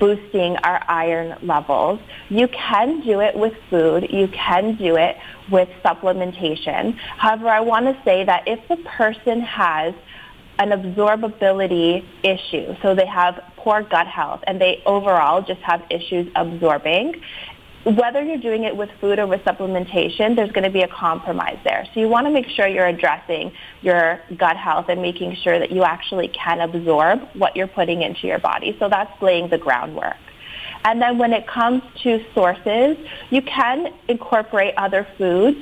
boosting 0.00 0.56
our 0.58 0.84
iron 0.88 1.38
levels, 1.46 2.00
you 2.28 2.48
can 2.48 3.00
do 3.02 3.20
it 3.20 3.36
with 3.36 3.54
food. 3.70 4.08
You 4.10 4.26
can 4.28 4.74
do 4.74 4.96
it 4.96 5.16
with 5.50 5.68
supplementation. 5.84 6.96
However, 6.96 7.48
I 7.48 7.60
want 7.60 7.86
to 7.86 8.02
say 8.04 8.24
that 8.24 8.48
if 8.48 8.66
the 8.68 8.76
person 8.78 9.40
has 9.42 9.94
an 10.58 10.70
absorbability 10.70 12.04
issue, 12.24 12.74
so 12.82 12.96
they 12.96 13.06
have 13.06 13.40
poor 13.56 13.82
gut 13.82 14.08
health 14.08 14.42
and 14.48 14.60
they 14.60 14.82
overall 14.86 15.40
just 15.40 15.60
have 15.60 15.84
issues 15.88 16.30
absorbing, 16.34 17.22
whether 17.84 18.22
you're 18.22 18.38
doing 18.38 18.64
it 18.64 18.76
with 18.76 18.90
food 19.00 19.18
or 19.18 19.26
with 19.26 19.42
supplementation, 19.44 20.36
there's 20.36 20.50
going 20.50 20.64
to 20.64 20.70
be 20.70 20.82
a 20.82 20.88
compromise 20.88 21.58
there. 21.64 21.86
So 21.94 22.00
you 22.00 22.08
want 22.08 22.26
to 22.26 22.32
make 22.32 22.48
sure 22.48 22.66
you're 22.66 22.86
addressing 22.86 23.52
your 23.82 24.20
gut 24.36 24.56
health 24.56 24.88
and 24.88 25.00
making 25.00 25.36
sure 25.36 25.58
that 25.58 25.70
you 25.70 25.84
actually 25.84 26.28
can 26.28 26.60
absorb 26.60 27.22
what 27.34 27.56
you're 27.56 27.68
putting 27.68 28.02
into 28.02 28.26
your 28.26 28.38
body. 28.38 28.76
So 28.78 28.88
that's 28.88 29.22
laying 29.22 29.48
the 29.48 29.58
groundwork. 29.58 30.16
And 30.84 31.00
then 31.00 31.18
when 31.18 31.32
it 31.32 31.46
comes 31.46 31.82
to 32.02 32.24
sources, 32.34 32.96
you 33.30 33.42
can 33.42 33.92
incorporate 34.08 34.74
other 34.76 35.06
foods. 35.16 35.58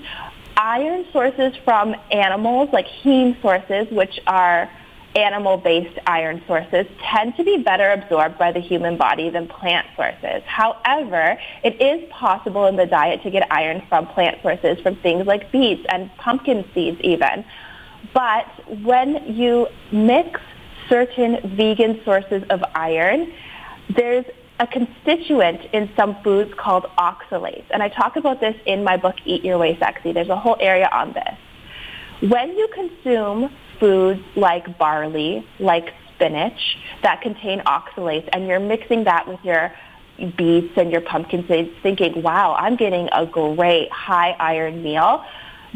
Iron 0.56 1.04
sources 1.12 1.54
from 1.64 1.94
animals, 2.10 2.70
like 2.72 2.86
heme 2.86 3.40
sources, 3.42 3.90
which 3.90 4.18
are 4.26 4.70
animal-based 5.16 5.98
iron 6.06 6.42
sources 6.46 6.86
tend 7.02 7.34
to 7.36 7.44
be 7.44 7.56
better 7.56 7.90
absorbed 7.90 8.38
by 8.38 8.52
the 8.52 8.60
human 8.60 8.96
body 8.96 9.30
than 9.30 9.48
plant 9.48 9.86
sources. 9.96 10.42
However, 10.46 11.38
it 11.64 11.80
is 11.80 12.08
possible 12.10 12.66
in 12.66 12.76
the 12.76 12.86
diet 12.86 13.22
to 13.22 13.30
get 13.30 13.50
iron 13.50 13.82
from 13.88 14.06
plant 14.08 14.40
sources, 14.42 14.78
from 14.80 14.96
things 14.96 15.26
like 15.26 15.50
beets 15.50 15.84
and 15.88 16.14
pumpkin 16.18 16.64
seeds 16.74 17.00
even. 17.00 17.44
But 18.12 18.46
when 18.82 19.34
you 19.34 19.68
mix 19.90 20.40
certain 20.88 21.56
vegan 21.56 22.00
sources 22.04 22.44
of 22.50 22.62
iron, 22.74 23.32
there's 23.96 24.24
a 24.60 24.66
constituent 24.66 25.60
in 25.72 25.90
some 25.96 26.16
foods 26.22 26.52
called 26.56 26.84
oxalates. 26.98 27.64
And 27.70 27.82
I 27.82 27.88
talk 27.88 28.16
about 28.16 28.40
this 28.40 28.56
in 28.66 28.84
my 28.84 28.96
book, 28.96 29.16
Eat 29.24 29.44
Your 29.44 29.58
Way 29.58 29.78
Sexy. 29.78 30.12
There's 30.12 30.28
a 30.28 30.36
whole 30.36 30.56
area 30.60 30.88
on 30.92 31.12
this. 31.12 32.30
When 32.30 32.56
you 32.56 32.68
consume 32.68 33.50
foods 33.78 34.22
like 34.36 34.78
barley, 34.78 35.46
like 35.58 35.92
spinach 36.14 36.78
that 37.02 37.20
contain 37.20 37.60
oxalates, 37.60 38.28
and 38.32 38.46
you're 38.46 38.60
mixing 38.60 39.04
that 39.04 39.28
with 39.28 39.42
your 39.44 39.72
beets 40.36 40.72
and 40.76 40.90
your 40.90 41.02
pumpkin 41.02 41.46
seeds, 41.46 41.70
thinking, 41.82 42.22
wow, 42.22 42.54
I'm 42.58 42.76
getting 42.76 43.08
a 43.12 43.26
great 43.26 43.90
high 43.92 44.30
iron 44.38 44.82
meal. 44.82 45.24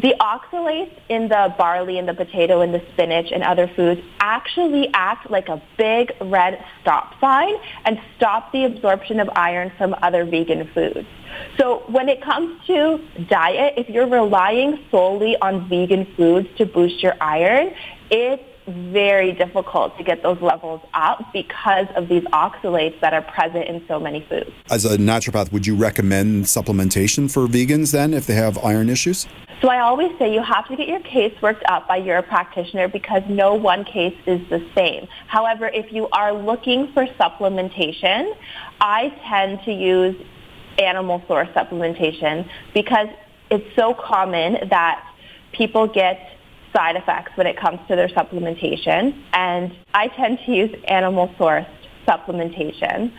The 0.03 0.15
oxalates 0.19 0.97
in 1.11 1.29
the 1.29 1.55
barley 1.59 1.99
and 1.99 2.09
the 2.09 2.15
potato 2.15 2.63
and 2.63 2.73
the 2.73 2.83
spinach 2.93 3.31
and 3.33 3.43
other 3.43 3.69
foods 3.69 4.01
actually 4.21 4.89
act 4.95 5.31
like 5.31 5.49
a 5.49 5.61
big 5.77 6.13
red 6.23 6.65
stop 6.81 7.21
sign 7.21 7.55
and 7.85 8.01
stop 8.17 8.51
the 8.53 8.65
absorption 8.65 9.21
of 9.21 9.29
iron 9.37 9.71
from 9.77 9.95
other 10.01 10.25
vegan 10.25 10.71
foods. 10.73 11.07
So 11.59 11.83
when 11.89 12.09
it 12.09 12.23
comes 12.23 12.65
to 12.67 12.99
diet, 13.29 13.75
if 13.77 13.91
you're 13.91 14.09
relying 14.09 14.79
solely 14.91 15.37
on 15.43 15.69
vegan 15.69 16.07
foods 16.17 16.49
to 16.57 16.65
boost 16.65 17.03
your 17.03 17.17
iron, 17.21 17.75
it's 18.11 18.43
very 18.67 19.33
difficult 19.33 19.99
to 19.99 20.05
get 20.05 20.23
those 20.23 20.41
levels 20.41 20.81
up 20.95 21.33
because 21.33 21.87
of 21.97 22.09
these 22.09 22.23
oxalates 22.33 22.99
that 23.01 23.13
are 23.13 23.23
present 23.23 23.67
in 23.67 23.85
so 23.87 23.99
many 23.99 24.25
foods. 24.29 24.51
As 24.71 24.85
a 24.85 24.97
naturopath, 24.97 25.53
would 25.53 25.67
you 25.67 25.75
recommend 25.75 26.45
supplementation 26.45 27.31
for 27.31 27.47
vegans 27.47 27.93
then 27.93 28.15
if 28.15 28.27
they 28.27 28.35
have 28.35 28.57
iron 28.65 28.89
issues? 28.89 29.27
So 29.61 29.69
I 29.69 29.81
always 29.81 30.11
say 30.19 30.33
you 30.33 30.43
have 30.43 30.67
to 30.69 30.77
get 30.77 30.89
your 30.89 31.01
case 31.01 31.35
worked 31.43 31.65
up 31.69 31.87
by 31.87 31.99
your 31.99 32.23
practitioner 32.23 32.89
because 32.89 33.23
no 33.29 33.55
one 33.55 33.85
case 33.85 34.17
is 34.27 34.41
the 34.49 34.67
same. 34.75 35.07
However, 35.27 35.67
if 35.67 35.93
you 35.93 36.09
are 36.13 36.33
looking 36.33 36.91
for 36.95 37.07
supplementation, 37.19 38.35
I 38.81 39.15
tend 39.29 39.61
to 39.67 39.73
use 39.73 40.17
animal 40.79 41.23
source 41.29 41.49
supplementation 41.49 42.49
because 42.73 43.09
it's 43.51 43.77
so 43.77 43.93
common 43.93 44.69
that 44.71 45.05
people 45.53 45.87
get 45.87 46.39
side 46.73 46.97
effects 46.97 47.33
when 47.35 47.47
it 47.47 47.59
comes 47.59 47.81
to 47.89 47.97
their 47.97 48.09
supplementation. 48.09 49.23
And 49.35 49.77
I 49.93 50.09
tend 50.09 50.39
to 50.47 50.53
use 50.53 50.75
animal 50.89 51.29
sourced 51.39 51.69
supplementation. 52.09 53.13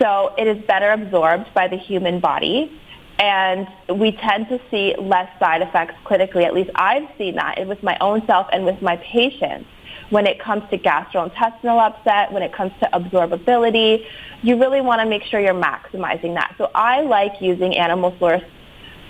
So 0.00 0.32
it 0.38 0.46
is 0.46 0.64
better 0.66 0.92
absorbed 0.92 1.52
by 1.54 1.66
the 1.66 1.76
human 1.76 2.20
body. 2.20 2.80
And 3.18 3.66
we 3.92 4.12
tend 4.12 4.48
to 4.48 4.60
see 4.70 4.94
less 4.98 5.28
side 5.38 5.62
effects 5.62 5.94
clinically. 6.04 6.44
At 6.44 6.54
least 6.54 6.70
I've 6.76 7.08
seen 7.18 7.34
that 7.34 7.66
with 7.66 7.82
my 7.82 7.98
own 8.00 8.24
self 8.26 8.46
and 8.52 8.64
with 8.64 8.80
my 8.80 8.96
patients. 8.96 9.68
When 10.10 10.26
it 10.26 10.38
comes 10.38 10.62
to 10.70 10.78
gastrointestinal 10.78 11.84
upset, 11.84 12.32
when 12.32 12.42
it 12.42 12.52
comes 12.52 12.72
to 12.80 12.88
absorbability, 12.94 14.06
you 14.42 14.58
really 14.58 14.80
want 14.80 15.00
to 15.02 15.06
make 15.06 15.22
sure 15.24 15.40
you're 15.40 15.52
maximizing 15.52 16.34
that. 16.34 16.54
So 16.56 16.70
I 16.74 17.02
like 17.02 17.32
using 17.40 17.76
animal 17.76 18.16
source 18.18 18.42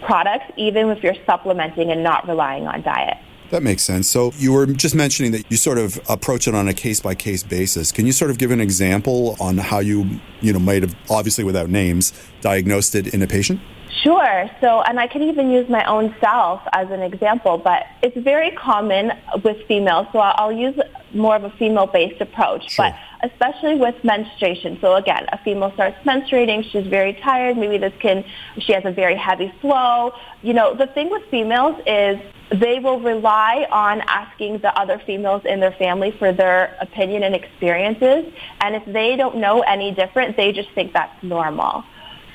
products 0.03 0.51
even 0.57 0.89
if 0.89 1.03
you're 1.03 1.15
supplementing 1.27 1.91
and 1.91 2.03
not 2.03 2.27
relying 2.27 2.67
on 2.67 2.83
diet. 2.83 3.19
That 3.51 3.63
makes 3.63 3.83
sense. 3.83 4.09
So 4.09 4.33
you 4.37 4.53
were 4.53 4.67
just 4.67 4.95
mentioning 4.95 5.33
that 5.33 5.51
you 5.51 5.57
sort 5.57 5.79
of 5.79 5.99
approach 6.09 6.47
it 6.47 6.55
on 6.55 6.69
a 6.69 6.75
case 6.75 7.01
by 7.01 7.15
case 7.15 7.43
basis. 7.43 7.93
Can 7.93 8.05
you 8.05 8.13
sort 8.13 8.31
of 8.31 8.39
give 8.39 8.51
an 8.51 8.61
example 8.61 9.37
on 9.41 9.57
how 9.57 9.79
you, 9.79 10.21
you 10.41 10.53
know, 10.53 10.59
might 10.59 10.83
have 10.83 10.95
obviously 11.09 11.45
without 11.45 11.71
names 11.71 12.13
diagnosed 12.41 12.95
it 12.95 13.15
in 13.15 13.23
a 13.23 13.27
patient? 13.27 13.61
Sure. 13.91 14.51
So, 14.61 14.83
and 14.83 15.01
I 15.01 15.07
can 15.07 15.23
even 15.23 15.51
use 15.51 15.69
my 15.69 15.85
own 15.85 16.15
self 16.21 16.63
as 16.73 16.91
an 16.91 17.03
example, 17.03 17.59
but 17.59 17.87
it's 18.03 18.17
very 18.17 18.51
common 18.53 19.13
with 19.43 19.57
females. 19.67 20.07
So 20.13 20.19
I'll 20.19 20.53
use 20.53 20.79
more 21.13 21.37
of 21.37 21.45
a 21.45 21.51
female-based 21.51 22.21
approach, 22.21 22.71
sure. 22.71 22.91
but 22.91 23.31
especially 23.31 23.77
with 23.77 23.97
menstruation. 24.05 24.79
So 24.81 24.95
again, 24.95 25.27
a 25.33 25.39
female 25.39 25.73
starts 25.73 25.97
menstruating, 26.05 26.71
she's 26.71 26.87
very 26.87 27.15
tired. 27.15 27.57
Maybe 27.57 27.79
this 27.79 27.95
can, 27.99 28.25
she 28.59 28.73
has 28.73 28.85
a 28.85 28.93
very 28.93 29.17
heavy 29.17 29.53
flow. 29.61 30.13
You 30.43 30.55
know, 30.55 30.75
the 30.75 30.87
thing 30.87 31.11
with 31.11 31.25
females 31.31 31.81
is 31.87 32.19
they 32.51 32.79
will 32.79 33.01
rely 33.01 33.67
on 33.71 34.03
asking 34.03 34.59
the 34.59 34.79
other 34.79 35.01
females 35.05 35.43
in 35.45 35.61
their 35.61 35.73
family 35.73 36.13
for 36.13 36.33
their 36.33 36.77
opinion 36.81 37.23
and 37.23 37.35
experiences. 37.35 38.33
And 38.61 38.75
if 38.77 38.85
they 38.87 39.17
don't 39.17 39.37
know 39.37 39.61
any 39.63 39.93
different, 39.93 40.37
they 40.37 40.53
just 40.53 40.71
think 40.73 40.93
that's 40.93 41.23
normal. 41.23 41.85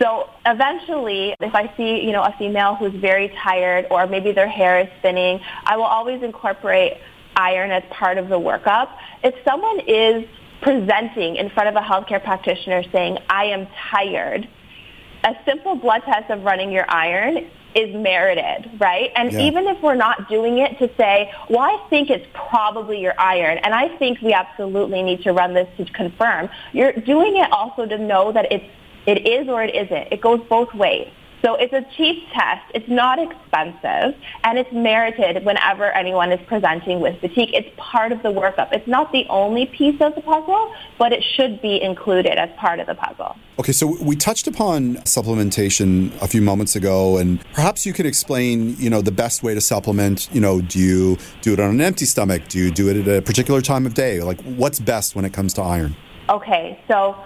So 0.04 0.30
eventually, 0.46 1.34
if 1.39 1.56
I 1.56 1.74
see, 1.78 2.04
you 2.06 2.12
know, 2.12 2.24
a 2.24 2.36
female 2.38 2.76
who's 2.76 2.94
very 2.94 3.30
tired 3.42 3.88
or 3.89 4.06
maybe 4.06 4.34
their 4.34 4.50
hair 4.50 4.82
is 4.82 4.89
thinning, 5.02 5.39
I 5.66 5.78
will 5.78 5.86
always 5.86 6.22
incorporate 6.22 6.98
iron 7.38 7.72
as 7.72 7.84
part 7.89 8.18
of 8.18 8.28
the 8.28 8.38
workup. 8.38 8.89
If 9.24 9.34
someone 9.46 9.80
is 9.88 10.26
presenting 10.62 11.38
in 11.38 11.50
front 11.52 11.70
of 11.70 11.76
a 11.76 11.80
healthcare 11.80 12.22
practitioner 12.22 12.84
saying, 12.92 13.18
I 13.30 13.46
am 13.46 13.66
tired, 13.92 14.46
a 15.24 15.36
simple 15.46 15.76
blood 15.76 16.02
test 16.04 16.30
of 16.30 16.44
running 16.44 16.74
your 16.74 16.86
iron 16.89 17.50
is 17.74 17.96
merited, 17.96 18.72
right? 18.82 19.10
And 19.16 19.32
yeah. 19.32 19.39
even 19.39 19.68
if 19.68 19.82
we're 19.82 19.96
not 19.96 20.28
doing 20.28 20.58
it 20.58 20.78
to 20.80 20.92
say, 20.98 21.32
well, 21.50 21.62
I 21.62 21.82
think 21.89 22.10
it's 22.10 22.28
probably 22.34 23.00
your 23.00 23.18
iron, 23.18 23.58
and 23.60 23.74
I 23.74 23.88
think 23.98 24.22
we 24.22 24.34
absolutely 24.34 25.02
need 25.02 25.24
to 25.24 25.32
run 25.32 25.54
this 25.54 25.68
to 25.78 25.86
confirm, 25.86 26.50
you're 26.74 26.92
doing 26.92 27.38
it 27.38 27.50
also 27.54 27.86
to 27.86 27.98
know 27.98 28.34
that 28.34 28.52
it's, 28.52 28.66
it 29.06 29.28
is 29.28 29.48
or 29.48 29.63
it 29.63 29.76
isn't. 29.76 30.08
It 30.12 30.22
goes 30.22 30.42
both 30.50 30.74
ways. 30.74 31.10
So 31.44 31.56
it's 31.56 31.74
a 31.74 31.86
cheap 31.98 32.24
test. 32.32 32.63
It's 32.74 32.88
not 32.88 33.20
expensive, 33.20 34.16
and 34.46 34.58
it's 34.58 34.72
merited 34.72 35.44
whenever 35.44 35.92
anyone 35.92 36.32
is 36.32 36.39
presenting 36.48 37.02
with 37.02 37.20
fatigue. 37.20 37.50
It's 37.54 37.68
part 37.76 38.13
of 38.13 38.24
the 38.24 38.30
workup. 38.30 38.72
It's 38.72 38.88
not 38.88 39.12
the 39.12 39.26
only 39.30 39.66
piece 39.66 40.00
of 40.00 40.16
the 40.16 40.22
puzzle, 40.22 40.74
but 40.98 41.12
it 41.12 41.22
should 41.22 41.62
be 41.62 41.82
included 41.82 42.38
as 42.38 42.50
part 42.58 42.80
of 42.80 42.88
the 42.88 42.96
puzzle. 42.96 43.36
Okay, 43.60 43.74
so 43.74 43.98
we 44.02 44.16
touched 44.16 44.48
upon 44.48 44.96
supplementation 45.00 46.13
a 46.22 46.30
few 46.30 46.42
moments 46.42 46.78
ago, 46.78 47.18
and 47.18 47.44
perhaps 47.52 47.86
you 47.86 47.92
could 47.92 48.06
explain, 48.06 48.78
you 48.78 48.89
know, 48.89 49.02
the 49.02 49.12
best 49.12 49.44
way 49.44 49.54
to 49.54 49.60
supplement. 49.60 50.34
You 50.34 50.39
know, 50.39 50.62
do 50.62 50.80
you 50.80 51.18
do 51.42 51.52
it 51.52 51.60
on 51.60 51.72
an 51.72 51.82
empty 51.82 52.06
stomach? 52.06 52.48
Do 52.48 52.58
you 52.58 52.72
do 52.72 52.88
it 52.88 53.06
at 53.06 53.18
a 53.18 53.22
particular 53.22 53.60
time 53.60 53.86
of 53.86 53.96
day? 53.96 54.22
Like, 54.22 54.39
what's 54.44 54.80
best 54.80 55.13
when 55.13 55.26
it 55.26 55.34
comes 55.34 55.54
to 55.56 55.62
iron? 55.62 55.98
Okay, 56.30 56.80
so 56.88 57.18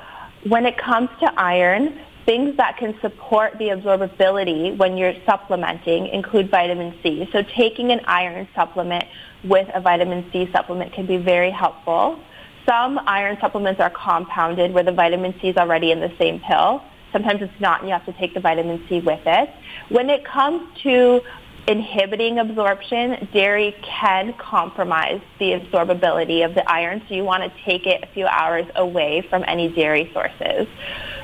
when 0.49 0.65
it 0.65 0.77
comes 0.77 1.09
to 1.19 1.33
iron, 1.39 1.99
things 2.25 2.57
that 2.57 2.77
can 2.77 2.93
support 3.01 3.53
the 3.57 3.69
absorbability 3.69 4.75
when 4.77 4.97
you're 4.97 5.13
supplementing 5.25 6.07
include 6.07 6.51
vitamin 6.51 6.93
C. 7.01 7.27
So 7.31 7.41
taking 7.41 7.91
an 7.91 8.01
iron 8.05 8.47
supplement 8.53 9.05
with 9.43 9.67
a 9.73 9.79
vitamin 9.79 10.29
C 10.31 10.49
supplement 10.51 10.93
can 10.93 11.05
be 11.05 11.17
very 11.17 11.51
helpful. 11.51 12.19
Some 12.65 12.99
iron 13.07 13.37
supplements 13.39 13.79
are 13.79 13.89
compounded 13.89 14.73
where 14.73 14.83
the 14.83 14.91
vitamin 14.91 15.33
C 15.41 15.47
is 15.47 15.57
already 15.57 15.91
in 15.91 16.01
the 16.01 16.11
same 16.19 16.41
pill. 16.41 16.83
Sometimes 17.13 17.41
it's 17.41 17.61
not 17.61 17.79
and 17.79 17.87
you 17.87 17.93
have 17.93 18.05
to 18.05 18.13
take 18.13 18.33
the 18.33 18.41
vitamin 18.41 18.83
C 18.89 18.99
with 18.99 19.21
it. 19.25 19.49
When 19.89 20.09
it 20.09 20.25
comes 20.25 20.61
to 20.83 21.21
inhibiting 21.67 22.39
absorption, 22.39 23.27
dairy 23.33 23.75
can 23.83 24.33
compromise 24.33 25.21
the 25.37 25.51
absorbability 25.51 26.45
of 26.45 26.55
the 26.55 26.69
iron, 26.71 27.01
so 27.07 27.15
you 27.15 27.23
want 27.23 27.43
to 27.43 27.63
take 27.63 27.85
it 27.85 28.03
a 28.03 28.07
few 28.07 28.25
hours 28.25 28.65
away 28.75 29.25
from 29.29 29.43
any 29.47 29.67
dairy 29.67 30.09
sources. 30.13 30.67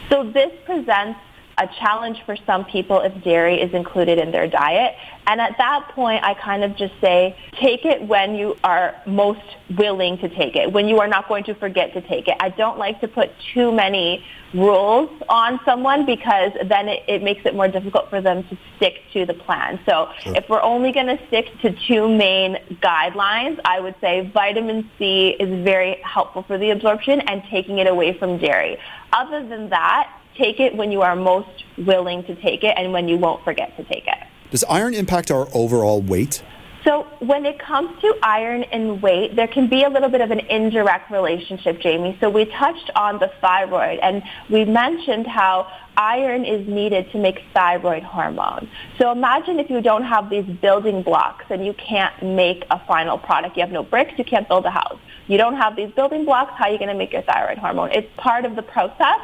So 0.10 0.30
this 0.32 0.52
presents 0.66 1.20
a 1.58 1.68
challenge 1.80 2.22
for 2.26 2.36
some 2.46 2.66
people 2.66 3.00
if 3.02 3.24
dairy 3.24 3.62
is 3.62 3.74
included 3.74 4.18
in 4.18 4.32
their 4.32 4.48
diet. 4.48 4.96
And 5.28 5.40
at 5.40 5.58
that 5.58 5.90
point, 5.94 6.24
I 6.24 6.34
kind 6.34 6.64
of 6.64 6.76
just 6.76 6.94
say, 7.00 7.38
take 7.60 7.86
it 7.86 8.02
when 8.08 8.36
you 8.36 8.58
are 8.64 8.96
most 9.06 9.42
willing 9.78 10.18
to 10.20 10.30
take 10.30 10.56
it, 10.56 10.72
when 10.72 10.88
you 10.88 11.00
are 11.00 11.08
not 11.08 11.28
going 11.28 11.44
to 11.46 11.56
forget 11.56 11.94
to 11.94 12.02
take 12.02 12.28
it. 12.28 12.36
I 12.40 12.50
don't 12.50 12.78
like 12.78 13.00
to 13.02 13.08
put 13.08 13.32
too 13.54 13.72
many 13.72 14.26
rules 14.54 15.10
on 15.30 15.60
someone 15.66 16.06
because 16.06 16.52
then 16.66 16.88
it, 16.88 17.04
it 17.08 17.24
makes 17.24 17.46
it 17.46 17.56
more 17.56 17.68
difficult 17.68 18.10
for 18.10 18.22
them 18.22 18.44
to 18.50 18.58
stick 18.78 19.02
to 19.14 19.26
the 19.26 19.34
plan. 19.34 19.80
So 19.86 20.10
sure. 20.22 20.36
if 20.36 20.48
we're 20.50 20.62
only 20.62 20.92
going 20.92 21.08
to 21.08 21.20
stick 21.28 21.48
to 21.62 21.76
two 21.88 22.08
main 22.08 22.58
guidelines, 22.82 23.60
I 23.66 23.80
would 23.80 23.96
say 24.02 24.30
vitamin 24.34 24.90
C 24.98 25.36
is 25.40 25.64
very 25.64 26.00
helpful 26.04 26.44
for 26.44 26.58
the 26.58 26.72
absorption 26.72 27.22
and 27.22 27.44
taking 27.50 27.80
it 27.80 27.88
away 27.88 28.18
from 28.18 28.38
dairy. 28.38 28.78
Other 29.12 29.48
than 29.48 29.70
that, 29.70 30.20
take 30.36 30.60
it 30.60 30.76
when 30.76 30.92
you 30.92 31.02
are 31.02 31.16
most 31.16 31.64
willing 31.78 32.24
to 32.26 32.36
take 32.36 32.64
it 32.64 32.74
and 32.78 32.92
when 32.92 33.08
you 33.08 33.18
won't 33.18 33.44
forget 33.44 33.76
to 33.78 33.84
take 33.84 34.08
it. 34.08 34.18
Does 34.52 34.64
iron 34.66 34.94
impact 34.94 35.32
our 35.32 35.48
overall 35.54 36.02
weight? 36.02 36.44
So 36.84 37.08
when 37.20 37.46
it 37.46 37.60
comes 37.60 38.00
to 38.02 38.14
iron 38.22 38.64
and 38.64 39.02
weight, 39.02 39.38
there 39.38 39.48
can 39.48 39.70
be 39.70 39.84
a 39.84 39.90
little 39.90 40.10
bit 40.10 40.20
of 40.20 40.32
an 40.32 40.42
indirect 40.42 41.10
relationship, 41.12 41.80
Jamie. 41.80 42.18
So 42.20 42.30
we 42.30 42.44
touched 42.46 42.92
on 42.96 43.20
the 43.20 43.32
thyroid 43.40 44.00
and 44.00 44.22
we 44.50 44.66
mentioned 44.66 45.26
how 45.26 45.72
iron 45.96 46.44
is 46.44 46.68
needed 46.68 47.10
to 47.12 47.20
make 47.20 47.42
thyroid 47.54 48.04
hormone. 48.04 48.70
So 48.98 49.12
imagine 49.12 49.60
if 49.60 49.70
you 49.70 49.80
don't 49.80 50.04
have 50.04 50.30
these 50.30 50.46
building 50.46 51.04
blocks 51.04 51.46
and 51.50 51.66
you 51.66 51.74
can't 51.74 52.22
make 52.22 52.66
a 52.70 52.80
final 52.86 53.18
product. 53.18 53.56
You 53.56 53.62
have 53.62 53.72
no 53.72 53.84
bricks, 53.84 54.14
you 54.18 54.26
can't 54.26 54.48
build 54.50 54.66
a 54.66 54.72
house. 54.72 55.00
You 55.28 55.38
don't 55.38 55.56
have 55.56 55.78
these 55.78 55.92
building 55.92 56.26
blocks, 56.26 56.52
how 56.58 56.66
are 56.66 56.72
you 56.72 56.78
going 56.78 56.90
to 56.90 56.96
make 56.96 57.14
your 57.14 57.22
thyroid 57.22 57.60
hormone? 57.60 57.92
It's 57.92 58.10
part 58.18 58.44
of 58.44 58.58
the 58.58 58.62
process. 58.62 59.22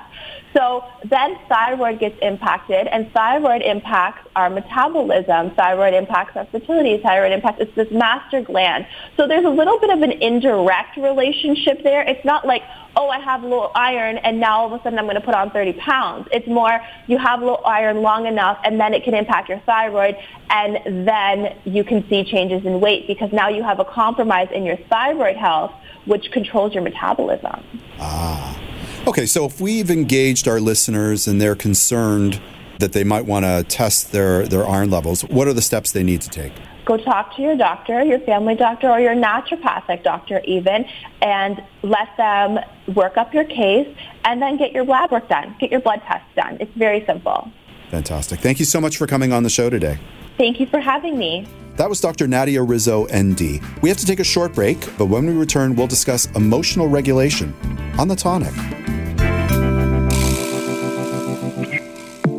So 0.53 0.83
then 1.05 1.37
thyroid 1.47 1.99
gets 1.99 2.17
impacted, 2.21 2.87
and 2.87 3.11
thyroid 3.11 3.61
impacts 3.61 4.27
our 4.35 4.49
metabolism. 4.49 5.51
Thyroid 5.51 5.93
impacts 5.93 6.35
our 6.35 6.45
fertility. 6.45 6.97
Thyroid 6.97 7.31
impacts, 7.31 7.61
it's 7.61 7.75
this 7.75 7.91
master 7.91 8.41
gland. 8.41 8.87
So 9.15 9.27
there's 9.27 9.45
a 9.45 9.49
little 9.49 9.79
bit 9.79 9.91
of 9.91 10.01
an 10.01 10.11
indirect 10.11 10.97
relationship 10.97 11.83
there. 11.83 12.01
It's 12.01 12.25
not 12.25 12.47
like, 12.47 12.63
oh, 12.95 13.09
I 13.09 13.19
have 13.19 13.43
low 13.43 13.71
iron, 13.75 14.17
and 14.17 14.39
now 14.39 14.59
all 14.59 14.73
of 14.73 14.79
a 14.79 14.83
sudden 14.83 14.97
I'm 14.97 15.05
going 15.05 15.15
to 15.15 15.21
put 15.21 15.35
on 15.35 15.51
30 15.51 15.73
pounds. 15.73 16.27
It's 16.31 16.47
more, 16.47 16.81
you 17.07 17.17
have 17.17 17.41
low 17.41 17.55
iron 17.55 18.01
long 18.01 18.25
enough, 18.25 18.59
and 18.63 18.79
then 18.79 18.93
it 18.93 19.03
can 19.03 19.13
impact 19.13 19.49
your 19.49 19.59
thyroid, 19.59 20.15
and 20.49 21.07
then 21.07 21.55
you 21.65 21.83
can 21.83 22.07
see 22.09 22.23
changes 22.23 22.65
in 22.65 22.79
weight 22.79 23.07
because 23.07 23.31
now 23.31 23.49
you 23.49 23.61
have 23.63 23.79
a 23.79 23.85
compromise 23.85 24.49
in 24.51 24.63
your 24.63 24.77
thyroid 24.89 25.37
health, 25.37 25.71
which 26.05 26.31
controls 26.31 26.73
your 26.73 26.83
metabolism. 26.83 27.63
Ah. 27.99 28.68
Okay, 29.07 29.25
so 29.25 29.45
if 29.45 29.59
we've 29.59 29.89
engaged 29.89 30.47
our 30.47 30.59
listeners 30.59 31.27
and 31.27 31.41
they're 31.41 31.55
concerned 31.55 32.39
that 32.79 32.93
they 32.93 33.03
might 33.03 33.25
want 33.25 33.45
to 33.45 33.65
test 33.67 34.11
their, 34.11 34.45
their 34.47 34.67
iron 34.67 34.91
levels, 34.91 35.23
what 35.23 35.47
are 35.47 35.53
the 35.53 35.61
steps 35.61 35.91
they 35.91 36.03
need 36.03 36.21
to 36.21 36.29
take? 36.29 36.53
Go 36.85 36.97
talk 36.97 37.35
to 37.35 37.41
your 37.41 37.55
doctor, 37.55 38.03
your 38.03 38.19
family 38.19 38.55
doctor, 38.55 38.89
or 38.89 38.99
your 38.99 39.15
naturopathic 39.15 40.03
doctor 40.03 40.41
even, 40.45 40.85
and 41.21 41.63
let 41.81 42.09
them 42.17 42.59
work 42.95 43.17
up 43.17 43.33
your 43.33 43.45
case 43.45 43.87
and 44.25 44.41
then 44.41 44.57
get 44.57 44.71
your 44.73 44.85
lab 44.85 45.11
work 45.11 45.27
done, 45.29 45.55
get 45.59 45.71
your 45.71 45.81
blood 45.81 46.01
tests 46.07 46.27
done. 46.35 46.57
It's 46.59 46.73
very 46.75 47.05
simple. 47.05 47.51
Fantastic. 47.89 48.39
Thank 48.39 48.59
you 48.59 48.65
so 48.65 48.81
much 48.81 48.97
for 48.97 49.07
coming 49.07 49.33
on 49.33 49.43
the 49.43 49.49
show 49.49 49.69
today. 49.69 49.97
Thank 50.37 50.59
you 50.59 50.65
for 50.65 50.79
having 50.79 51.17
me. 51.17 51.47
That 51.77 51.89
was 51.89 52.01
Dr. 52.01 52.27
Nadia 52.27 52.61
Rizzo, 52.61 53.07
ND. 53.15 53.61
We 53.81 53.89
have 53.89 53.97
to 53.97 54.05
take 54.05 54.19
a 54.19 54.23
short 54.23 54.53
break, 54.53 54.79
but 54.97 55.05
when 55.05 55.25
we 55.25 55.33
return, 55.33 55.75
we'll 55.75 55.87
discuss 55.87 56.25
emotional 56.35 56.87
regulation 56.87 57.53
on 57.97 58.07
the 58.07 58.15
tonic. 58.15 58.53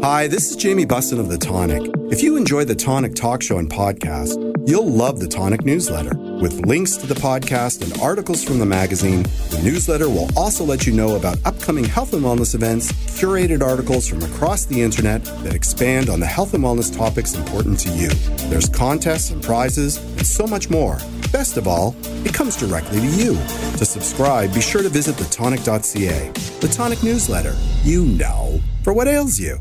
Hi, 0.02 0.28
this 0.28 0.50
is 0.50 0.56
Jamie 0.56 0.86
Bussin 0.86 1.20
of 1.20 1.28
The 1.28 1.36
Tonic. 1.36 1.82
If 2.10 2.22
you 2.22 2.38
enjoy 2.38 2.64
The 2.64 2.74
Tonic 2.74 3.14
talk 3.14 3.42
show 3.42 3.58
and 3.58 3.68
podcast, 3.68 4.66
you'll 4.66 4.90
love 4.90 5.20
The 5.20 5.28
Tonic 5.28 5.66
newsletter. 5.66 6.16
With 6.16 6.64
links 6.64 6.96
to 6.96 7.06
the 7.06 7.12
podcast 7.12 7.82
and 7.82 8.00
articles 8.00 8.42
from 8.42 8.58
the 8.58 8.64
magazine, 8.64 9.24
the 9.50 9.60
newsletter 9.62 10.08
will 10.08 10.30
also 10.38 10.64
let 10.64 10.86
you 10.86 10.94
know 10.94 11.16
about 11.16 11.36
upcoming 11.44 11.84
health 11.84 12.14
and 12.14 12.24
wellness 12.24 12.54
events, 12.54 12.92
curated 13.20 13.62
articles 13.62 14.08
from 14.08 14.22
across 14.22 14.64
the 14.64 14.80
internet 14.80 15.22
that 15.44 15.54
expand 15.54 16.08
on 16.08 16.18
the 16.18 16.24
health 16.24 16.54
and 16.54 16.64
wellness 16.64 16.96
topics 16.96 17.34
important 17.34 17.78
to 17.80 17.90
you. 17.90 18.08
There's 18.48 18.70
contests 18.70 19.28
and 19.28 19.42
prizes 19.42 19.98
and 19.98 20.26
so 20.26 20.46
much 20.46 20.70
more. 20.70 20.96
Best 21.30 21.58
of 21.58 21.68
all, 21.68 21.94
it 22.24 22.32
comes 22.32 22.56
directly 22.56 23.00
to 23.00 23.06
you. 23.06 23.34
To 23.76 23.84
subscribe, 23.84 24.54
be 24.54 24.62
sure 24.62 24.82
to 24.82 24.88
visit 24.88 25.16
thetonic.ca. 25.16 26.30
The 26.60 26.68
Tonic 26.68 27.02
newsletter, 27.02 27.54
you 27.82 28.06
know, 28.06 28.62
for 28.82 28.94
what 28.94 29.06
ails 29.06 29.38
you. 29.38 29.60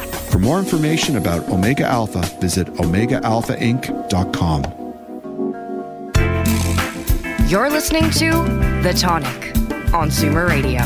For 0.31 0.39
more 0.39 0.59
information 0.59 1.17
about 1.17 1.49
Omega 1.49 1.83
Alpha, 1.85 2.21
visit 2.39 2.67
OmegaAlphaInc.com. 2.75 4.63
You're 7.49 7.69
listening 7.69 8.09
to 8.11 8.31
The 8.81 8.93
Tonic 8.97 9.57
on 9.93 10.07
Zoomer 10.09 10.47
Radio. 10.47 10.79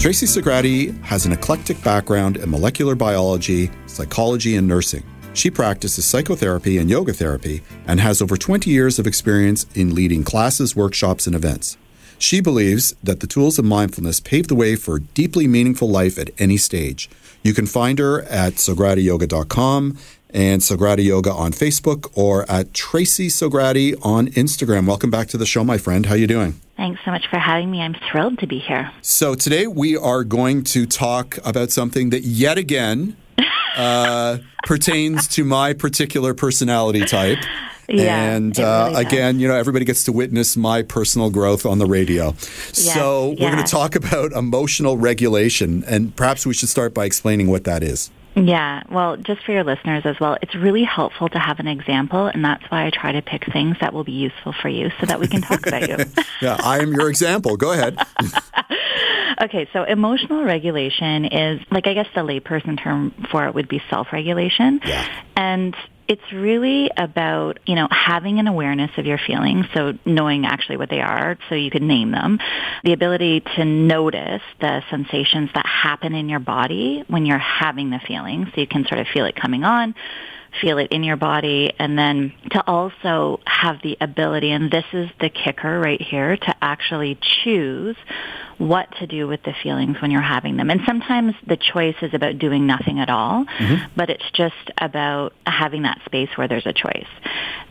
Tracy 0.00 0.26
Sograti 0.26 1.00
has 1.02 1.26
an 1.26 1.32
eclectic 1.32 1.80
background 1.84 2.38
in 2.38 2.50
molecular 2.50 2.96
biology, 2.96 3.70
psychology, 3.86 4.56
and 4.56 4.66
nursing. 4.66 5.04
She 5.32 5.48
practices 5.52 6.04
psychotherapy 6.04 6.78
and 6.78 6.90
yoga 6.90 7.12
therapy 7.12 7.62
and 7.86 8.00
has 8.00 8.20
over 8.20 8.36
20 8.36 8.68
years 8.68 8.98
of 8.98 9.06
experience 9.06 9.64
in 9.76 9.94
leading 9.94 10.24
classes, 10.24 10.74
workshops, 10.74 11.28
and 11.28 11.36
events. 11.36 11.76
She 12.18 12.40
believes 12.40 12.94
that 13.02 13.20
the 13.20 13.26
tools 13.26 13.58
of 13.58 13.64
mindfulness 13.64 14.20
pave 14.20 14.48
the 14.48 14.54
way 14.54 14.76
for 14.76 14.98
deeply 14.98 15.46
meaningful 15.46 15.88
life 15.88 16.18
at 16.18 16.30
any 16.38 16.56
stage. 16.56 17.10
You 17.42 17.52
can 17.54 17.66
find 17.66 17.98
her 17.98 18.22
at 18.22 18.54
sogratiyoga.com 18.54 19.98
and 20.30 20.60
Sograti 20.60 21.04
Yoga 21.04 21.32
on 21.32 21.52
Facebook 21.52 22.10
or 22.14 22.50
at 22.50 22.74
Tracy 22.74 23.28
Sograti 23.28 23.94
on 24.04 24.28
Instagram. 24.28 24.86
Welcome 24.86 25.10
back 25.10 25.28
to 25.28 25.38
the 25.38 25.46
show, 25.46 25.64
my 25.64 25.78
friend. 25.78 26.06
How 26.06 26.14
you 26.14 26.26
doing? 26.26 26.60
Thanks 26.76 27.00
so 27.04 27.10
much 27.10 27.26
for 27.28 27.38
having 27.38 27.70
me. 27.70 27.80
I'm 27.80 27.94
thrilled 28.10 28.38
to 28.40 28.46
be 28.46 28.58
here. 28.58 28.90
So 29.00 29.34
today 29.34 29.66
we 29.66 29.96
are 29.96 30.24
going 30.24 30.64
to 30.64 30.86
talk 30.86 31.38
about 31.44 31.70
something 31.70 32.10
that 32.10 32.24
yet 32.24 32.58
again 32.58 33.16
uh, 33.76 34.38
pertains 34.64 35.28
to 35.28 35.44
my 35.44 35.72
particular 35.72 36.34
personality 36.34 37.04
type. 37.06 37.38
Yeah, 37.88 38.32
and 38.32 38.58
uh, 38.58 38.88
really 38.90 39.04
again, 39.04 39.40
you 39.40 39.48
know, 39.48 39.54
everybody 39.54 39.84
gets 39.84 40.04
to 40.04 40.12
witness 40.12 40.56
my 40.56 40.82
personal 40.82 41.30
growth 41.30 41.64
on 41.64 41.78
the 41.78 41.86
radio. 41.86 42.34
so 42.72 43.28
we're 43.38 43.50
going 43.50 43.64
to 43.64 43.70
talk 43.70 43.94
about 43.94 44.32
emotional 44.32 44.96
regulation, 44.96 45.84
and 45.86 46.14
perhaps 46.16 46.46
we 46.46 46.54
should 46.54 46.68
start 46.68 46.94
by 46.94 47.04
explaining 47.04 47.48
what 47.48 47.64
that 47.64 47.82
is. 47.82 48.10
Yeah, 48.36 48.82
well, 48.90 49.16
just 49.16 49.42
for 49.44 49.52
your 49.52 49.64
listeners 49.64 50.02
as 50.04 50.20
well, 50.20 50.36
it's 50.42 50.54
really 50.54 50.84
helpful 50.84 51.26
to 51.30 51.38
have 51.38 51.58
an 51.58 51.66
example, 51.66 52.26
and 52.26 52.44
that's 52.44 52.64
why 52.70 52.84
I 52.84 52.90
try 52.90 53.12
to 53.12 53.22
pick 53.22 53.50
things 53.50 53.78
that 53.80 53.94
will 53.94 54.04
be 54.04 54.12
useful 54.12 54.52
for 54.52 54.68
you 54.68 54.90
so 55.00 55.06
that 55.06 55.18
we 55.18 55.26
can 55.26 55.40
talk 55.40 55.66
about 55.66 55.88
you. 55.88 55.96
Yeah, 56.42 56.58
I 56.62 56.80
am 56.80 56.92
your 56.92 57.08
example. 57.08 57.56
Go 57.56 57.72
ahead. 57.72 57.96
Okay, 59.38 59.68
so 59.74 59.84
emotional 59.84 60.44
regulation 60.44 61.26
is, 61.26 61.60
like, 61.70 61.86
I 61.86 61.92
guess 61.92 62.06
the 62.14 62.22
layperson 62.22 62.82
term 62.82 63.10
for 63.30 63.46
it 63.46 63.54
would 63.54 63.68
be 63.68 63.82
self-regulation. 63.90 64.80
Yeah. 64.86 65.06
And 65.36 65.76
it's 66.08 66.32
really 66.32 66.90
about, 66.96 67.58
you 67.66 67.74
know, 67.74 67.88
having 67.90 68.38
an 68.38 68.46
awareness 68.46 68.90
of 68.96 69.06
your 69.06 69.18
feelings, 69.18 69.66
so 69.74 69.94
knowing 70.04 70.46
actually 70.46 70.76
what 70.76 70.90
they 70.90 71.00
are 71.00 71.36
so 71.48 71.54
you 71.54 71.70
can 71.70 71.86
name 71.86 72.12
them, 72.12 72.38
the 72.84 72.92
ability 72.92 73.40
to 73.56 73.64
notice 73.64 74.42
the 74.60 74.82
sensations 74.90 75.50
that 75.54 75.66
happen 75.66 76.14
in 76.14 76.28
your 76.28 76.40
body 76.40 77.04
when 77.08 77.26
you're 77.26 77.38
having 77.38 77.90
the 77.90 78.00
feeling, 78.06 78.46
so 78.54 78.60
you 78.60 78.66
can 78.66 78.86
sort 78.86 79.00
of 79.00 79.06
feel 79.08 79.24
it 79.24 79.34
coming 79.34 79.64
on, 79.64 79.94
feel 80.60 80.78
it 80.78 80.92
in 80.92 81.02
your 81.04 81.16
body, 81.16 81.72
and 81.78 81.98
then 81.98 82.32
to 82.50 82.62
also 82.66 83.40
have 83.46 83.82
the 83.82 83.96
ability, 84.00 84.50
and 84.50 84.70
this 84.70 84.86
is 84.92 85.10
the 85.20 85.28
kicker 85.28 85.78
right 85.78 86.00
here, 86.00 86.36
to 86.36 86.54
actually 86.62 87.18
choose 87.20 87.96
what 88.58 88.90
to 88.98 89.06
do 89.06 89.26
with 89.28 89.42
the 89.42 89.52
feelings 89.62 90.00
when 90.00 90.10
you're 90.10 90.20
having 90.22 90.56
them. 90.56 90.70
And 90.70 90.80
sometimes 90.86 91.34
the 91.46 91.56
choice 91.56 91.96
is 92.00 92.14
about 92.14 92.38
doing 92.38 92.66
nothing 92.66 93.00
at 93.00 93.10
all, 93.10 93.44
mm-hmm. 93.44 93.84
but 93.94 94.08
it's 94.08 94.30
just 94.32 94.70
about 94.78 95.34
having 95.46 95.82
that 95.82 96.00
space 96.06 96.30
where 96.36 96.48
there's 96.48 96.66
a 96.66 96.72
choice. 96.72 97.08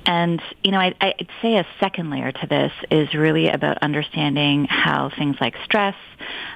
And, 0.05 0.41
you 0.63 0.71
know, 0.71 0.79
I, 0.79 0.93
I'd 1.01 1.29
say 1.41 1.57
a 1.57 1.65
second 1.79 2.11
layer 2.11 2.31
to 2.31 2.47
this 2.47 2.71
is 2.91 3.13
really 3.15 3.49
about 3.49 3.79
understanding 3.79 4.65
how 4.65 5.09
things 5.17 5.37
like 5.41 5.55
stress, 5.63 5.95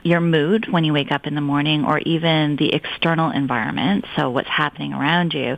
your 0.04 0.22
mood 0.22 0.72
when 0.72 0.84
you 0.84 0.94
wake 0.94 1.12
up 1.12 1.26
in 1.26 1.34
the 1.34 1.42
morning, 1.42 1.84
or 1.84 1.98
even 2.00 2.56
the 2.58 2.74
external 2.74 3.32
environment, 3.32 4.06
so 4.16 4.30
what's 4.30 4.50
happening 4.50 4.94
around 4.94 5.34
you, 5.34 5.58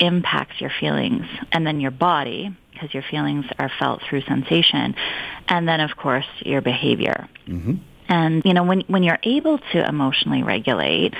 impacts 0.00 0.60
your 0.60 0.70
feelings. 0.80 1.26
And 1.52 1.64
then 1.64 1.80
your 1.80 1.92
body, 1.92 2.56
because 2.72 2.92
your 2.92 3.04
feelings 3.08 3.44
are 3.58 3.70
felt 3.78 4.02
through 4.02 4.22
sensation. 4.22 4.96
And 5.48 5.68
then, 5.68 5.80
of 5.80 5.96
course, 5.96 6.26
your 6.40 6.60
behavior. 6.60 7.28
Mm-hmm. 7.46 7.74
And, 8.08 8.42
you 8.44 8.54
know, 8.54 8.64
when, 8.64 8.80
when 8.82 9.02
you're 9.02 9.18
able 9.22 9.58
to 9.72 9.86
emotionally 9.86 10.42
regulate, 10.42 11.14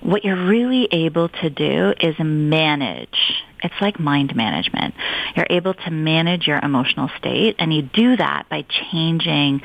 what 0.00 0.24
you're 0.24 0.46
really 0.46 0.88
able 0.90 1.28
to 1.28 1.50
do 1.50 1.94
is 2.00 2.16
manage. 2.18 3.42
It's 3.62 3.80
like 3.80 4.00
mind 4.00 4.34
management. 4.34 4.94
You're 5.36 5.46
able 5.48 5.74
to 5.74 5.90
manage 5.90 6.48
your 6.48 6.58
emotional 6.58 7.08
state, 7.16 7.54
and 7.60 7.72
you 7.72 7.82
do 7.82 8.16
that 8.16 8.48
by 8.48 8.64
changing, 8.90 9.62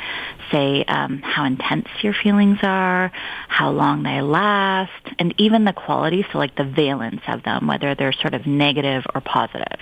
say, 0.51 0.83
um, 0.83 1.23
how 1.23 1.45
intense 1.45 1.87
your 2.01 2.13
feelings 2.13 2.59
are, 2.61 3.11
how 3.47 3.71
long 3.71 4.03
they 4.03 4.21
last, 4.21 4.91
and 5.17 5.33
even 5.39 5.65
the 5.65 5.73
quality, 5.73 6.23
so 6.31 6.37
like 6.37 6.55
the 6.55 6.63
valence 6.63 7.21
of 7.27 7.41
them, 7.41 7.65
whether 7.65 7.95
they're 7.95 8.13
sort 8.13 8.35
of 8.35 8.45
negative 8.45 9.03
or 9.15 9.21
positive. 9.21 9.79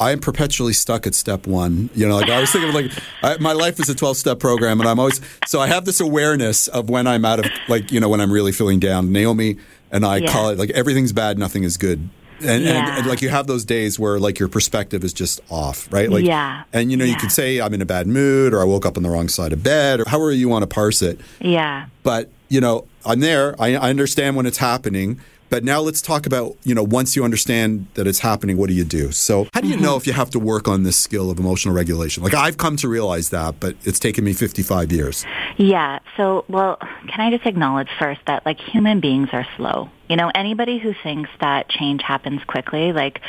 I 0.00 0.12
am 0.12 0.18
perpetually 0.18 0.72
stuck 0.72 1.06
at 1.06 1.14
step 1.14 1.46
one. 1.46 1.90
You 1.94 2.08
know, 2.08 2.16
like 2.16 2.30
I 2.30 2.40
was 2.40 2.50
thinking, 2.50 2.70
of 2.70 2.74
like 2.74 2.90
I, 3.22 3.36
my 3.38 3.52
life 3.52 3.78
is 3.78 3.88
a 3.90 3.94
twelve-step 3.94 4.38
program, 4.40 4.80
and 4.80 4.88
I'm 4.88 4.98
always 4.98 5.20
so 5.46 5.60
I 5.60 5.66
have 5.68 5.84
this 5.84 6.00
awareness 6.00 6.66
of 6.68 6.88
when 6.88 7.06
I'm 7.06 7.24
out 7.24 7.38
of 7.40 7.46
like 7.68 7.92
you 7.92 8.00
know 8.00 8.08
when 8.08 8.20
I'm 8.20 8.32
really 8.32 8.52
feeling 8.52 8.80
down. 8.80 9.12
Naomi 9.12 9.58
and 9.92 10.04
I 10.06 10.16
Yeah. 10.18 10.32
call 10.32 10.48
it 10.48 10.58
like 10.58 10.70
everything's 10.70 11.12
bad, 11.12 11.38
nothing 11.38 11.62
is 11.64 11.76
good. 11.76 12.08
And, 12.40 12.48
and, 12.48 12.64
Yeah. 12.64 12.96
and 12.98 13.06
like 13.06 13.20
you 13.20 13.28
have 13.28 13.46
those 13.46 13.66
days 13.66 13.98
where 13.98 14.18
like 14.18 14.38
your 14.38 14.48
perspective 14.48 15.04
is 15.04 15.12
just 15.12 15.40
off, 15.50 15.86
right? 15.92 16.08
Like, 16.10 16.24
Yeah. 16.24 16.62
And 16.72 16.90
you 16.90 16.96
know, 16.96 17.04
you 17.04 17.16
could 17.16 17.30
say 17.32 17.60
I'm 17.60 17.74
in 17.74 17.82
a 17.82 17.86
bad 17.86 18.06
mood, 18.06 18.54
or 18.54 18.62
I 18.62 18.64
woke 18.64 18.86
up 18.86 18.96
on 18.96 19.02
the 19.02 19.10
wrong 19.10 19.28
side 19.28 19.52
of 19.52 19.62
bed, 19.62 20.00
or 20.00 20.04
however 20.08 20.32
you 20.32 20.48
want 20.48 20.62
to 20.62 20.66
parse 20.66 21.02
it. 21.02 21.20
Yeah. 21.40 21.86
But 22.02 22.30
you 22.48 22.60
know, 22.62 22.86
I'm 23.04 23.20
there. 23.20 23.54
I, 23.58 23.74
I 23.76 23.90
understand 23.90 24.36
when 24.36 24.46
it's 24.46 24.58
happening. 24.58 25.20
But 25.50 25.64
now 25.64 25.80
let's 25.80 26.00
talk 26.00 26.26
about 26.26 26.56
you 26.64 26.74
know 26.74 26.82
once 26.82 27.16
you 27.16 27.24
understand 27.24 27.86
that 27.94 28.06
it's 28.06 28.20
happening, 28.20 28.56
what 28.56 28.68
do 28.68 28.74
you 28.74 28.84
do? 28.84 29.12
So 29.12 29.48
how 29.52 29.60
do 29.60 29.68
you 29.68 29.76
know 29.76 29.90
mm-hmm. 29.90 29.98
if 29.98 30.06
you 30.06 30.12
have 30.14 30.30
to 30.30 30.38
work 30.38 30.68
on 30.68 30.84
this 30.84 30.96
skill 30.96 31.30
of 31.30 31.38
emotional 31.38 31.74
regulation? 31.74 32.22
Like 32.22 32.34
I've 32.34 32.56
come 32.56 32.76
to 32.78 32.88
realize 32.88 33.30
that, 33.30 33.60
but 33.60 33.76
it's 33.84 33.98
taken 33.98 34.24
me 34.24 34.32
55 34.32 34.92
years. 34.92 35.24
Yeah. 35.56 35.98
So, 36.16 36.44
well, 36.48 36.78
can 37.08 37.20
I 37.20 37.30
just 37.30 37.46
acknowledge 37.46 37.88
first 37.98 38.20
that 38.26 38.46
like 38.46 38.58
human 38.60 39.00
beings 39.00 39.28
are 39.32 39.46
slow. 39.56 39.90
You 40.10 40.16
know, 40.16 40.28
anybody 40.34 40.78
who 40.78 40.92
thinks 41.04 41.30
that 41.40 41.68
change 41.68 42.02
happens 42.02 42.42
quickly, 42.42 42.92
like 42.92 43.20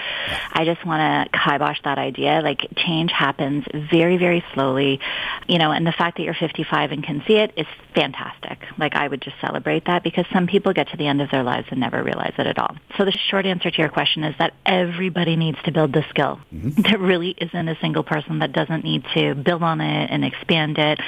I 0.52 0.66
just 0.66 0.84
want 0.84 1.32
to 1.32 1.40
kibosh 1.40 1.80
that 1.84 2.00
idea. 2.00 2.42
Like 2.44 2.68
change 2.76 3.12
happens 3.12 3.66
very, 3.92 4.18
very 4.18 4.44
slowly. 4.56 5.00
You 5.48 5.60
know, 5.60 5.72
and 5.72 5.86
the 5.86 5.92
fact 5.92 6.18
that 6.18 6.24
you're 6.24 6.34
55 6.34 6.92
and 6.92 7.04
can 7.04 7.24
see 7.28 7.36
it 7.36 7.54
is 7.56 7.68
fantastic. 7.94 8.66
Like 8.80 8.96
I 8.96 9.08
would 9.08 9.22
just 9.22 9.36
celebrate 9.40 9.86
that 9.86 10.04
because 10.04 10.26
some 10.34 10.48
people 10.48 10.74
get 10.74 10.90
to 10.90 10.98
the 10.98 11.06
end 11.06 11.22
of 11.22 11.30
their 11.30 11.44
lives 11.44 11.68
and 11.70 11.80
never 11.80 12.02
realize 12.02 12.34
it 12.40 12.48
at 12.48 12.58
all. 12.58 12.76
So 12.98 13.06
the 13.06 13.12
short 13.30 13.46
answer 13.46 13.70
to 13.70 13.78
your 13.78 13.90
question 13.90 14.24
is 14.24 14.36
that 14.40 14.56
everybody 14.66 15.36
needs 15.36 15.60
to 15.66 15.72
build 15.72 15.94
the 15.94 16.04
skill. 16.10 16.40
Mm-hmm. 16.54 16.82
There 16.92 16.98
really 17.00 17.36
isn't 17.38 17.68
a 17.70 17.78
single 17.80 18.04
person 18.04 18.40
that 18.40 18.52
doesn't 18.54 18.84
need 18.84 19.06
to 19.14 19.36
build 19.36 19.64
on 19.64 19.80
it 19.82 20.10
and 20.12 20.26
expand 20.26 20.78
it. 20.78 21.00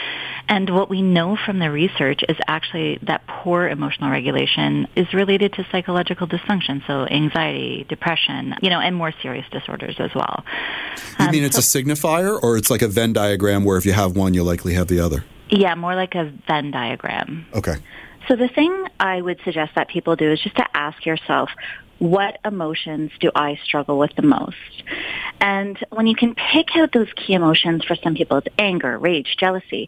And 0.48 0.70
what 0.70 0.90
we 0.90 1.02
know 1.02 1.36
from 1.36 1.60
the 1.60 1.72
research 1.72 2.22
is 2.30 2.38
actually 2.48 3.00
that 3.04 3.26
poor 3.28 3.68
emotional 3.68 4.12
regulation 4.12 4.88
is 4.96 5.12
related 5.14 5.54
to 5.54 5.63
to 5.64 5.70
psychological 5.72 6.28
dysfunction, 6.28 6.86
so 6.88 7.06
anxiety, 7.08 7.86
depression, 7.88 8.56
you 8.62 8.70
know, 8.70 8.80
and 8.80 8.96
more 8.96 9.14
serious 9.22 9.46
disorders 9.52 9.96
as 10.00 10.12
well. 10.16 10.44
You 11.20 11.26
um, 11.26 11.32
mean 11.32 11.44
it's 11.44 11.64
so, 11.64 11.80
a 11.80 11.84
signifier 11.84 12.42
or 12.42 12.58
it's 12.58 12.70
like 12.70 12.82
a 12.82 12.88
Venn 12.88 13.14
diagram 13.14 13.64
where 13.64 13.78
if 13.78 13.86
you 13.86 13.94
have 13.94 14.16
one, 14.16 14.34
you 14.34 14.44
likely 14.44 14.74
have 14.74 14.88
the 14.88 15.00
other? 15.00 15.24
Yeah, 15.50 15.76
more 15.76 15.96
like 15.96 16.16
a 16.16 16.32
Venn 16.48 16.72
diagram. 16.72 17.46
Okay. 17.54 17.76
So 18.28 18.36
the 18.36 18.48
thing 18.48 18.86
I 19.00 19.22
would 19.22 19.40
suggest 19.44 19.74
that 19.76 19.90
people 19.90 20.16
do 20.16 20.32
is 20.32 20.40
just 20.42 20.56
to 20.56 20.66
ask 20.74 21.06
yourself, 21.06 21.50
what 22.04 22.38
emotions 22.44 23.12
do 23.22 23.32
I 23.34 23.58
struggle 23.64 23.98
with 23.98 24.14
the 24.18 24.24
most? 24.24 24.58
And 25.40 25.78
when 25.90 26.06
you 26.06 26.16
can 26.16 26.36
pick 26.36 26.76
out 26.76 26.92
those 26.92 27.08
key 27.16 27.32
emotions, 27.32 27.86
for 27.86 27.96
some 27.96 28.14
people 28.14 28.40
it's 28.40 28.48
anger, 28.60 28.98
rage, 28.98 29.38
jealousy, 29.40 29.88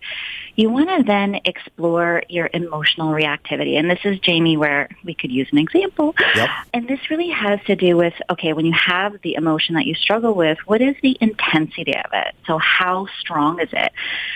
you 0.55 0.69
want 0.69 0.87
to 0.87 1.03
then 1.03 1.41
explore 1.43 2.23
your 2.29 2.49
emotional 2.53 3.11
reactivity. 3.11 3.77
And 3.77 3.89
this 3.89 3.99
is, 4.05 4.17
Jamie, 4.19 4.55
where 4.55 4.87
we 5.03 5.13
could 5.13 5.29
use 5.29 5.49
an 5.51 5.57
example. 5.57 6.15
Yep. 6.35 6.49
And 6.73 6.87
this 6.87 7.09
really 7.09 7.31
has 7.31 7.59
to 7.65 7.75
do 7.75 7.97
with, 7.97 8.13
okay, 8.29 8.53
when 8.53 8.65
you 8.65 8.73
have 8.73 9.21
the 9.21 9.35
emotion 9.35 9.75
that 9.75 9.85
you 9.85 9.93
struggle 9.93 10.33
with, 10.33 10.57
what 10.65 10.81
is 10.81 10.95
the 11.01 11.17
intensity 11.19 11.97
of 11.97 12.11
it? 12.13 12.33
So 12.47 12.57
how 12.59 13.07
strong 13.19 13.59
is 13.59 13.69
it? 13.73 13.91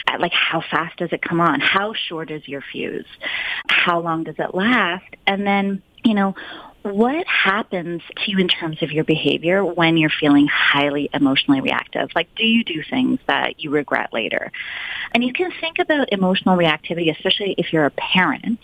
Uh, 0.06 0.18
like 0.20 0.34
how 0.34 0.60
fast 0.60 0.98
does 0.98 1.14
it 1.14 1.22
come 1.22 1.40
on? 1.40 1.62
How 1.62 1.94
short 1.94 2.30
is 2.30 2.46
your 2.46 2.62
fuse? 2.62 3.08
How 3.70 4.02
long 4.02 4.26
does 4.26 4.36
it 4.38 4.54
last? 4.54 5.16
And 5.26 5.48
then 5.48 5.82
you 6.04 6.14
know, 6.14 6.36
what 6.84 7.28
happens 7.28 8.02
to 8.16 8.32
you 8.32 8.38
in 8.38 8.48
terms 8.48 8.82
of 8.82 8.92
your 8.92 9.04
behavior 9.04 9.64
when 9.64 9.98
you're 9.98 10.10
feeling 10.10 10.48
highly 10.48 11.10
emotionally 11.14 11.62
reactive? 11.62 12.10
Like, 12.16 12.34
do 12.36 12.46
you 12.46 12.64
do 12.64 12.84
things 12.90 13.20
that 13.28 13.60
you 13.60 13.70
regret 13.70 14.14
later? 14.14 14.52
And 15.14 15.24
you 15.24 15.34
can 15.34 15.52
think 15.60 15.80
about 15.80 16.12
emotional 16.12 16.58
reactivity, 16.58 17.12
especially 17.12 17.56
if 17.58 17.74
you're 17.74 17.86
a 17.86 17.92
parent. 17.92 18.60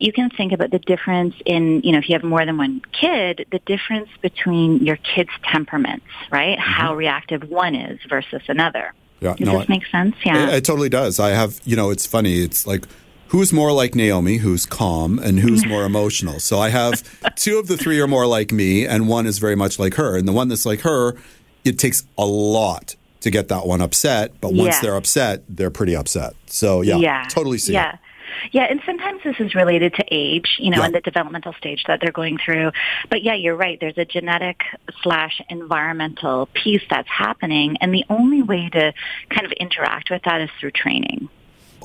You 0.00 0.12
can 0.12 0.30
think 0.30 0.52
about 0.52 0.70
the 0.70 0.78
difference 0.78 1.34
in, 1.44 1.82
you 1.82 1.92
know, 1.92 1.98
if 1.98 2.08
you 2.08 2.14
have 2.14 2.24
more 2.24 2.44
than 2.44 2.56
one 2.56 2.82
kid, 2.92 3.46
the 3.50 3.58
difference 3.60 4.08
between 4.22 4.84
your 4.84 4.96
kids' 4.96 5.30
temperaments, 5.44 6.06
right? 6.30 6.58
Mm-hmm. 6.58 6.70
How 6.70 6.94
reactive 6.94 7.48
one 7.48 7.74
is 7.74 8.00
versus 8.08 8.42
another. 8.48 8.94
Yeah, 9.20 9.34
does 9.34 9.46
no, 9.46 9.58
this 9.58 9.68
make 9.68 9.86
sense? 9.86 10.14
Yeah. 10.24 10.48
It, 10.48 10.54
it 10.54 10.64
totally 10.64 10.88
does. 10.88 11.18
I 11.18 11.30
have, 11.30 11.60
you 11.64 11.74
know, 11.74 11.90
it's 11.90 12.06
funny. 12.06 12.38
It's 12.38 12.66
like, 12.66 12.84
who's 13.28 13.52
more 13.52 13.72
like 13.72 13.94
Naomi, 13.94 14.38
who's 14.38 14.66
calm, 14.66 15.18
and 15.18 15.38
who's 15.38 15.64
more 15.66 15.84
emotional. 15.86 16.40
So 16.40 16.58
I 16.58 16.70
have 16.70 17.02
two 17.36 17.58
of 17.58 17.66
the 17.68 17.76
three 17.76 18.00
are 18.00 18.06
more 18.06 18.26
like 18.26 18.52
me, 18.52 18.86
and 18.86 19.08
one 19.08 19.26
is 19.26 19.38
very 19.38 19.56
much 19.56 19.78
like 19.78 19.94
her. 19.94 20.16
And 20.16 20.26
the 20.26 20.32
one 20.32 20.48
that's 20.48 20.66
like 20.66 20.80
her, 20.80 21.16
it 21.64 21.78
takes 21.78 22.04
a 22.16 22.26
lot 22.26 22.96
to 23.20 23.30
get 23.30 23.48
that 23.48 23.66
one 23.66 23.80
upset. 23.80 24.40
But 24.40 24.54
once 24.54 24.76
yeah. 24.76 24.80
they're 24.80 24.96
upset, 24.96 25.42
they're 25.48 25.70
pretty 25.70 25.96
upset. 25.96 26.34
So 26.46 26.82
yeah, 26.82 26.96
yeah. 26.96 27.26
totally 27.28 27.58
see 27.58 27.74
yeah. 27.74 27.94
it. 27.94 27.98
Yeah, 28.52 28.66
and 28.70 28.80
sometimes 28.86 29.22
this 29.24 29.36
is 29.40 29.54
related 29.54 29.94
to 29.94 30.04
age, 30.10 30.56
you 30.58 30.70
know, 30.70 30.78
yeah. 30.78 30.86
and 30.86 30.94
the 30.94 31.00
developmental 31.00 31.54
stage 31.54 31.82
that 31.88 32.00
they're 32.00 32.12
going 32.12 32.38
through. 32.38 32.70
But 33.10 33.22
yeah, 33.22 33.34
you're 33.34 33.56
right. 33.56 33.78
There's 33.80 33.98
a 33.98 34.04
genetic 34.04 34.60
slash 35.02 35.40
environmental 35.48 36.46
piece 36.54 36.82
that's 36.88 37.08
happening, 37.08 37.76
and 37.80 37.92
the 37.92 38.04
only 38.08 38.42
way 38.42 38.68
to 38.68 38.92
kind 39.30 39.46
of 39.46 39.52
interact 39.52 40.10
with 40.10 40.22
that 40.22 40.40
is 40.40 40.50
through 40.60 40.72
training. 40.72 41.28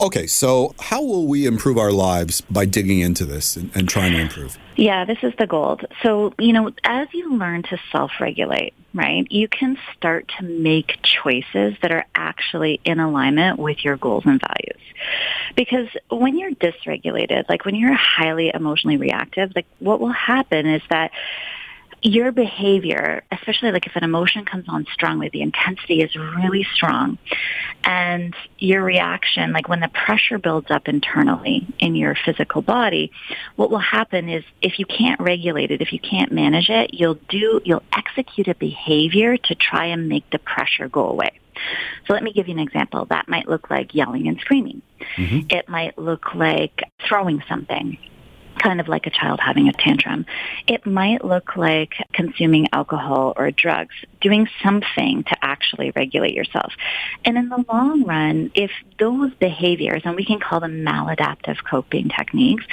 Okay, 0.01 0.25
so 0.27 0.73
how 0.79 1.03
will 1.03 1.27
we 1.27 1.45
improve 1.45 1.77
our 1.77 1.91
lives 1.91 2.41
by 2.41 2.65
digging 2.65 2.99
into 2.99 3.25
this 3.25 3.55
and, 3.55 3.69
and, 3.75 3.87
trying 3.87 4.13
to 4.13 4.19
improve? 4.19 4.57
Yeah, 4.75 5.05
this 5.05 5.19
is 5.21 5.33
the 5.37 5.45
gold. 5.45 5.85
So, 6.01 6.33
you 6.39 6.51
know, 6.51 6.71
as 6.83 7.07
you 7.13 7.35
learn 7.35 7.61
to 7.63 7.77
self-regulate, 7.91 8.73
right, 8.93 9.31
you 9.31 9.47
can 9.47 9.77
start 9.95 10.31
to 10.39 10.45
make 10.45 10.97
choices 11.03 11.75
that 11.81 11.91
are 11.91 12.05
actually 12.15 12.81
in 12.83 12.99
alignment 12.99 13.59
with 13.59 13.85
your 13.85 13.97
goals 13.97 14.25
and 14.25 14.41
values. 14.41 14.81
Because 15.55 15.87
when 16.09 16.39
you're 16.39 16.51
dysregulated, 16.51 17.47
like 17.47 17.65
when 17.65 17.75
you're 17.75 17.93
highly 17.93 18.51
emotionally 18.53 18.97
reactive, 18.97 19.51
like 19.55 19.67
what 19.79 19.99
will 19.99 20.11
happen 20.11 20.65
is 20.65 20.81
that 20.89 21.11
your 22.03 22.33
behavior, 22.33 23.23
especially 23.31 23.71
like 23.71 23.87
if 23.87 23.95
an 23.95 24.03
emotion 24.03 24.43
comes 24.43 24.65
on 24.67 24.85
strongly, 24.93 25.29
the 25.29 25.41
intensity 25.41 26.01
is 26.01 26.13
really 26.15 26.67
strong. 26.75 27.17
And 27.85 28.35
your 28.59 28.83
reaction, 28.83 29.53
like 29.53 29.69
when 29.69 29.79
the 29.79 29.87
pressure 29.87 30.37
builds 30.37 30.69
up 30.69 30.89
internally 30.89 31.65
in 31.79 31.95
your 31.95 32.15
physical 32.25 32.61
body, 32.61 33.11
what 33.55 33.71
will 33.71 33.79
happen 33.79 34.27
is 34.27 34.43
if 34.61 34.79
you 34.79 34.85
can't 34.85 35.19
regulate 35.21 35.71
it, 35.71 35.81
if 35.81 35.93
you 35.93 35.99
can't 35.99 36.31
manage 36.31 36.69
it, 36.69 36.93
you'll 36.93 37.19
do, 37.29 37.61
you'll 37.63 37.83
execute 37.93 38.49
a 38.49 38.55
behavior 38.55 39.37
to 39.37 39.55
try 39.55 39.85
and 39.85 40.09
make 40.09 40.29
the 40.29 40.39
pressure 40.39 40.89
go 40.89 41.07
away. 41.07 41.39
So 42.05 42.13
let 42.13 42.23
me 42.23 42.33
give 42.33 42.49
you 42.49 42.53
an 42.53 42.59
example. 42.59 43.05
That 43.05 43.29
might 43.29 43.47
look 43.47 43.69
like 43.69 43.95
yelling 43.95 44.27
and 44.27 44.37
screaming. 44.39 44.81
Mm-hmm. 45.15 45.47
It 45.49 45.69
might 45.69 45.97
look 45.97 46.35
like 46.35 46.83
throwing 47.07 47.41
something 47.47 47.97
kind 48.59 48.79
of 48.79 48.87
like 48.87 49.07
a 49.07 49.09
child 49.09 49.39
having 49.39 49.67
a 49.67 49.73
tantrum. 49.73 50.25
It 50.67 50.85
might 50.85 51.23
look 51.23 51.55
like 51.55 51.93
consuming 52.13 52.67
alcohol 52.71 53.33
or 53.35 53.51
drugs, 53.51 53.95
doing 54.21 54.47
something 54.63 55.23
to 55.23 55.37
actually 55.41 55.91
regulate 55.95 56.33
yourself. 56.33 56.73
And 57.25 57.37
in 57.37 57.49
the 57.49 57.63
long 57.67 58.03
run, 58.03 58.51
if 58.55 58.71
those 58.99 59.33
behaviors, 59.35 60.01
and 60.05 60.15
we 60.15 60.25
can 60.25 60.39
call 60.39 60.59
them 60.59 60.83
maladaptive 60.83 61.57
coping 61.63 62.09
techniques, 62.09 62.65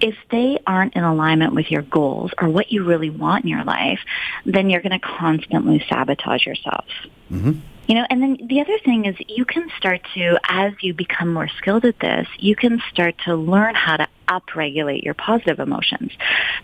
if 0.00 0.16
they 0.30 0.58
aren't 0.66 0.94
in 0.94 1.04
alignment 1.04 1.54
with 1.54 1.70
your 1.70 1.82
goals 1.82 2.32
or 2.40 2.48
what 2.48 2.72
you 2.72 2.84
really 2.84 3.10
want 3.10 3.44
in 3.44 3.50
your 3.50 3.64
life, 3.64 4.00
then 4.44 4.70
you're 4.70 4.82
going 4.82 4.98
to 4.98 5.06
constantly 5.06 5.84
sabotage 5.88 6.46
yourself. 6.46 6.86
Mm-hmm. 7.30 7.60
You 7.88 7.94
know, 7.94 8.06
and 8.10 8.22
then 8.22 8.36
the 8.48 8.60
other 8.60 8.78
thing 8.84 9.06
is 9.06 9.16
you 9.28 9.46
can 9.46 9.70
start 9.78 10.02
to, 10.12 10.38
as 10.44 10.74
you 10.82 10.92
become 10.92 11.32
more 11.32 11.48
skilled 11.56 11.86
at 11.86 11.98
this, 11.98 12.28
you 12.38 12.54
can 12.54 12.82
start 12.92 13.14
to 13.24 13.34
learn 13.34 13.74
how 13.74 13.96
to 13.96 14.06
upregulate 14.28 15.04
your 15.04 15.14
positive 15.14 15.58
emotions. 15.58 16.12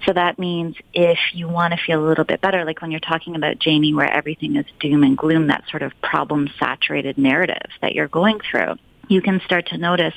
So 0.05 0.13
that 0.13 0.39
means 0.39 0.77
if 0.93 1.19
you 1.33 1.49
want 1.49 1.73
to 1.73 1.81
feel 1.83 2.05
a 2.05 2.07
little 2.07 2.27
bit 2.27 2.43
better, 2.43 2.67
like 2.67 2.83
when 2.83 2.91
you're 2.91 3.01
talking 3.01 3.37
about 3.37 3.59
Jamie, 3.59 3.95
where 3.95 4.11
everything 4.11 4.57
is 4.57 4.67
doom 4.81 5.03
and 5.03 5.17
gloom, 5.17 5.47
that 5.47 5.65
sort 5.71 5.83
of 5.83 5.99
problem 6.03 6.51
saturated 6.59 7.17
narrative 7.17 7.71
that 7.81 7.95
you're 7.95 8.07
going 8.07 8.41
through 8.51 8.75
you 9.09 9.23
can 9.23 9.41
start 9.45 9.67
to 9.69 9.79
notice 9.79 10.15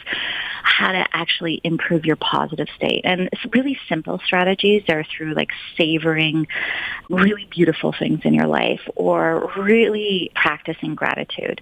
how 0.64 0.92
to 0.92 1.06
actually 1.14 1.60
improve 1.64 2.06
your 2.06 2.16
positive 2.18 2.68
state. 2.76 3.02
And 3.04 3.30
it's 3.32 3.46
really 3.54 3.80
simple 3.90 4.20
strategies 4.26 4.84
are 4.90 5.04
through 5.04 5.34
like 5.34 5.50
savoring 5.78 6.48
really 7.10 7.48
beautiful 7.50 7.94
things 7.98 8.22
in 8.24 8.34
your 8.34 8.48
life 8.48 8.82
or 8.96 9.52
really 9.58 10.32
practicing 10.36 10.94
gratitude 10.94 11.62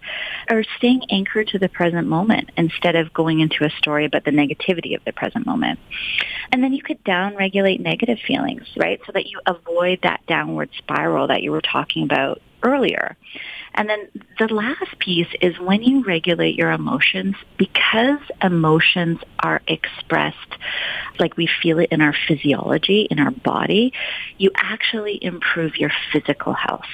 or 0.50 0.64
staying 0.78 1.04
anchored 1.10 1.48
to 1.50 1.60
the 1.60 1.70
present 1.70 2.08
moment 2.08 2.50
instead 2.58 2.96
of 2.96 3.14
going 3.14 3.40
into 3.40 3.64
a 3.64 3.70
story 3.78 4.06
about 4.06 4.26
the 4.26 4.32
negativity 4.32 4.96
of 4.96 5.04
the 5.06 5.14
present 5.14 5.46
moment. 5.46 5.80
And 6.52 6.64
then 6.64 6.74
you 6.74 6.82
could 6.82 7.04
downregulate 7.04 7.80
negative 7.80 8.20
feelings, 8.26 8.64
right? 8.76 9.00
So 9.06 9.12
that 9.14 9.28
you 9.28 9.40
avoid 9.46 10.00
that 10.04 10.26
downward 10.28 10.70
spiral 10.78 11.28
that 11.28 11.44
you 11.44 11.52
were 11.52 11.62
talking 11.62 12.04
about 12.04 12.42
earlier. 12.64 13.16
And 13.76 13.90
then 13.90 14.08
the 14.40 14.54
last 14.54 14.98
piece 15.00 15.28
is 15.42 15.60
when 15.60 15.84
you 15.84 16.04
regulate 16.04 16.56
your 16.56 16.72
emotions, 16.72 17.36
because 17.58 18.20
emotions 18.42 19.20
are 19.40 19.62
expressed 19.68 20.38
like 21.20 21.38
we 21.38 21.48
feel 21.62 21.80
it 21.80 21.90
in 21.92 22.02
our 22.02 22.16
physiology, 22.28 23.02
in 23.12 23.20
our 23.20 23.32
body, 23.32 23.94
you 24.38 24.52
actually 24.56 25.24
improve 25.24 25.78
your 25.78 25.92
physical 26.12 26.54
health. 26.54 26.86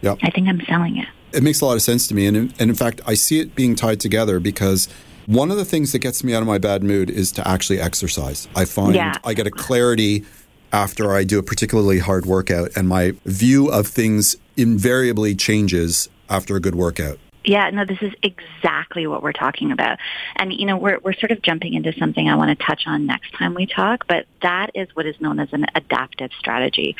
Yep. 0.00 0.18
I 0.22 0.30
think 0.30 0.48
I'm 0.48 0.60
selling 0.66 0.98
it. 0.98 1.08
It 1.32 1.42
makes 1.42 1.60
a 1.60 1.66
lot 1.66 1.74
of 1.74 1.82
sense 1.82 2.06
to 2.08 2.14
me. 2.14 2.26
And 2.26 2.36
in, 2.36 2.54
and 2.58 2.70
in 2.70 2.76
fact, 2.76 3.00
I 3.06 3.14
see 3.14 3.40
it 3.40 3.54
being 3.54 3.74
tied 3.74 4.00
together 4.00 4.40
because 4.40 4.88
one 5.26 5.50
of 5.50 5.56
the 5.56 5.64
things 5.64 5.92
that 5.92 6.00
gets 6.00 6.22
me 6.22 6.34
out 6.34 6.42
of 6.42 6.46
my 6.46 6.58
bad 6.58 6.82
mood 6.82 7.10
is 7.10 7.32
to 7.32 7.48
actually 7.48 7.80
exercise. 7.80 8.48
I 8.54 8.64
find 8.64 8.94
yeah. 8.94 9.16
I 9.24 9.34
get 9.34 9.46
a 9.46 9.50
clarity 9.50 10.24
after 10.72 11.14
I 11.14 11.24
do 11.24 11.38
a 11.38 11.42
particularly 11.42 12.00
hard 12.00 12.26
workout, 12.26 12.70
and 12.76 12.88
my 12.88 13.12
view 13.24 13.68
of 13.68 13.86
things 13.86 14.36
invariably 14.56 15.34
changes 15.34 16.08
after 16.28 16.56
a 16.56 16.60
good 16.60 16.74
workout. 16.74 17.18
Yeah, 17.44 17.68
no, 17.70 17.84
this 17.84 17.98
is 18.00 18.12
exactly 18.22 19.06
what 19.06 19.22
we're 19.22 19.32
talking 19.32 19.70
about. 19.70 19.98
And, 20.36 20.52
you 20.52 20.64
know, 20.64 20.78
we're, 20.78 20.98
we're 21.02 21.12
sort 21.12 21.30
of 21.30 21.42
jumping 21.42 21.74
into 21.74 21.92
something 21.98 22.26
I 22.26 22.36
want 22.36 22.58
to 22.58 22.64
touch 22.64 22.84
on 22.86 23.04
next 23.04 23.32
time 23.34 23.54
we 23.54 23.66
talk, 23.66 24.06
but 24.08 24.26
that 24.40 24.70
is 24.74 24.88
what 24.94 25.04
is 25.04 25.20
known 25.20 25.38
as 25.38 25.52
an 25.52 25.66
adaptive 25.74 26.30
strategy, 26.38 26.96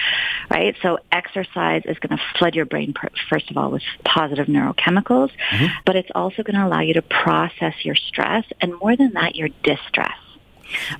right? 0.51 0.77
So 0.83 0.99
exercise 1.11 1.83
is 1.87 1.99
going 1.99 2.17
to 2.17 2.23
flood 2.39 2.55
your 2.55 2.67
brain, 2.67 2.93
first 3.31 3.51
of 3.51 3.57
all, 3.57 3.71
with 3.71 3.83
positive 4.05 4.47
neurochemicals, 4.47 5.31
mm-hmm. 5.51 5.67
but 5.87 5.97
it's 5.97 6.11
also 6.15 6.43
going 6.43 6.57
to 6.57 6.67
allow 6.67 6.81
you 6.81 6.95
to 6.95 7.03
process 7.03 7.75
your 7.83 7.95
stress 7.95 8.45
and 8.61 8.79
more 8.79 8.97
than 8.97 9.15
that, 9.15 9.37
your 9.37 9.49
distress 9.63 10.13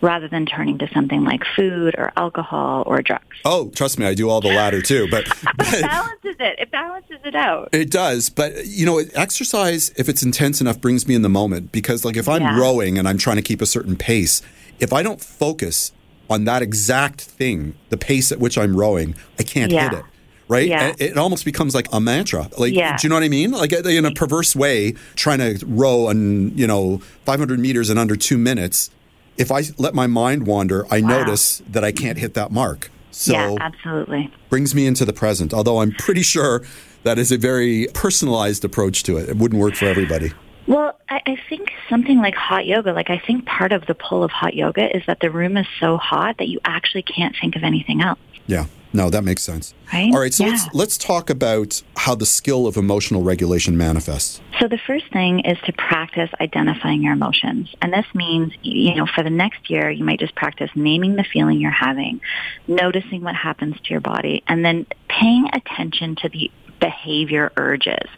rather 0.01 0.29
than 0.29 0.47
turning 0.47 0.79
to 0.79 0.89
something 0.93 1.25
like 1.25 1.45
food 1.57 1.95
or 1.97 2.13
alcohol 2.17 2.85
or 2.87 3.03
drugs. 3.03 3.37
Oh, 3.45 3.71
trust 3.71 3.99
me, 3.99 4.07
I 4.07 4.15
do 4.15 4.29
all 4.29 4.41
the 4.41 4.49
latter 4.49 4.81
too. 4.81 5.09
But, 5.11 5.27
but 5.57 5.73
it 5.75 5.83
balances 5.83 6.37
it. 6.39 6.59
It 6.59 6.71
balances 6.71 7.19
it 7.25 7.35
out. 7.35 7.69
It 7.73 7.91
does. 7.91 8.31
But 8.31 8.67
you 8.67 8.87
know, 8.87 8.99
exercise, 9.15 9.91
if 9.97 10.09
it's 10.09 10.23
intense 10.23 10.61
enough, 10.61 10.81
brings 10.81 11.07
me 11.07 11.15
in 11.15 11.23
the 11.23 11.29
moment 11.29 11.73
because, 11.73 12.05
like, 12.05 12.17
if 12.17 12.29
I'm 12.29 12.43
yeah. 12.43 12.59
rowing 12.59 12.99
and 12.99 13.09
I'm 13.09 13.19
trying 13.19 13.37
to 13.37 13.43
keep 13.43 13.61
a 13.61 13.67
certain 13.67 13.97
pace, 13.97 14.43
if 14.81 14.93
I 14.93 15.03
don't 15.03 15.21
focus 15.21 15.93
on 16.31 16.45
that 16.45 16.63
exact 16.63 17.21
thing, 17.21 17.75
the 17.91 17.97
pace 17.97 18.33
at 18.33 18.39
which 18.39 18.57
I'm 18.57 18.77
rowing, 18.77 19.15
I 19.39 19.43
can't 19.43 19.71
yeah. 19.71 19.91
hit 19.91 19.99
it 20.01 20.05
right? 20.49 20.69
Yeah. 20.69 20.93
It 20.99 21.17
almost 21.17 21.45
becomes 21.45 21.75
like 21.75 21.87
a 21.93 22.01
mantra. 22.01 22.51
Like, 22.59 22.75
yeah. 22.75 22.97
do 22.97 23.07
you 23.07 23.09
know 23.09 23.17
what 23.17 23.25
I 23.25 23.29
mean? 23.29 23.53
Like 23.53 23.73
in 23.73 24.05
a 24.05 24.13
perverse 24.13 24.55
way, 24.55 24.93
trying 25.15 25.39
to 25.39 25.65
row 25.67 26.09
on, 26.09 26.57
you 26.57 26.67
know, 26.67 26.99
500 27.25 27.59
meters 27.59 27.91
in 27.91 27.99
under 27.99 28.17
two 28.17 28.39
minutes 28.39 28.91
if 29.37 29.51
I 29.51 29.63
let 29.79 29.95
my 29.95 30.07
mind 30.07 30.47
wander, 30.47 30.87
I 30.93 31.01
wow. 31.01 31.09
notice 31.09 31.63
that 31.69 31.85
I 31.85 31.93
can't 31.93 32.19
hit 32.19 32.35
that 32.35 32.51
mark. 32.53 32.91
So 33.11 33.33
yeah, 33.33 33.55
absolutely. 33.61 34.33
brings 34.49 34.75
me 34.75 34.87
into 34.87 35.05
the 35.05 35.13
present, 35.13 35.55
although 35.55 35.81
I'm 35.81 35.93
pretty 35.93 36.23
sure 36.23 36.65
that 37.05 37.19
is 37.19 37.31
a 37.31 37.39
very 37.39 37.87
personalized 37.95 38.65
approach 38.65 39.05
to 39.05 39.17
it. 39.19 39.29
It 39.29 39.37
wouldn't 39.37 39.61
work 39.61 39.77
for 39.77 39.85
everybody. 39.85 40.33
Well, 40.67 40.99
I, 41.09 41.21
I 41.27 41.37
think 41.49 41.71
something 41.89 42.19
like 42.19 42.35
hot 42.35 42.67
yoga, 42.67 42.93
like 42.93 43.11
I 43.11 43.19
think 43.19 43.47
part 43.47 43.73
of 43.73 43.87
the 43.87 43.95
pull 43.95 44.25
of 44.25 44.31
hot 44.31 44.55
yoga 44.55 44.95
is 44.97 45.03
that 45.07 45.21
the 45.21 45.31
room 45.31 45.57
is 45.57 45.67
so 45.79 45.97
hot 45.97 46.39
that 46.39 46.49
you 46.49 46.59
actually 46.65 47.03
can't 47.03 47.37
think 47.41 47.55
of 47.55 47.63
anything 47.63 48.01
else. 48.01 48.19
Yeah. 48.47 48.67
No, 48.95 49.11
that 49.11 49.25
makes 49.25 49.43
sense. 49.43 49.75
Right? 49.93 50.13
All 50.15 50.21
right, 50.21 50.33
so 50.33 50.45
Yeah. 50.45 50.53
let's 50.53 50.75
let's 50.75 50.97
talk 50.97 51.29
about 51.29 51.83
how 51.97 52.15
the 52.15 52.25
skill 52.27 52.67
of 52.69 52.77
emotional 52.77 53.23
regulation 53.23 53.77
manifests. 53.77 54.41
So 54.61 54.69
the 54.69 54.79
first 54.79 55.07
thing 55.13 55.41
is 55.41 55.59
to 55.67 55.73
practice 55.73 56.31
identifying 56.41 57.03
your 57.03 57.13
emotions. 57.13 57.75
And 57.83 57.93
this 57.93 58.07
means, 58.15 58.53
you 58.63 58.95
know, 58.95 59.07
for 59.07 59.25
the 59.25 59.31
next 59.31 59.69
year, 59.69 59.91
you 59.91 60.05
might 60.05 60.21
just 60.21 60.37
practice 60.37 60.71
naming 60.77 61.17
the 61.17 61.25
feeling 61.25 61.61
you're 61.61 61.73
having, 61.73 62.21
noticing 62.69 63.23
what 63.23 63.35
happens 63.35 63.75
to 63.83 63.91
your 63.91 64.01
body, 64.01 64.45
and 64.47 64.65
then 64.65 64.87
paying 65.09 65.49
attention 65.53 66.15
to 66.23 66.29
the 66.29 66.51
behavior 66.85 67.51
urges. 67.57 68.09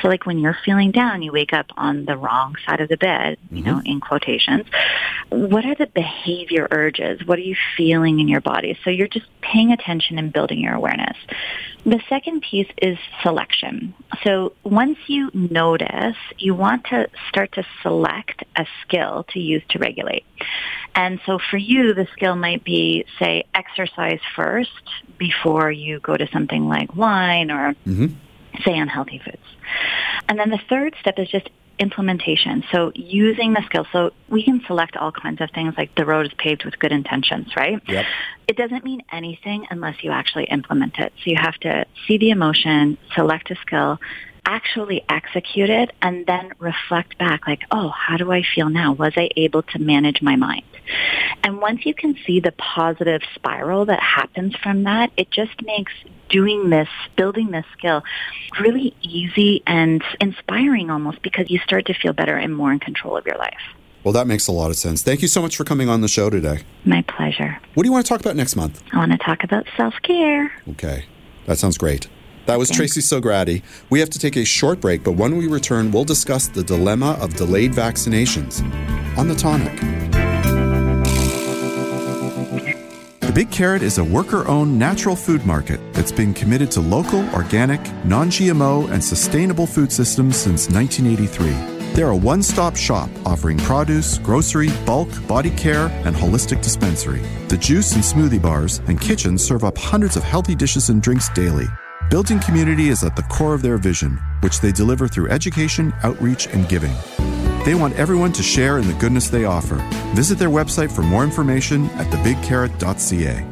So 0.00 0.08
like 0.08 0.24
when 0.24 0.38
you're 0.38 0.56
feeling 0.64 0.90
down, 0.90 1.20
you 1.20 1.32
wake 1.32 1.52
up 1.52 1.66
on 1.76 2.06
the 2.06 2.16
wrong 2.16 2.54
side 2.64 2.80
of 2.80 2.88
the 2.88 2.96
bed, 2.96 3.36
you 3.50 3.62
know, 3.62 3.74
mm-hmm. 3.74 3.86
in 3.86 4.00
quotations. 4.00 4.64
What 5.28 5.66
are 5.66 5.74
the 5.74 5.86
behavior 5.86 6.66
urges? 6.70 7.20
What 7.26 7.38
are 7.38 7.42
you 7.42 7.56
feeling 7.76 8.18
in 8.20 8.26
your 8.26 8.40
body? 8.40 8.78
So 8.84 8.90
you're 8.90 9.06
just 9.06 9.26
paying 9.42 9.70
attention 9.70 10.18
and 10.18 10.32
building 10.32 10.60
your 10.60 10.74
awareness. 10.74 11.16
The 11.84 12.00
second 12.08 12.40
piece 12.40 12.70
is 12.80 12.96
selection. 13.22 13.94
So 14.24 14.54
once 14.64 14.98
you 15.08 15.30
notice, 15.34 16.16
you 16.38 16.54
want 16.54 16.86
to 16.86 17.08
start 17.28 17.52
to 17.52 17.66
select 17.82 18.44
a 18.56 18.66
skill 18.82 19.26
to 19.34 19.40
use 19.40 19.62
to 19.70 19.78
regulate. 19.78 20.24
And 20.96 21.20
so 21.26 21.38
for 21.38 21.58
you, 21.58 21.92
the 21.92 22.08
skill 22.14 22.34
might 22.34 22.64
be, 22.64 23.04
say, 23.18 23.44
exercise 23.54 24.18
first 24.34 24.70
before 25.18 25.70
you 25.70 26.00
go 26.00 26.16
to 26.16 26.26
something 26.32 26.66
like 26.66 26.96
wine 26.96 27.50
or, 27.50 27.74
mm-hmm. 27.86 28.06
say, 28.64 28.76
unhealthy 28.76 29.20
foods. 29.22 29.36
And 30.26 30.38
then 30.38 30.48
the 30.48 30.60
third 30.70 30.96
step 30.98 31.18
is 31.18 31.28
just 31.28 31.50
implementation. 31.78 32.64
So 32.72 32.92
using 32.94 33.52
the 33.52 33.62
skill. 33.66 33.86
So 33.92 34.12
we 34.30 34.42
can 34.42 34.62
select 34.66 34.96
all 34.96 35.12
kinds 35.12 35.42
of 35.42 35.50
things 35.50 35.74
like 35.76 35.94
the 35.94 36.06
road 36.06 36.24
is 36.24 36.32
paved 36.38 36.64
with 36.64 36.78
good 36.78 36.92
intentions, 36.92 37.54
right? 37.54 37.80
Yep. 37.86 38.06
It 38.48 38.56
doesn't 38.56 38.82
mean 38.82 39.02
anything 39.12 39.66
unless 39.68 40.02
you 40.02 40.10
actually 40.10 40.44
implement 40.44 40.98
it. 40.98 41.12
So 41.18 41.30
you 41.30 41.36
have 41.36 41.56
to 41.56 41.84
see 42.06 42.16
the 42.16 42.30
emotion, 42.30 42.96
select 43.14 43.50
a 43.50 43.56
skill, 43.56 44.00
actually 44.46 45.04
execute 45.08 45.68
it, 45.68 45.90
and 46.00 46.24
then 46.24 46.52
reflect 46.58 47.18
back 47.18 47.46
like, 47.46 47.62
oh, 47.70 47.88
how 47.88 48.16
do 48.16 48.32
I 48.32 48.42
feel 48.42 48.70
now? 48.70 48.92
Was 48.92 49.12
I 49.16 49.28
able 49.36 49.62
to 49.64 49.78
manage 49.78 50.22
my 50.22 50.36
mind? 50.36 50.64
And 51.42 51.60
once 51.60 51.84
you 51.84 51.94
can 51.94 52.16
see 52.24 52.40
the 52.40 52.52
positive 52.52 53.20
spiral 53.34 53.86
that 53.86 54.00
happens 54.00 54.54
from 54.56 54.84
that, 54.84 55.10
it 55.16 55.30
just 55.30 55.60
makes 55.62 55.92
doing 56.28 56.70
this, 56.70 56.88
building 57.16 57.50
this 57.50 57.64
skill 57.76 58.02
really 58.60 58.94
easy 59.02 59.62
and 59.66 60.02
inspiring 60.20 60.90
almost 60.90 61.22
because 61.22 61.50
you 61.50 61.58
start 61.58 61.86
to 61.86 61.94
feel 61.94 62.12
better 62.12 62.36
and 62.36 62.54
more 62.54 62.72
in 62.72 62.78
control 62.78 63.16
of 63.16 63.26
your 63.26 63.36
life. 63.36 63.60
Well, 64.04 64.12
that 64.12 64.28
makes 64.28 64.46
a 64.46 64.52
lot 64.52 64.70
of 64.70 64.76
sense. 64.76 65.02
Thank 65.02 65.22
you 65.22 65.28
so 65.28 65.42
much 65.42 65.56
for 65.56 65.64
coming 65.64 65.88
on 65.88 66.00
the 66.00 66.08
show 66.08 66.30
today. 66.30 66.62
My 66.84 67.02
pleasure. 67.02 67.58
What 67.74 67.82
do 67.82 67.88
you 67.88 67.92
want 67.92 68.06
to 68.06 68.08
talk 68.08 68.20
about 68.20 68.36
next 68.36 68.54
month? 68.54 68.82
I 68.92 68.98
want 68.98 69.10
to 69.10 69.18
talk 69.18 69.42
about 69.42 69.66
self-care. 69.76 70.52
Okay. 70.70 71.06
That 71.46 71.58
sounds 71.58 71.76
great. 71.76 72.08
That 72.46 72.60
was 72.60 72.70
Tracy 72.70 73.00
Sograti. 73.00 73.62
We 73.90 73.98
have 73.98 74.10
to 74.10 74.20
take 74.20 74.36
a 74.36 74.44
short 74.44 74.80
break, 74.80 75.02
but 75.02 75.12
when 75.12 75.36
we 75.36 75.48
return, 75.48 75.90
we'll 75.90 76.04
discuss 76.04 76.46
the 76.46 76.62
dilemma 76.62 77.18
of 77.20 77.34
delayed 77.34 77.72
vaccinations 77.72 78.62
on 79.18 79.26
the 79.26 79.34
tonic. 79.34 79.76
The 83.20 83.32
Big 83.34 83.50
Carrot 83.50 83.82
is 83.82 83.98
a 83.98 84.04
worker 84.04 84.46
owned 84.46 84.78
natural 84.78 85.16
food 85.16 85.44
market 85.44 85.80
that's 85.92 86.12
been 86.12 86.32
committed 86.32 86.70
to 86.72 86.80
local, 86.80 87.28
organic, 87.34 87.80
non 88.04 88.30
GMO, 88.30 88.88
and 88.92 89.02
sustainable 89.02 89.66
food 89.66 89.90
systems 89.90 90.36
since 90.36 90.70
1983. 90.70 91.94
They're 91.94 92.10
a 92.10 92.16
one 92.16 92.44
stop 92.44 92.76
shop 92.76 93.10
offering 93.24 93.58
produce, 93.58 94.18
grocery, 94.18 94.68
bulk, 94.84 95.08
body 95.26 95.50
care, 95.50 95.88
and 96.04 96.14
holistic 96.14 96.62
dispensary. 96.62 97.22
The 97.48 97.56
juice 97.56 97.94
and 97.94 98.04
smoothie 98.04 98.40
bars 98.40 98.80
and 98.86 99.00
kitchen 99.00 99.36
serve 99.36 99.64
up 99.64 99.76
hundreds 99.76 100.16
of 100.16 100.22
healthy 100.22 100.54
dishes 100.54 100.90
and 100.90 101.02
drinks 101.02 101.28
daily. 101.30 101.66
Building 102.08 102.38
community 102.38 102.88
is 102.88 103.02
at 103.02 103.16
the 103.16 103.24
core 103.24 103.52
of 103.52 103.62
their 103.62 103.78
vision, 103.78 104.20
which 104.40 104.60
they 104.60 104.70
deliver 104.70 105.08
through 105.08 105.28
education, 105.28 105.92
outreach, 106.04 106.46
and 106.46 106.68
giving. 106.68 106.94
They 107.64 107.74
want 107.74 107.96
everyone 107.96 108.32
to 108.34 108.44
share 108.44 108.78
in 108.78 108.86
the 108.86 108.94
goodness 108.94 109.28
they 109.28 109.44
offer. 109.44 109.74
Visit 110.14 110.38
their 110.38 110.48
website 110.48 110.92
for 110.92 111.02
more 111.02 111.24
information 111.24 111.86
at 111.96 112.06
thebigcarrot.ca. 112.12 113.44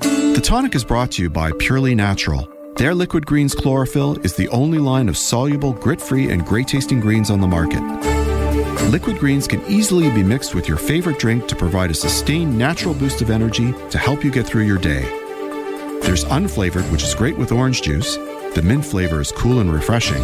The 0.00 0.40
tonic 0.42 0.74
is 0.74 0.82
brought 0.82 1.10
to 1.12 1.22
you 1.22 1.28
by 1.28 1.52
Purely 1.58 1.94
Natural. 1.94 2.48
Their 2.76 2.94
liquid 2.94 3.26
greens 3.26 3.54
chlorophyll 3.54 4.18
is 4.24 4.34
the 4.34 4.48
only 4.48 4.78
line 4.78 5.10
of 5.10 5.18
soluble, 5.18 5.74
grit 5.74 6.00
free, 6.00 6.30
and 6.30 6.46
great 6.46 6.68
tasting 6.68 7.00
greens 7.00 7.28
on 7.30 7.42
the 7.42 7.46
market. 7.46 7.82
Liquid 8.90 9.18
greens 9.18 9.46
can 9.46 9.62
easily 9.66 10.08
be 10.10 10.22
mixed 10.22 10.54
with 10.54 10.68
your 10.68 10.78
favorite 10.78 11.18
drink 11.18 11.48
to 11.48 11.54
provide 11.54 11.90
a 11.90 11.94
sustained 11.94 12.56
natural 12.56 12.94
boost 12.94 13.20
of 13.20 13.28
energy 13.28 13.74
to 13.90 13.98
help 13.98 14.24
you 14.24 14.30
get 14.30 14.46
through 14.46 14.64
your 14.64 14.78
day. 14.78 15.23
There's 16.04 16.26
unflavored, 16.26 16.92
which 16.92 17.02
is 17.02 17.14
great 17.14 17.38
with 17.38 17.50
orange 17.50 17.80
juice. 17.80 18.16
The 18.52 18.60
mint 18.62 18.84
flavor 18.84 19.22
is 19.22 19.32
cool 19.32 19.60
and 19.60 19.72
refreshing. 19.72 20.22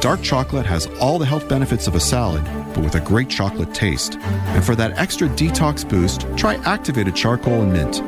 Dark 0.00 0.22
chocolate 0.22 0.66
has 0.66 0.86
all 0.98 1.20
the 1.20 1.24
health 1.24 1.48
benefits 1.48 1.86
of 1.86 1.94
a 1.94 2.00
salad, 2.00 2.44
but 2.74 2.82
with 2.82 2.96
a 2.96 3.00
great 3.00 3.28
chocolate 3.28 3.72
taste. 3.72 4.16
And 4.16 4.64
for 4.64 4.74
that 4.74 4.98
extra 4.98 5.28
detox 5.28 5.88
boost, 5.88 6.26
try 6.36 6.56
activated 6.64 7.14
charcoal 7.14 7.62
and 7.62 7.72
mint. 7.72 8.00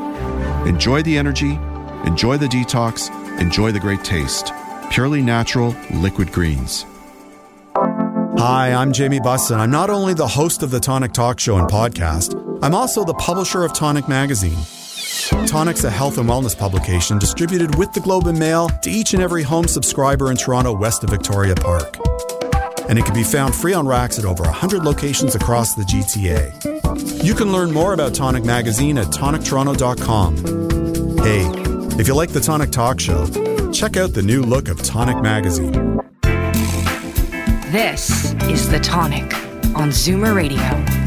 Enjoy 0.66 1.00
the 1.02 1.16
energy, 1.16 1.60
enjoy 2.04 2.38
the 2.38 2.48
detox, 2.48 3.08
enjoy 3.38 3.70
the 3.70 3.78
great 3.78 4.02
taste. 4.02 4.52
Purely 4.90 5.22
natural 5.22 5.76
liquid 5.94 6.32
greens. 6.32 6.86
Hi, 7.76 8.72
I'm 8.72 8.92
Jamie 8.92 9.20
Bussin. 9.20 9.58
I'm 9.58 9.70
not 9.70 9.90
only 9.90 10.12
the 10.12 10.26
host 10.26 10.64
of 10.64 10.72
the 10.72 10.80
Tonic 10.80 11.12
Talk 11.12 11.38
Show 11.38 11.56
and 11.56 11.68
podcast, 11.68 12.34
I'm 12.64 12.74
also 12.74 13.04
the 13.04 13.14
publisher 13.14 13.62
of 13.62 13.72
Tonic 13.72 14.08
Magazine. 14.08 14.58
Tonic's 15.46 15.84
a 15.84 15.90
health 15.90 16.18
and 16.18 16.28
wellness 16.28 16.56
publication 16.56 17.18
distributed 17.18 17.74
with 17.76 17.92
the 17.92 18.00
Globe 18.00 18.26
and 18.26 18.38
Mail 18.38 18.68
to 18.82 18.90
each 18.90 19.12
and 19.12 19.22
every 19.22 19.42
home 19.42 19.68
subscriber 19.68 20.30
in 20.30 20.36
Toronto 20.36 20.72
west 20.72 21.04
of 21.04 21.10
Victoria 21.10 21.54
Park. 21.54 21.96
And 22.88 22.98
it 22.98 23.04
can 23.04 23.14
be 23.14 23.22
found 23.22 23.54
free 23.54 23.74
on 23.74 23.86
racks 23.86 24.18
at 24.18 24.24
over 24.24 24.42
100 24.44 24.82
locations 24.84 25.34
across 25.34 25.74
the 25.74 25.82
GTA. 25.82 27.24
You 27.24 27.34
can 27.34 27.52
learn 27.52 27.72
more 27.72 27.92
about 27.92 28.14
Tonic 28.14 28.44
Magazine 28.44 28.98
at 28.98 29.06
tonictoronto.com. 29.08 30.36
Hey, 31.18 31.42
if 32.00 32.08
you 32.08 32.14
like 32.14 32.30
the 32.30 32.40
Tonic 32.40 32.70
Talk 32.70 32.98
Show, 32.98 33.26
check 33.70 33.96
out 33.96 34.14
the 34.14 34.22
new 34.22 34.42
look 34.42 34.68
of 34.68 34.82
Tonic 34.82 35.22
Magazine. 35.22 36.00
This 37.70 38.32
is 38.44 38.68
The 38.68 38.80
Tonic 38.82 39.32
on 39.76 39.90
Zoomer 39.90 40.34
Radio. 40.34 41.01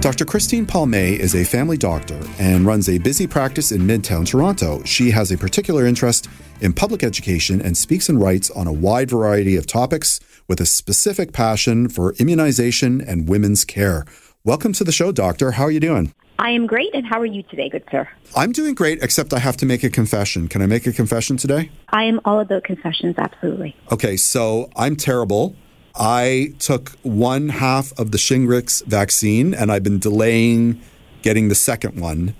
Dr. 0.00 0.24
Christine 0.24 0.64
Palmay 0.64 1.18
is 1.18 1.34
a 1.34 1.44
family 1.44 1.76
doctor 1.76 2.18
and 2.38 2.64
runs 2.64 2.88
a 2.88 2.96
busy 2.96 3.26
practice 3.26 3.70
in 3.70 3.82
Midtown 3.82 4.26
Toronto. 4.26 4.82
She 4.84 5.10
has 5.10 5.30
a 5.30 5.36
particular 5.36 5.84
interest 5.84 6.26
in 6.62 6.72
public 6.72 7.02
education 7.04 7.60
and 7.60 7.76
speaks 7.76 8.08
and 8.08 8.18
writes 8.18 8.50
on 8.52 8.66
a 8.66 8.72
wide 8.72 9.10
variety 9.10 9.56
of 9.56 9.66
topics 9.66 10.18
with 10.48 10.58
a 10.58 10.64
specific 10.64 11.34
passion 11.34 11.90
for 11.90 12.14
immunization 12.14 13.02
and 13.02 13.28
women's 13.28 13.66
care. 13.66 14.06
Welcome 14.42 14.72
to 14.72 14.84
the 14.84 14.92
show, 14.92 15.12
Doctor. 15.12 15.50
How 15.52 15.64
are 15.64 15.70
you 15.70 15.80
doing? 15.80 16.14
I 16.38 16.52
am 16.52 16.66
great, 16.66 16.94
and 16.94 17.06
how 17.06 17.20
are 17.20 17.26
you 17.26 17.42
today, 17.42 17.68
good 17.68 17.84
sir? 17.90 18.08
I'm 18.34 18.52
doing 18.52 18.74
great, 18.74 19.02
except 19.02 19.34
I 19.34 19.38
have 19.40 19.58
to 19.58 19.66
make 19.66 19.84
a 19.84 19.90
confession. 19.90 20.48
Can 20.48 20.62
I 20.62 20.66
make 20.66 20.86
a 20.86 20.92
confession 20.94 21.36
today? 21.36 21.70
I 21.90 22.04
am 22.04 22.18
all 22.24 22.40
about 22.40 22.64
confessions, 22.64 23.16
absolutely. 23.18 23.76
Okay, 23.92 24.16
so 24.16 24.70
I'm 24.74 24.96
terrible. 24.96 25.54
I 25.94 26.54
took 26.58 26.90
one 27.02 27.48
half 27.48 27.98
of 27.98 28.10
the 28.10 28.18
Shingrix 28.18 28.84
vaccine 28.86 29.54
and 29.54 29.70
I've 29.72 29.82
been 29.82 29.98
delaying 29.98 30.80
getting 31.22 31.48
the 31.48 31.54
second 31.54 32.00
one. 32.00 32.34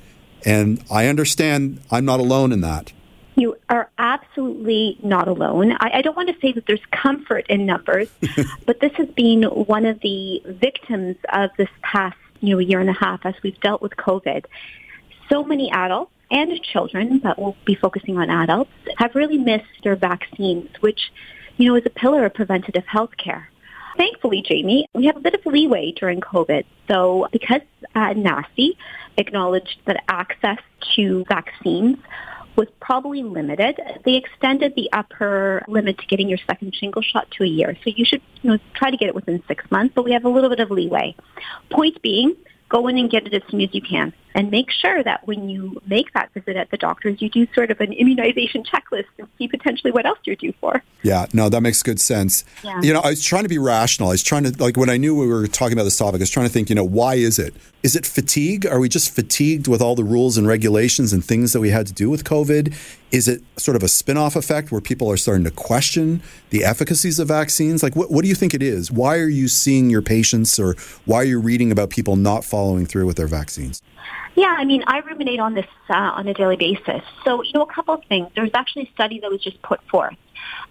And 0.44 0.82
I 0.90 1.06
understand 1.06 1.80
I'm 1.90 2.04
not 2.04 2.20
alone 2.20 2.52
in 2.52 2.60
that. 2.62 2.92
You 3.36 3.56
are 3.68 3.90
absolutely 3.98 4.98
not 5.02 5.28
alone. 5.28 5.72
I, 5.72 5.98
I 5.98 6.02
don't 6.02 6.16
want 6.16 6.28
to 6.28 6.36
say 6.40 6.52
that 6.52 6.66
there's 6.66 6.84
comfort 6.90 7.46
in 7.48 7.66
numbers, 7.66 8.08
but 8.66 8.80
this 8.80 8.92
has 8.94 9.08
been 9.08 9.42
one 9.42 9.86
of 9.86 10.00
the 10.00 10.42
victims 10.46 11.16
of 11.32 11.50
this 11.56 11.68
past 11.82 12.16
you 12.40 12.54
know, 12.54 12.58
year 12.58 12.80
and 12.80 12.90
a 12.90 12.94
half 12.94 13.24
as 13.24 13.34
we've 13.42 13.58
dealt 13.60 13.82
with 13.82 13.92
COVID. 13.96 14.44
So 15.28 15.44
many 15.44 15.70
adults 15.70 16.12
and 16.30 16.62
children, 16.62 17.18
but 17.18 17.38
we'll 17.38 17.56
be 17.64 17.74
focusing 17.74 18.18
on 18.18 18.30
adults, 18.30 18.70
have 18.98 19.14
really 19.14 19.38
missed 19.38 19.64
their 19.82 19.96
vaccines, 19.96 20.68
which, 20.80 21.10
you 21.60 21.68
know, 21.68 21.76
is 21.76 21.84
a 21.84 21.90
pillar 21.90 22.24
of 22.24 22.34
preventative 22.34 22.86
health 22.86 23.16
care. 23.16 23.48
Thankfully, 23.96 24.42
Jamie, 24.42 24.86
we 24.94 25.06
have 25.06 25.16
a 25.16 25.20
bit 25.20 25.34
of 25.34 25.44
leeway 25.44 25.92
during 25.92 26.20
COVID. 26.20 26.64
So 26.88 27.28
because 27.32 27.60
uh, 27.94 28.14
NACI 28.14 28.76
acknowledged 29.18 29.78
that 29.84 30.02
access 30.08 30.58
to 30.96 31.24
vaccines 31.28 31.98
was 32.56 32.68
probably 32.80 33.22
limited, 33.22 33.78
they 34.04 34.14
extended 34.14 34.74
the 34.74 34.88
upper 34.92 35.62
limit 35.68 35.98
to 35.98 36.06
getting 36.06 36.28
your 36.28 36.38
second 36.46 36.74
shingle 36.74 37.02
shot 37.02 37.30
to 37.32 37.44
a 37.44 37.46
year. 37.46 37.76
So 37.84 37.90
you 37.94 38.06
should 38.06 38.22
you 38.42 38.52
know, 38.52 38.58
try 38.74 38.90
to 38.90 38.96
get 38.96 39.08
it 39.08 39.14
within 39.14 39.42
six 39.46 39.70
months, 39.70 39.92
but 39.94 40.04
we 40.04 40.12
have 40.12 40.24
a 40.24 40.28
little 40.30 40.48
bit 40.48 40.60
of 40.60 40.70
leeway. 40.70 41.14
Point 41.70 42.00
being, 42.00 42.36
go 42.70 42.88
in 42.88 42.96
and 42.96 43.10
get 43.10 43.26
it 43.26 43.34
as 43.34 43.42
soon 43.50 43.60
as 43.60 43.68
you 43.74 43.82
can. 43.82 44.14
And 44.34 44.50
make 44.50 44.70
sure 44.70 45.02
that 45.02 45.26
when 45.26 45.48
you 45.48 45.80
make 45.86 46.12
that 46.12 46.32
visit 46.32 46.56
at 46.56 46.70
the 46.70 46.76
doctor's, 46.76 47.20
you 47.20 47.28
do 47.28 47.46
sort 47.54 47.70
of 47.70 47.80
an 47.80 47.92
immunization 47.92 48.62
checklist 48.62 49.06
and 49.18 49.28
see 49.38 49.48
potentially 49.48 49.90
what 49.92 50.06
else 50.06 50.18
you're 50.24 50.36
due 50.36 50.54
for. 50.60 50.82
Yeah, 51.02 51.26
no, 51.32 51.48
that 51.48 51.62
makes 51.62 51.82
good 51.82 52.00
sense. 52.00 52.44
Yeah. 52.62 52.80
You 52.82 52.92
know, 52.92 53.00
I 53.00 53.10
was 53.10 53.24
trying 53.24 53.44
to 53.44 53.48
be 53.48 53.58
rational. 53.58 54.10
I 54.10 54.12
was 54.12 54.22
trying 54.22 54.44
to, 54.44 54.62
like, 54.62 54.76
when 54.76 54.90
I 54.90 54.98
knew 54.98 55.18
we 55.18 55.26
were 55.26 55.46
talking 55.46 55.72
about 55.72 55.84
this 55.84 55.96
topic, 55.96 56.20
I 56.20 56.22
was 56.22 56.30
trying 56.30 56.46
to 56.46 56.52
think, 56.52 56.68
you 56.68 56.74
know, 56.74 56.84
why 56.84 57.14
is 57.14 57.38
it? 57.38 57.54
Is 57.82 57.96
it 57.96 58.04
fatigue? 58.04 58.66
Are 58.66 58.78
we 58.78 58.88
just 58.88 59.14
fatigued 59.14 59.66
with 59.66 59.80
all 59.80 59.94
the 59.94 60.04
rules 60.04 60.36
and 60.36 60.46
regulations 60.46 61.12
and 61.12 61.24
things 61.24 61.52
that 61.52 61.60
we 61.60 61.70
had 61.70 61.86
to 61.86 61.92
do 61.92 62.10
with 62.10 62.24
COVID? 62.24 62.74
Is 63.10 63.26
it 63.26 63.42
sort 63.56 63.76
of 63.76 63.82
a 63.82 63.88
spin 63.88 64.18
off 64.18 64.36
effect 64.36 64.70
where 64.70 64.80
people 64.80 65.10
are 65.10 65.16
starting 65.16 65.44
to 65.44 65.50
question 65.50 66.22
the 66.50 66.64
efficacies 66.64 67.18
of 67.18 67.28
vaccines? 67.28 67.82
Like, 67.82 67.96
what, 67.96 68.10
what 68.10 68.22
do 68.22 68.28
you 68.28 68.34
think 68.34 68.52
it 68.52 68.62
is? 68.62 68.90
Why 68.92 69.18
are 69.18 69.28
you 69.28 69.48
seeing 69.48 69.88
your 69.88 70.02
patients 70.02 70.58
or 70.58 70.76
why 71.06 71.18
are 71.18 71.24
you 71.24 71.40
reading 71.40 71.72
about 71.72 71.90
people 71.90 72.16
not 72.16 72.44
following 72.44 72.84
through 72.84 73.06
with 73.06 73.16
their 73.16 73.26
vaccines? 73.26 73.82
Yeah, 74.36 74.54
I 74.56 74.64
mean, 74.64 74.84
I 74.86 75.00
ruminate 75.00 75.40
on 75.40 75.54
this 75.54 75.66
uh, 75.88 75.94
on 75.94 76.28
a 76.28 76.34
daily 76.34 76.56
basis. 76.56 77.02
So, 77.24 77.42
you 77.42 77.52
know, 77.52 77.62
a 77.62 77.72
couple 77.72 77.94
of 77.94 78.04
things. 78.08 78.28
There 78.34 78.44
was 78.44 78.52
actually 78.54 78.84
a 78.84 78.92
study 78.92 79.20
that 79.20 79.30
was 79.30 79.42
just 79.42 79.60
put 79.62 79.80
forth. 79.90 80.16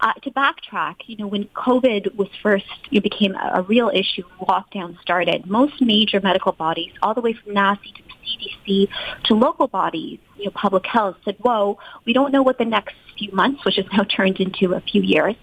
Uh, 0.00 0.12
to 0.22 0.30
backtrack, 0.30 0.96
you 1.06 1.16
know, 1.16 1.26
when 1.26 1.44
COVID 1.48 2.14
was 2.16 2.28
first, 2.42 2.64
it 2.90 3.02
became 3.02 3.34
a, 3.34 3.52
a 3.56 3.62
real 3.62 3.90
issue, 3.92 4.22
lockdown 4.40 4.98
started, 5.00 5.46
most 5.46 5.80
major 5.80 6.20
medical 6.20 6.52
bodies, 6.52 6.92
all 7.02 7.14
the 7.14 7.20
way 7.20 7.34
from 7.34 7.54
NACI 7.54 7.94
to 7.94 8.02
CDC 8.24 8.88
to 9.24 9.34
local 9.34 9.68
bodies, 9.68 10.18
you 10.36 10.46
know, 10.46 10.50
public 10.52 10.86
health 10.86 11.16
said, 11.24 11.36
whoa, 11.38 11.78
we 12.04 12.12
don't 12.12 12.32
know 12.32 12.42
what 12.42 12.58
the 12.58 12.64
next 12.64 12.94
few 13.18 13.30
months, 13.32 13.64
which 13.64 13.76
has 13.76 13.86
now 13.92 14.04
turned 14.04 14.40
into 14.40 14.74
a 14.74 14.80
few 14.80 15.02
years, 15.02 15.34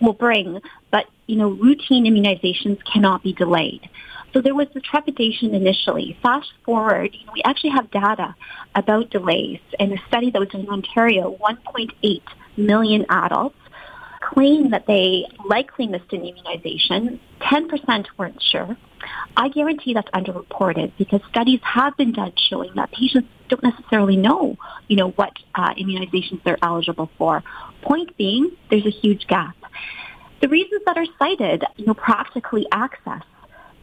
will 0.00 0.12
bring, 0.12 0.60
but, 0.90 1.06
you 1.26 1.36
know, 1.36 1.50
routine 1.50 2.04
immunizations 2.04 2.78
cannot 2.90 3.22
be 3.22 3.32
delayed. 3.32 3.88
So 4.34 4.40
there 4.40 4.54
was 4.54 4.66
the 4.74 4.80
trepidation 4.80 5.54
initially. 5.54 6.18
Fast 6.20 6.52
forward, 6.64 7.14
you 7.14 7.24
know, 7.24 7.32
we 7.32 7.42
actually 7.44 7.70
have 7.70 7.88
data 7.92 8.34
about 8.74 9.10
delays. 9.10 9.60
In 9.78 9.92
a 9.92 10.06
study 10.08 10.32
that 10.32 10.40
was 10.40 10.48
done 10.48 10.62
in 10.62 10.68
Ontario, 10.68 11.38
1.8 11.40 12.20
million 12.56 13.06
adults 13.08 13.56
claim 14.20 14.70
that 14.70 14.88
they 14.88 15.24
likely 15.46 15.86
missed 15.86 16.12
an 16.12 16.22
immunization. 16.22 17.20
10% 17.42 18.06
weren't 18.18 18.42
sure. 18.42 18.76
I 19.36 19.50
guarantee 19.50 19.94
that's 19.94 20.10
underreported 20.10 20.90
because 20.98 21.20
studies 21.30 21.60
have 21.62 21.96
been 21.96 22.12
done 22.12 22.32
showing 22.36 22.72
that 22.74 22.90
patients 22.90 23.28
don't 23.48 23.62
necessarily 23.62 24.16
know, 24.16 24.56
you 24.88 24.96
know, 24.96 25.10
what 25.10 25.32
uh, 25.54 25.74
immunizations 25.74 26.42
they're 26.42 26.58
eligible 26.60 27.08
for. 27.18 27.44
Point 27.82 28.16
being, 28.16 28.50
there's 28.68 28.86
a 28.86 28.90
huge 28.90 29.28
gap. 29.28 29.54
The 30.40 30.48
reasons 30.48 30.82
that 30.86 30.96
are 30.96 31.06
cited, 31.20 31.62
you 31.76 31.86
know, 31.86 31.94
practically 31.94 32.66
access. 32.72 33.22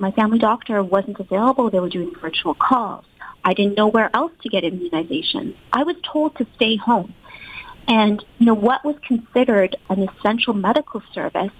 My 0.01 0.09
family 0.09 0.39
doctor 0.39 0.81
wasn't 0.81 1.19
available. 1.19 1.69
They 1.69 1.79
were 1.79 1.87
doing 1.87 2.11
virtual 2.19 2.55
calls. 2.55 3.05
I 3.45 3.53
didn't 3.53 3.77
know 3.77 3.87
where 3.87 4.09
else 4.15 4.31
to 4.41 4.49
get 4.49 4.63
immunizations. 4.63 5.55
I 5.71 5.83
was 5.83 5.95
told 6.03 6.35
to 6.37 6.47
stay 6.55 6.75
home. 6.75 7.13
And, 7.87 8.25
you 8.39 8.47
know, 8.47 8.55
what 8.55 8.83
was 8.83 8.95
considered 9.07 9.75
an 9.89 10.09
essential 10.09 10.55
medical 10.55 11.03
service 11.13 11.51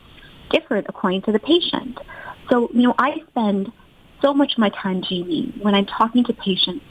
differed 0.49 0.87
according 0.89 1.21
to 1.23 1.31
the 1.31 1.37
patient. 1.37 1.99
So, 2.49 2.71
you 2.73 2.81
know, 2.81 2.95
I 2.97 3.21
spend 3.29 3.71
so 4.23 4.33
much 4.33 4.53
of 4.53 4.57
my 4.57 4.69
time, 4.69 5.03
Jamie, 5.03 5.53
when 5.61 5.75
I'm 5.75 5.85
talking 5.85 6.23
to 6.23 6.33
patients, 6.33 6.83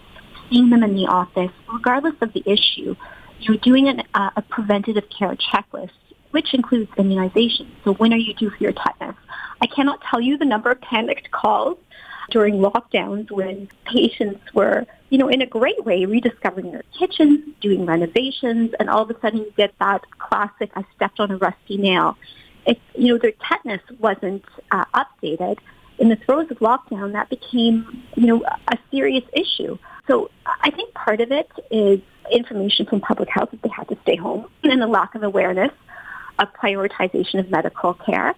seeing 0.49 0.71
them 0.71 0.85
in 0.85 0.95
the 0.95 1.09
office, 1.09 1.51
regardless 1.73 2.15
of 2.21 2.33
the 2.33 2.45
issue, 2.47 2.95
you 3.41 3.51
know, 3.51 3.57
doing 3.57 3.89
an, 3.89 4.05
uh, 4.15 4.31
a 4.37 4.43
preventative 4.43 5.11
care 5.11 5.35
checklist, 5.35 5.91
which 6.31 6.55
includes 6.55 6.91
immunization. 6.97 7.71
So 7.85 7.95
when 7.95 8.13
are 8.13 8.19
you 8.19 8.35
due 8.35 8.51
for 8.51 8.63
your 8.63 8.73
tetanus? 8.73 9.17
I 9.61 9.67
cannot 9.67 10.01
tell 10.03 10.21
you 10.21 10.39
the 10.39 10.45
number 10.45 10.71
of 10.71 10.81
panicked 10.81 11.31
calls 11.31 11.79
during 12.31 12.55
lockdowns 12.59 13.31
when 13.31 13.69
patients 13.85 14.43
were, 14.55 14.87
you 15.11 15.19
know, 15.19 15.29
in 15.29 15.43
a 15.43 15.47
great 15.47 15.85
way 15.85 16.05
rediscovering 16.05 16.71
their 16.71 16.85
kitchens, 16.97 17.41
doing 17.61 17.85
renovations, 17.85 18.73
and 18.79 18.89
all 18.89 19.03
of 19.03 19.11
a 19.11 19.21
sudden 19.21 19.41
you 19.41 19.53
get 19.57 19.75
that 19.81 20.03
classic, 20.19 20.71
I 20.77 20.85
stepped 20.95 21.21
on 21.21 21.31
a 21.31 21.37
rusty 21.37 21.77
nail. 21.77 22.17
If, 22.67 22.79
you 22.95 23.09
know, 23.09 23.19
their 23.19 23.33
tetanus 23.33 23.83
wasn't 23.99 24.45
uh, 24.71 24.85
updated, 24.95 25.59
in 25.99 26.09
the 26.09 26.17
throes 26.17 26.51
of 26.51 26.59
lockdown, 26.61 27.13
that 27.13 27.29
became, 27.29 28.03
you 28.17 28.27
know, 28.27 28.45
a 28.69 28.79
serious 28.91 29.25
issue. 29.35 29.77
So 30.09 30.31
I 30.47 30.71
think 30.71 30.95
part 30.95 31.21
of 31.21 31.31
it 31.31 31.51
is 31.71 32.01
information 32.33 32.87
from 32.87 33.01
public 33.01 33.29
health 33.29 33.51
that 33.51 33.63
they 33.63 33.69
had 33.69 33.89
to 33.89 33.99
stay 34.03 34.17
home 34.17 34.47
and 34.65 34.81
the 34.81 34.87
lack 34.87 35.15
of 35.15 35.23
awareness 35.23 35.73
of 36.41 36.53
prioritization 36.55 37.39
of 37.39 37.51
medical 37.51 37.95
care 37.95 38.35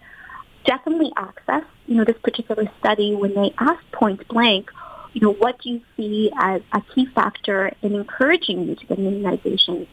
definitely 0.65 1.13
access, 1.17 1.65
you 1.87 1.97
know, 1.97 2.05
this 2.05 2.19
particular 2.23 2.71
study 2.79 3.15
when 3.15 3.35
they 3.35 3.53
asked 3.59 3.91
point 3.93 4.27
blank, 4.29 4.71
you 5.13 5.21
know, 5.21 5.33
what 5.33 5.61
do 5.61 5.71
you 5.71 5.81
see 5.97 6.31
as 6.39 6.63
a 6.73 6.81
key 6.95 7.07
factor 7.07 7.73
in 7.83 7.95
encouraging 7.95 8.67
you 8.69 8.75
to 8.75 8.87
get 8.87 8.99
immunizations? 8.99 9.87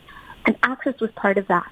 And 0.45 0.57
access 0.63 0.99
was 0.99 1.11
part 1.11 1.37
of 1.37 1.47
that. 1.47 1.71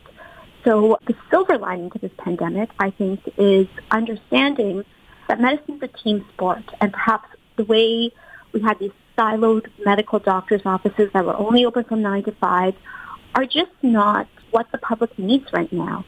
So 0.64 0.98
the 1.08 1.16
silver 1.30 1.58
lining 1.58 1.90
to 1.92 2.00
this 2.00 2.12
pandemic, 2.18 2.70
I 2.80 2.90
think, 2.92 3.22
is 3.38 3.68
understanding 3.92 4.84
that 5.30 5.40
medicine 5.40 5.76
is 5.76 5.84
a 5.84 5.88
team 5.88 6.26
sport 6.34 6.64
and 6.82 6.92
perhaps 6.92 7.30
the 7.56 7.64
way 7.64 8.12
we 8.52 8.62
had 8.62 8.80
these 8.80 8.92
siloed 9.18 9.68
medical 9.86 10.20
doctors' 10.20 10.62
offices 10.66 11.10
that 11.14 11.26
were 11.26 11.36
only 11.36 11.66
open 11.66 11.84
from 11.86 12.02
9 12.02 12.24
to 12.24 12.32
5 12.34 12.76
are 13.36 13.46
just 13.46 13.72
not 13.82 14.28
what 14.52 14.70
the 14.72 14.78
public 14.78 15.18
needs 15.18 15.52
right 15.54 15.72
now. 15.72 16.06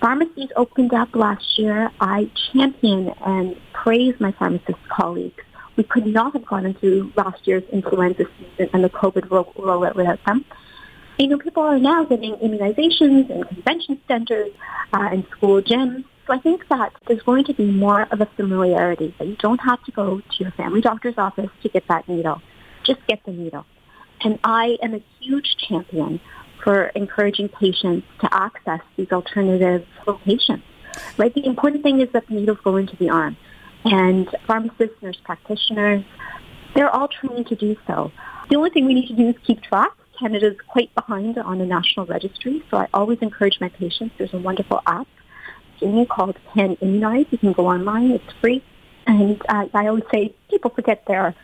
Pharmacies 0.00 0.50
opened 0.54 0.94
up 0.94 1.14
last 1.14 1.58
year. 1.58 1.90
I 2.00 2.30
champion 2.52 3.08
and 3.24 3.56
praise 3.72 4.14
my 4.20 4.30
pharmacist 4.32 4.78
colleagues. 4.88 5.42
We 5.76 5.82
could 5.84 6.06
not 6.06 6.34
have 6.34 6.44
gone 6.44 6.66
into 6.66 7.12
last 7.16 7.46
year's 7.46 7.64
influenza 7.72 8.26
season 8.38 8.70
and 8.72 8.84
the 8.84 8.90
COVID 8.90 9.28
rollout 9.28 9.96
without 9.96 10.24
them. 10.24 10.44
You 11.18 11.26
know, 11.28 11.38
people 11.38 11.64
are 11.64 11.80
now 11.80 12.04
getting 12.04 12.34
immunizations 12.36 13.28
in 13.28 13.42
convention 13.44 14.00
centers 14.06 14.52
uh, 14.92 15.08
and 15.10 15.26
school 15.32 15.60
gyms. 15.60 16.04
So 16.26 16.34
I 16.34 16.38
think 16.38 16.68
that 16.68 16.92
there's 17.08 17.22
going 17.22 17.44
to 17.44 17.54
be 17.54 17.64
more 17.64 18.02
of 18.12 18.20
a 18.20 18.26
familiarity 18.26 19.14
that 19.18 19.26
you 19.26 19.36
don't 19.36 19.60
have 19.60 19.82
to 19.84 19.92
go 19.92 20.20
to 20.20 20.36
your 20.38 20.52
family 20.52 20.80
doctor's 20.80 21.18
office 21.18 21.50
to 21.62 21.68
get 21.68 21.88
that 21.88 22.08
needle. 22.08 22.40
Just 22.84 23.04
get 23.08 23.24
the 23.24 23.32
needle. 23.32 23.66
And 24.22 24.38
I 24.44 24.78
am 24.82 24.94
a 24.94 25.02
huge 25.20 25.56
champion 25.56 26.20
for 26.62 26.86
encouraging 26.88 27.48
patients 27.48 28.06
to 28.20 28.34
access 28.34 28.80
these 28.96 29.10
alternative 29.12 29.86
locations. 30.06 30.62
Right? 31.16 31.32
The 31.32 31.46
important 31.46 31.82
thing 31.82 32.00
is 32.00 32.10
that 32.12 32.26
the 32.26 32.34
needles 32.34 32.58
go 32.64 32.76
into 32.76 32.96
the 32.96 33.10
arm. 33.10 33.36
And 33.84 34.28
pharmacists, 34.46 35.00
nurse 35.00 35.18
practitioners, 35.22 36.04
they're 36.74 36.90
all 36.90 37.08
trained 37.08 37.46
to 37.48 37.56
do 37.56 37.76
so. 37.86 38.12
The 38.50 38.56
only 38.56 38.70
thing 38.70 38.86
we 38.86 38.94
need 38.94 39.08
to 39.08 39.14
do 39.14 39.28
is 39.28 39.36
keep 39.44 39.62
track. 39.62 39.92
Canada's 40.18 40.56
quite 40.66 40.92
behind 40.94 41.38
on 41.38 41.58
the 41.58 41.66
national 41.66 42.06
registry, 42.06 42.62
so 42.70 42.76
I 42.76 42.88
always 42.92 43.18
encourage 43.20 43.60
my 43.60 43.68
patients. 43.68 44.14
There's 44.18 44.34
a 44.34 44.38
wonderful 44.38 44.82
app 44.86 45.06
called 46.08 46.36
CANImmunize. 46.54 47.26
You 47.30 47.38
can 47.38 47.52
go 47.52 47.68
online. 47.68 48.10
It's 48.10 48.32
free. 48.40 48.64
And 49.06 49.40
uh, 49.48 49.66
I 49.72 49.86
always 49.86 50.04
say 50.12 50.34
people 50.50 50.70
forget 50.70 51.04
their 51.06 51.34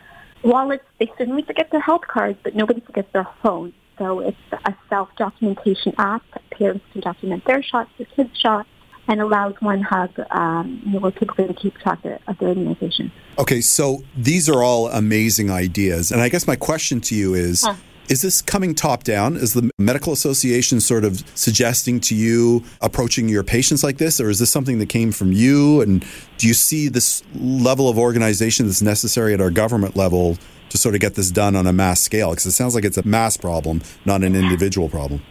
wallets. 0.43 0.83
They 0.99 1.11
certainly 1.17 1.43
forget 1.43 1.71
their 1.71 1.79
health 1.79 2.01
cards, 2.07 2.37
but 2.43 2.55
nobody 2.55 2.81
forgets 2.81 3.11
their 3.13 3.27
phone. 3.41 3.73
So 3.97 4.19
it's 4.19 4.37
a 4.51 4.75
self-documentation 4.89 5.93
app. 5.97 6.23
Parents 6.51 6.83
can 6.91 7.01
document 7.01 7.45
their 7.45 7.63
shots, 7.63 7.89
their 7.97 8.07
kids' 8.15 8.37
shots, 8.39 8.67
and 9.07 9.21
allows 9.21 9.53
one 9.59 9.81
hub 9.81 10.11
um, 10.31 10.81
you 10.85 10.99
know, 10.99 11.11
typically 11.11 11.47
to 11.47 11.53
keep 11.53 11.75
track 11.77 11.99
of 12.27 12.37
their 12.39 12.49
immunization. 12.49 13.11
Okay, 13.37 13.61
so 13.61 14.03
these 14.17 14.49
are 14.49 14.63
all 14.63 14.87
amazing 14.87 15.51
ideas. 15.51 16.11
And 16.11 16.21
I 16.21 16.29
guess 16.29 16.47
my 16.47 16.55
question 16.55 17.01
to 17.01 17.15
you 17.15 17.33
is, 17.33 17.63
huh. 17.63 17.75
Is 18.07 18.21
this 18.21 18.39
coming 18.39 18.75
top 18.75 19.03
down? 19.03 19.35
Is 19.35 19.53
the 19.53 19.67
medical 19.79 20.13
association 20.13 20.79
sort 20.79 21.03
of 21.03 21.23
suggesting 21.33 21.99
to 22.01 22.13
you 22.13 22.63
approaching 22.81 23.27
your 23.27 23.43
patients 23.43 23.83
like 23.83 23.97
this, 23.97 24.21
or 24.21 24.29
is 24.29 24.37
this 24.37 24.51
something 24.51 24.77
that 24.77 24.89
came 24.89 25.11
from 25.11 25.31
you? 25.31 25.81
And 25.81 26.05
do 26.37 26.47
you 26.47 26.53
see 26.53 26.87
this 26.87 27.23
level 27.33 27.89
of 27.89 27.97
organization 27.97 28.67
that's 28.67 28.83
necessary 28.83 29.33
at 29.33 29.41
our 29.41 29.49
government 29.49 29.95
level 29.95 30.37
to 30.75 30.81
sort 30.81 30.95
of 30.95 31.01
get 31.01 31.15
this 31.15 31.31
done 31.31 31.55
on 31.55 31.65
a 31.65 31.73
mass 31.73 32.01
scale? 32.01 32.31
Because 32.31 32.45
it 32.45 32.51
sounds 32.51 32.75
like 32.75 32.85
it's 32.85 32.97
a 32.97 33.07
mass 33.07 33.37
problem, 33.37 33.81
not 34.05 34.23
an 34.23 34.35
individual 34.35 34.89
problem. 34.89 35.21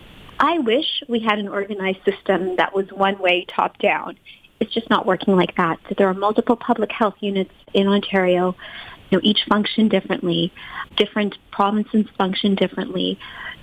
I 0.40 0.58
wish 0.58 1.02
we 1.08 1.20
had 1.20 1.38
an 1.38 1.48
organized 1.48 2.04
system 2.04 2.56
that 2.56 2.74
was 2.74 2.88
one 2.90 3.18
way 3.18 3.46
top 3.48 3.78
down. 3.78 4.18
It's 4.60 4.72
just 4.72 4.90
not 4.90 5.06
working 5.06 5.36
like 5.36 5.56
that. 5.56 5.78
So 5.88 5.94
there 5.96 6.08
are 6.08 6.14
multiple 6.14 6.56
public 6.56 6.90
health 6.90 7.14
units 7.20 7.52
in 7.72 7.86
Ontario. 7.86 8.56
You 9.10 9.18
know, 9.18 9.20
each 9.22 9.44
function 9.48 9.88
differently. 9.88 10.52
Different 10.96 11.36
provinces 11.50 12.06
function 12.16 12.54
differently. 12.54 13.18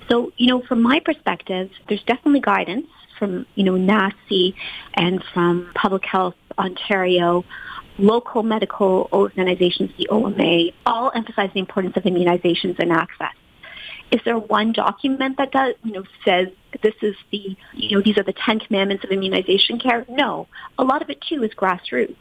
So, 0.10 0.32
you 0.38 0.48
know, 0.48 0.62
from 0.62 0.82
my 0.82 1.00
perspective, 1.00 1.72
there's 1.88 2.04
definitely 2.04 2.42
guidance 2.42 2.88
from, 3.18 3.46
you 3.56 3.64
know, 3.64 3.74
NACI 3.74 4.54
and 4.96 5.24
from 5.34 5.72
Public 5.76 6.06
Health 6.06 6.36
Ontario 6.58 7.44
local 7.98 8.44
medical 8.44 9.10
organizations, 9.12 9.92
the 9.98 10.08
OMA, 10.10 10.72
all 10.86 11.12
emphasize 11.14 11.52
the 11.54 11.60
importance 11.60 11.96
of 11.98 12.04
immunizations 12.04 12.80
and 12.80 12.92
access. 12.92 13.34
Is 14.12 14.20
there 14.26 14.38
one 14.38 14.74
document 14.74 15.38
that 15.38 15.52
does, 15.52 15.76
you 15.84 15.94
know, 15.94 16.04
says 16.26 16.50
this 16.82 16.96
is 17.02 17.16
the, 17.32 17.56
you 17.74 17.96
know, 17.96 18.02
these 18.02 18.18
are 18.18 18.24
the 18.24 18.34
10 18.34 18.60
commandments 18.60 19.04
of 19.04 19.12
immunization 19.12 19.80
care? 19.80 20.06
No. 20.10 20.48
A 20.78 20.84
lot 20.84 21.02
of 21.02 21.10
it 21.10 21.22
too 21.22 21.44
is 21.44 21.52
grassroots. 21.52 22.16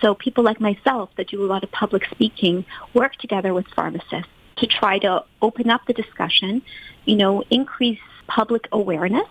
So 0.00 0.14
people 0.14 0.42
like 0.42 0.60
myself 0.60 1.10
that 1.16 1.28
do 1.28 1.44
a 1.44 1.46
lot 1.46 1.62
of 1.62 1.70
public 1.70 2.04
speaking 2.10 2.64
work 2.94 3.14
together 3.16 3.54
with 3.54 3.66
pharmacists 3.68 4.30
to 4.56 4.66
try 4.66 4.98
to 4.98 5.24
open 5.40 5.70
up 5.70 5.82
the 5.86 5.92
discussion, 5.92 6.62
you 7.04 7.16
know, 7.16 7.44
increase 7.50 8.00
public 8.26 8.66
awareness, 8.72 9.28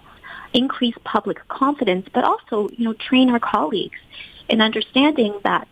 increase 0.53 0.95
public 1.03 1.45
confidence, 1.47 2.07
but 2.13 2.23
also, 2.23 2.69
you 2.69 2.85
know, 2.85 2.93
train 2.93 3.29
our 3.29 3.39
colleagues 3.39 3.99
in 4.49 4.61
understanding 4.61 5.39
that, 5.43 5.67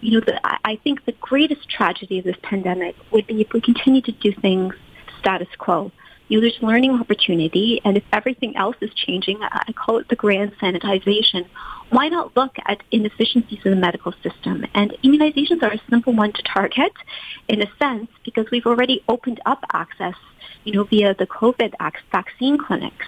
you 0.00 0.12
know, 0.12 0.20
the, 0.20 0.40
I 0.66 0.76
think 0.82 1.04
the 1.04 1.12
greatest 1.12 1.68
tragedy 1.68 2.18
of 2.18 2.24
this 2.24 2.36
pandemic 2.42 2.96
would 3.10 3.26
be 3.26 3.40
if 3.40 3.52
we 3.52 3.60
continue 3.60 4.02
to 4.02 4.12
do 4.12 4.32
things 4.32 4.74
status 5.18 5.48
quo. 5.58 5.92
You 6.28 6.38
know, 6.38 6.40
there's 6.40 6.62
learning 6.62 6.92
opportunity, 6.92 7.82
and 7.84 7.98
if 7.98 8.04
everything 8.10 8.56
else 8.56 8.76
is 8.80 8.92
changing, 8.94 9.42
I 9.42 9.72
call 9.72 9.98
it 9.98 10.08
the 10.08 10.16
grand 10.16 10.56
sanitization. 10.56 11.46
Why 11.90 12.08
not 12.08 12.34
look 12.34 12.56
at 12.64 12.82
inefficiencies 12.90 13.60
in 13.64 13.72
the 13.72 13.76
medical 13.76 14.12
system? 14.22 14.64
And 14.72 14.96
immunizations 15.04 15.62
are 15.62 15.72
a 15.72 15.80
simple 15.90 16.14
one 16.14 16.32
to 16.32 16.42
target, 16.42 16.92
in 17.48 17.60
a 17.60 17.70
sense, 17.78 18.08
because 18.24 18.50
we've 18.50 18.66
already 18.66 19.04
opened 19.06 19.40
up 19.44 19.64
access, 19.74 20.14
you 20.64 20.72
know, 20.72 20.84
via 20.84 21.14
the 21.14 21.26
COVID 21.26 21.74
vaccine 22.10 22.56
clinics. 22.56 23.06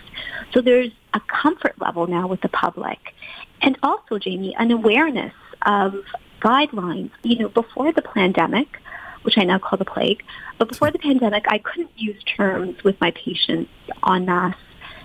So 0.52 0.60
there's 0.60 0.92
a 1.14 1.20
comfort 1.20 1.80
level 1.80 2.06
now 2.06 2.26
with 2.26 2.42
the 2.42 2.50
public, 2.50 3.14
and 3.62 3.78
also, 3.82 4.18
Jamie, 4.18 4.54
an 4.59 4.70
awareness 4.70 5.34
of 5.62 5.94
guidelines. 6.40 7.11
You 7.22 7.38
know, 7.38 7.48
before 7.48 7.92
the 7.92 8.02
pandemic, 8.02 8.80
which 9.26 9.36
I 9.36 9.44
now 9.44 9.59
call 9.59 9.76
the 9.76 9.84
plague. 9.84 10.22
But 10.57 10.68
before 10.68 10.92
the 10.92 11.00
pandemic, 11.00 11.46
I 11.48 11.59
couldn't 11.59 11.90
use 11.96 12.22
terms 12.24 12.82
with 12.84 12.98
my 13.00 13.11
patients 13.11 13.70
en 14.09 14.24
masse, 14.24 14.54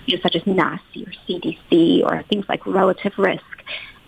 you 0.05 0.15
know, 0.15 0.21
such 0.21 0.35
as 0.35 0.43
NACI 0.43 1.07
or 1.07 1.11
CDC 1.27 2.03
or 2.03 2.23
things 2.29 2.45
like 2.47 2.65
relative 2.67 3.13
risk. 3.17 3.43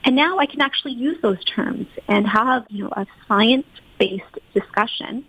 And 0.05 0.15
now 0.15 0.37
I 0.37 0.45
can 0.45 0.61
actually 0.61 0.93
use 0.93 1.17
those 1.21 1.43
terms 1.45 1.87
and 2.07 2.27
have, 2.27 2.65
you 2.69 2.83
know, 2.83 2.93
a 2.95 3.07
science-based 3.27 4.37
discussion 4.53 5.25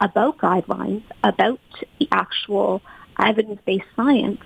about 0.00 0.36
guidelines, 0.36 1.04
about 1.24 1.60
the 1.98 2.08
actual 2.12 2.82
evidence-based 3.18 3.86
science, 3.94 4.42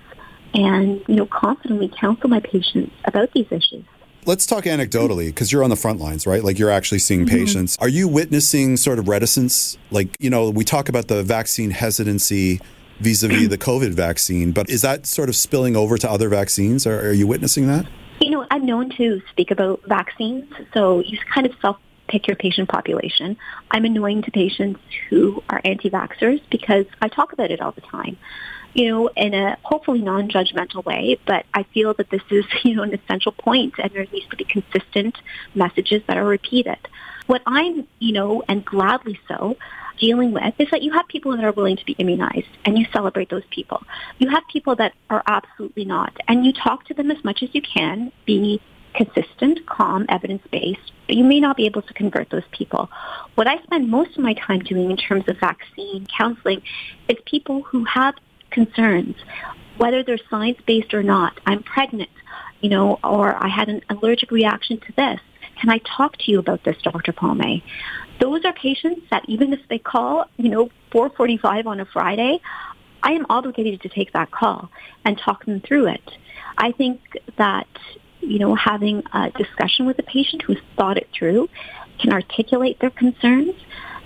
and, 0.53 1.03
you 1.07 1.15
know, 1.15 1.25
confidently 1.25 1.91
counsel 1.99 2.29
my 2.29 2.39
patients 2.39 2.93
about 3.05 3.33
these 3.33 3.47
issues. 3.51 3.83
Let's 4.25 4.45
talk 4.45 4.65
anecdotally 4.65 5.27
because 5.27 5.51
you're 5.51 5.63
on 5.63 5.71
the 5.71 5.75
front 5.75 5.99
lines, 5.99 6.27
right? 6.27 6.43
Like 6.43 6.59
you're 6.59 6.69
actually 6.69 6.99
seeing 6.99 7.25
mm-hmm. 7.25 7.35
patients. 7.35 7.77
Are 7.79 7.87
you 7.87 8.07
witnessing 8.07 8.77
sort 8.77 8.99
of 8.99 9.07
reticence? 9.07 9.77
Like, 9.89 10.15
you 10.19 10.29
know, 10.29 10.49
we 10.49 10.63
talk 10.63 10.89
about 10.89 11.07
the 11.07 11.23
vaccine 11.23 11.71
hesitancy 11.71 12.61
vis-a-vis 12.99 13.49
the 13.49 13.57
COVID 13.57 13.93
vaccine, 13.93 14.51
but 14.51 14.69
is 14.69 14.83
that 14.83 15.07
sort 15.07 15.27
of 15.27 15.35
spilling 15.35 15.75
over 15.75 15.97
to 15.97 16.09
other 16.09 16.29
vaccines? 16.29 16.85
Or 16.85 16.99
are 16.99 17.13
you 17.13 17.25
witnessing 17.25 17.65
that? 17.67 17.87
You 18.19 18.29
know, 18.29 18.45
I'm 18.51 18.63
known 18.65 18.91
to 18.97 19.21
speak 19.31 19.49
about 19.49 19.81
vaccines, 19.87 20.45
so 20.73 20.99
you 20.99 21.17
kind 21.33 21.47
of 21.47 21.53
self 21.59 21.77
pick 22.07 22.27
your 22.27 22.35
patient 22.35 22.69
population. 22.69 23.37
I'm 23.71 23.85
annoying 23.85 24.21
to 24.23 24.31
patients 24.31 24.79
who 25.09 25.41
are 25.49 25.61
anti-vaxxers 25.65 26.41
because 26.51 26.85
I 27.01 27.07
talk 27.07 27.33
about 27.33 27.49
it 27.49 27.61
all 27.61 27.71
the 27.71 27.81
time 27.81 28.17
you 28.73 28.89
know, 28.89 29.07
in 29.15 29.33
a 29.33 29.57
hopefully 29.63 30.01
non-judgmental 30.01 30.85
way, 30.85 31.19
but 31.25 31.45
I 31.53 31.63
feel 31.73 31.93
that 31.95 32.09
this 32.09 32.21
is, 32.29 32.45
you 32.63 32.75
know, 32.75 32.83
an 32.83 32.93
essential 32.93 33.31
point 33.31 33.75
and 33.77 33.91
there 33.91 34.05
needs 34.11 34.27
to 34.29 34.37
be 34.37 34.45
consistent 34.45 35.17
messages 35.55 36.01
that 36.07 36.17
are 36.17 36.25
repeated. 36.25 36.77
What 37.27 37.41
I'm, 37.45 37.87
you 37.99 38.13
know, 38.13 38.43
and 38.47 38.63
gladly 38.65 39.19
so, 39.27 39.57
dealing 39.99 40.31
with 40.31 40.53
is 40.57 40.67
that 40.71 40.81
you 40.81 40.91
have 40.91 41.07
people 41.07 41.35
that 41.35 41.43
are 41.45 41.51
willing 41.51 41.77
to 41.77 41.85
be 41.85 41.93
immunized 41.93 42.47
and 42.65 42.77
you 42.77 42.85
celebrate 42.91 43.29
those 43.29 43.43
people. 43.51 43.83
You 44.17 44.29
have 44.29 44.43
people 44.51 44.75
that 44.77 44.93
are 45.09 45.23
absolutely 45.27 45.85
not 45.85 46.17
and 46.27 46.45
you 46.45 46.53
talk 46.53 46.85
to 46.85 46.93
them 46.93 47.11
as 47.11 47.23
much 47.23 47.43
as 47.43 47.49
you 47.53 47.61
can, 47.61 48.11
be 48.25 48.59
consistent, 48.93 49.65
calm, 49.67 50.05
evidence-based, 50.09 50.91
but 51.07 51.15
you 51.15 51.23
may 51.23 51.39
not 51.39 51.55
be 51.55 51.65
able 51.65 51.81
to 51.83 51.93
convert 51.93 52.29
those 52.29 52.43
people. 52.51 52.89
What 53.35 53.47
I 53.47 53.61
spend 53.63 53.89
most 53.89 54.17
of 54.17 54.23
my 54.23 54.33
time 54.33 54.59
doing 54.59 54.91
in 54.91 54.97
terms 54.97 55.25
of 55.27 55.37
vaccine 55.39 56.07
counseling 56.17 56.61
is 57.07 57.17
people 57.25 57.61
who 57.63 57.85
have 57.85 58.15
concerns, 58.51 59.15
whether 59.77 60.03
they're 60.03 60.19
science-based 60.29 60.93
or 60.93 61.03
not. 61.03 61.39
I'm 61.45 61.63
pregnant, 61.63 62.09
you 62.59 62.69
know, 62.69 62.99
or 63.03 63.35
I 63.35 63.47
had 63.47 63.69
an 63.69 63.81
allergic 63.89 64.31
reaction 64.31 64.79
to 64.79 64.93
this. 64.95 65.19
Can 65.59 65.69
I 65.69 65.79
talk 65.79 66.17
to 66.17 66.31
you 66.31 66.39
about 66.39 66.63
this, 66.63 66.77
Dr. 66.83 67.13
Palmay? 67.13 67.63
Those 68.19 68.45
are 68.45 68.53
patients 68.53 69.01
that 69.09 69.23
even 69.27 69.53
if 69.53 69.59
they 69.69 69.79
call, 69.79 70.25
you 70.37 70.49
know, 70.49 70.69
445 70.91 71.67
on 71.67 71.79
a 71.79 71.85
Friday, 71.85 72.39
I 73.03 73.13
am 73.13 73.25
obligated 73.29 73.81
to 73.81 73.89
take 73.89 74.13
that 74.13 74.31
call 74.31 74.69
and 75.05 75.17
talk 75.17 75.45
them 75.45 75.61
through 75.61 75.87
it. 75.87 76.11
I 76.57 76.71
think 76.71 77.01
that, 77.37 77.67
you 78.19 78.39
know, 78.39 78.53
having 78.55 79.03
a 79.13 79.31
discussion 79.31 79.85
with 79.85 79.97
a 79.99 80.03
patient 80.03 80.43
who's 80.43 80.59
thought 80.77 80.97
it 80.97 81.09
through 81.13 81.49
can 81.99 82.13
articulate 82.13 82.79
their 82.79 82.89
concerns 82.91 83.55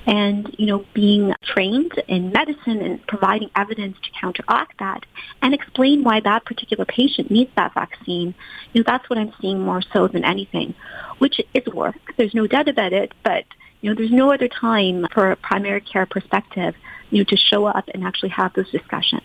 and 0.06 0.53
you 0.58 0.66
know 0.66 0.86
being 0.93 1.34
trained 1.43 1.91
in 2.08 2.32
medicine 2.32 2.80
and 2.82 3.06
providing 3.08 3.49
evidence 3.56 3.97
to 4.03 4.10
counteract 4.20 4.78
that 4.80 5.06
and 5.41 5.53
explain 5.53 6.03
why 6.03 6.20
that 6.20 6.45
particular 6.45 6.86
patient 6.86 7.32
needs 7.32 7.51
that 7.56 7.74
vaccine 7.74 8.34
you 8.74 8.82
know 8.82 8.84
that's 8.86 9.10
what 9.10 9.18
i'm 9.18 9.34
seeing 9.41 9.60
more 9.60 9.82
so 9.93 10.08
than 10.08 10.24
anything 10.24 10.74
which 11.18 11.39
is 11.53 11.74
work 11.74 11.95
there's 12.18 12.34
no 12.34 12.47
doubt 12.47 12.68
about 12.68 12.93
it 12.93 13.14
but 13.24 13.45
you 13.82 13.89
know 13.89 13.95
there's 13.95 14.12
no 14.12 14.32
other 14.32 14.47
time 14.47 15.06
for 15.14 15.32
a 15.32 15.36
primary 15.36 15.82
care 15.82 16.06
perspective 16.06 16.76
you 17.10 17.20
know 17.20 17.26
to 17.26 17.38
show 17.38 17.66
up 17.66 17.88
and 17.93 18.03
actually 18.03 18.30
have 18.30 18.53
those 18.53 18.70
discussions 18.72 19.24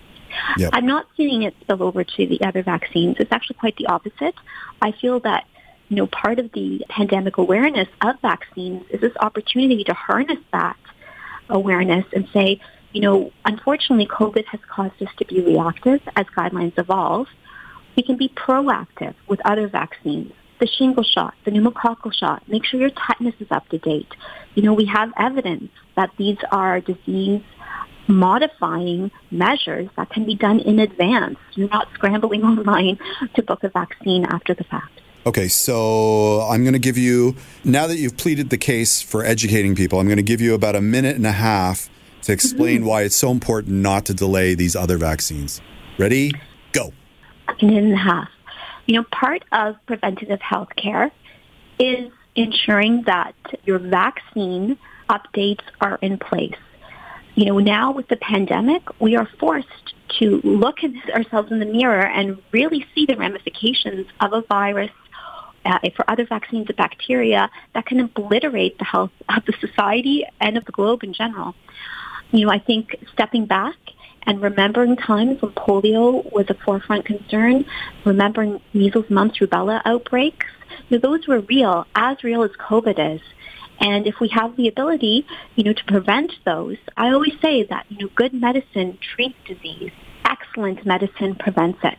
Yep. 0.59 0.71
I'm 0.73 0.87
not 0.87 1.07
seeing 1.17 1.43
it 1.43 1.57
spill 1.61 1.83
over 1.83 2.05
to 2.05 2.27
the 2.27 2.41
other 2.43 2.63
vaccines. 2.63 3.17
It's 3.19 3.33
actually 3.33 3.57
quite 3.57 3.77
the 3.77 3.87
opposite. 3.87 4.35
I 4.81 4.93
feel 4.93 5.19
that 5.21 5.45
you 5.91 5.97
know, 5.97 6.07
part 6.07 6.39
of 6.39 6.51
the 6.53 6.81
pandemic 6.89 7.37
awareness 7.37 7.89
of 8.01 8.15
vaccines 8.23 8.85
is 8.91 9.01
this 9.01 9.13
opportunity 9.21 9.83
to 9.85 9.93
harness 9.93 10.39
that 10.53 10.77
awareness 11.49 12.07
and 12.13 12.29
say, 12.33 12.61
you 12.93 13.01
know, 13.01 13.33
unfortunately, 13.45 14.07
COVID 14.07 14.45
has 14.47 14.61
caused 14.69 15.03
us 15.03 15.09
to 15.19 15.25
be 15.27 15.41
reactive 15.41 16.01
as 16.15 16.27
guidelines 16.27 16.79
evolve. 16.79 17.27
We 17.97 18.05
can 18.05 18.17
be 18.17 18.29
proactive 18.29 19.15
with 19.27 19.41
other 19.45 19.69
vaccines. 19.69 20.33
The 20.61 20.69
shingle 20.69 21.03
shot, 21.03 21.35
the 21.45 21.51
pneumococcal 21.51 22.15
shot, 22.15 22.49
make 22.49 22.65
sure 22.65 22.79
your 22.79 22.91
tetanus 22.91 23.35
is 23.41 23.49
up 23.51 23.69
to 23.71 23.79
date. 23.79 24.15
You 24.55 24.63
know, 24.63 24.75
we 24.75 24.85
have 24.85 25.13
evidence 25.19 25.71
that 25.97 26.11
these 26.19 26.39
are 26.53 26.81
disease 26.81 27.43
modifying 28.07 29.11
measures 29.31 29.89
that 29.97 30.11
can 30.11 30.25
be 30.25 30.37
done 30.37 30.61
in 30.61 30.79
advance. 30.79 31.39
You're 31.55 31.69
not 31.69 31.89
scrambling 31.95 32.45
online 32.45 32.99
to 33.35 33.43
book 33.43 33.65
a 33.65 33.69
vaccine 33.71 34.25
after 34.27 34.55
the 34.55 34.65
fact. 34.65 35.01
Okay, 35.27 35.49
so 35.49 36.41
I'm 36.43 36.63
going 36.63 36.73
to 36.73 36.79
give 36.79 36.97
you, 36.97 37.37
now 37.63 37.87
that 37.87 37.99
you've 37.99 38.17
pleaded 38.17 38.49
the 38.49 38.57
case 38.57 39.03
for 39.03 39.23
educating 39.23 39.75
people, 39.75 40.01
I'm 40.01 40.07
going 40.07 40.17
to 40.17 40.23
give 40.23 40.41
you 40.41 40.55
about 40.55 40.77
a 40.77 40.81
minute 40.81 41.15
and 41.15 41.27
a 41.27 41.33
half 41.33 41.91
to 42.23 42.33
explain 42.33 42.79
mm-hmm. 42.79 42.89
why 42.89 43.03
it's 43.03 43.17
so 43.17 43.31
important 43.31 43.77
not 43.77 44.07
to 44.07 44.15
delay 44.15 44.55
these 44.55 44.75
other 44.75 44.97
vaccines. 44.97 45.61
Ready? 45.99 46.33
Go. 46.73 46.95
A 47.49 47.65
minute 47.65 47.85
and 47.85 47.93
a 47.93 47.97
half. 47.97 48.29
You 48.87 48.97
know, 48.97 49.05
part 49.13 49.45
of 49.53 49.77
preventative 49.85 50.41
health 50.41 50.71
care 50.77 51.11
is 51.79 52.11
ensuring 52.35 53.03
that 53.03 53.35
your 53.65 53.79
vaccine 53.79 54.79
updates 55.11 55.63
are 55.83 55.99
in 56.01 56.17
place. 56.17 56.57
You 57.35 57.45
know, 57.45 57.59
now 57.59 57.93
with 57.93 58.09
the 58.09 58.17
pandemic, 58.17 58.83
we 59.01 59.17
are 59.17 59.29
forced 59.39 59.95
to 60.19 60.41
look 60.43 60.83
at 60.83 60.93
ourselves 61.15 61.53
in 61.53 61.59
the 61.59 61.67
mirror 61.67 62.07
and 62.07 62.39
really 62.53 62.87
see 62.95 63.05
the 63.05 63.17
ramifications 63.17 64.07
of 64.21 64.33
a 64.33 64.41
virus 64.43 64.91
uh, 65.65 65.79
for 65.97 66.09
other 66.11 66.27
vaccines 66.27 66.69
of 66.71 66.77
bacteria 66.77 67.51
that 67.75 67.87
can 67.87 68.01
obliterate 68.01 68.79
the 68.79 68.85
health 68.85 69.13
of 69.29 69.45
the 69.47 69.55
society 69.61 70.25
and 70.41 70.57
of 70.57 70.65
the 70.65 70.73
globe 70.73 71.03
in 71.03 71.13
general. 71.13 71.55
You 72.33 72.47
know, 72.47 72.53
I 72.53 72.59
think 72.59 72.97
stepping 73.13 73.47
back 73.47 73.77
and 74.25 74.41
remembering 74.41 74.97
times 74.97 75.41
when 75.43 75.53
polio 75.53 76.31
was 76.33 76.47
a 76.49 76.55
forefront 76.55 77.05
concern, 77.05 77.65
remembering 78.05 78.61
measles, 78.73 79.09
mumps, 79.11 79.39
rubella 79.39 79.81
outbreaks, 79.85 80.47
you 80.89 80.99
know, 80.99 81.01
those 81.01 81.27
were 81.27 81.41
real, 81.41 81.87
as 81.95 82.23
real 82.23 82.43
as 82.43 82.51
COVID 82.53 83.15
is. 83.15 83.21
And 83.81 84.07
if 84.07 84.21
we 84.21 84.29
have 84.29 84.57
the 84.57 84.69
ability, 84.69 85.27
you 85.57 85.65
know, 85.65 85.73
to 85.73 85.85
prevent 85.85 86.33
those, 86.45 86.77
I 86.97 87.13
always 87.13 87.33
say 87.41 87.65
that, 87.65 87.87
you 87.89 87.99
know, 87.99 88.11
good 88.15 88.35
medicine 88.35 88.99
treats 89.15 89.37
disease. 89.47 89.93
Excellent 90.51 90.85
medicine 90.85 91.37
prevents 91.37 91.79
it. 91.85 91.99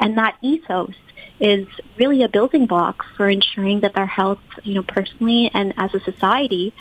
And 0.00 0.16
that 0.16 0.36
ethos 0.40 0.94
is 1.40 1.66
really 1.98 2.22
a 2.22 2.28
building 2.28 2.66
block 2.66 3.04
for 3.16 3.28
ensuring 3.28 3.80
that 3.80 3.96
our 3.98 4.06
health, 4.06 4.40
you 4.62 4.74
know, 4.74 4.82
personally 4.82 5.50
and 5.52 5.74
as 5.76 5.92
a 5.92 6.00
society 6.00 6.72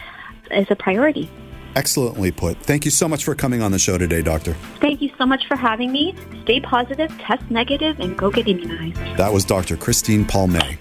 is 0.51 0.67
a 0.69 0.75
priority. 0.75 1.29
Excellently 1.75 2.31
put. 2.31 2.57
Thank 2.57 2.85
you 2.85 2.91
so 2.91 3.09
much 3.09 3.25
for 3.25 3.35
coming 3.35 3.61
on 3.61 3.73
the 3.73 3.79
show 3.79 3.97
today, 3.97 4.21
Doctor. 4.21 4.53
Thank 4.79 5.01
you 5.01 5.11
so 5.17 5.25
much 5.25 5.45
for 5.47 5.57
having 5.57 5.91
me. 5.91 6.15
Stay 6.43 6.61
positive, 6.61 7.09
test 7.19 7.43
negative, 7.51 7.99
and 7.99 8.17
go 8.17 8.31
get 8.31 8.47
immunized. 8.47 8.97
That 9.17 9.33
was 9.33 9.43
Dr. 9.43 9.75
Christine 9.75 10.23
Palmay. 10.23 10.77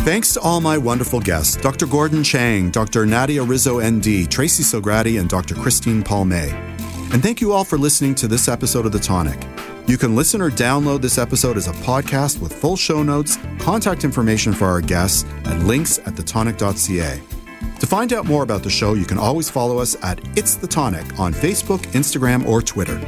Thanks 0.00 0.34
to 0.34 0.40
all 0.40 0.60
my 0.60 0.76
wonderful 0.76 1.20
guests 1.20 1.56
Dr. 1.56 1.86
Gordon 1.86 2.24
Chang, 2.24 2.70
Dr. 2.70 3.06
Nadia 3.06 3.42
Rizzo, 3.44 3.80
ND, 3.80 4.28
Tracy 4.30 4.64
Sograti, 4.64 5.20
and 5.20 5.28
Dr. 5.28 5.54
Christine 5.54 6.02
Palmay. 6.02 6.73
And 7.14 7.22
thank 7.22 7.40
you 7.40 7.52
all 7.52 7.62
for 7.62 7.78
listening 7.78 8.16
to 8.16 8.26
this 8.26 8.48
episode 8.48 8.86
of 8.86 8.90
The 8.90 8.98
Tonic. 8.98 9.40
You 9.86 9.96
can 9.96 10.16
listen 10.16 10.40
or 10.40 10.50
download 10.50 11.00
this 11.00 11.16
episode 11.16 11.56
as 11.56 11.68
a 11.68 11.72
podcast 11.74 12.42
with 12.42 12.52
full 12.52 12.76
show 12.76 13.04
notes, 13.04 13.38
contact 13.60 14.02
information 14.02 14.52
for 14.52 14.64
our 14.64 14.80
guests, 14.80 15.24
and 15.44 15.68
links 15.68 16.00
at 16.00 16.14
thetonic.ca. 16.14 17.22
To 17.84 17.90
find 17.90 18.14
out 18.14 18.24
more 18.24 18.42
about 18.42 18.62
the 18.62 18.70
show, 18.70 18.94
you 18.94 19.04
can 19.04 19.18
always 19.18 19.50
follow 19.50 19.76
us 19.76 19.94
at 20.02 20.18
It's 20.38 20.56
the 20.56 20.66
Tonic 20.66 21.20
on 21.20 21.34
Facebook, 21.34 21.80
Instagram, 21.92 22.46
or 22.46 22.62
Twitter. 22.62 22.98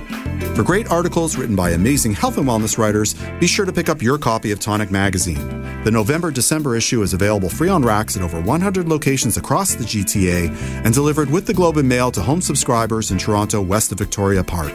For 0.54 0.62
great 0.62 0.90
articles 0.90 1.34
written 1.34 1.56
by 1.56 1.70
amazing 1.70 2.12
health 2.12 2.36
and 2.36 2.46
wellness 2.46 2.76
writers, 2.76 3.14
be 3.40 3.46
sure 3.46 3.64
to 3.64 3.72
pick 3.72 3.88
up 3.88 4.02
your 4.02 4.18
copy 4.18 4.52
of 4.52 4.60
Tonic 4.60 4.90
Magazine. 4.90 5.82
The 5.82 5.90
November 5.90 6.30
December 6.30 6.76
issue 6.76 7.00
is 7.00 7.14
available 7.14 7.48
free 7.48 7.70
on 7.70 7.86
racks 7.86 8.18
at 8.18 8.22
over 8.22 8.38
100 8.38 8.86
locations 8.86 9.38
across 9.38 9.74
the 9.74 9.84
GTA 9.84 10.50
and 10.84 10.92
delivered 10.92 11.30
with 11.30 11.46
the 11.46 11.54
Globe 11.54 11.78
and 11.78 11.88
Mail 11.88 12.10
to 12.10 12.20
home 12.20 12.42
subscribers 12.42 13.10
in 13.10 13.16
Toronto, 13.16 13.62
west 13.62 13.92
of 13.92 13.98
Victoria 13.98 14.44
Park. 14.44 14.74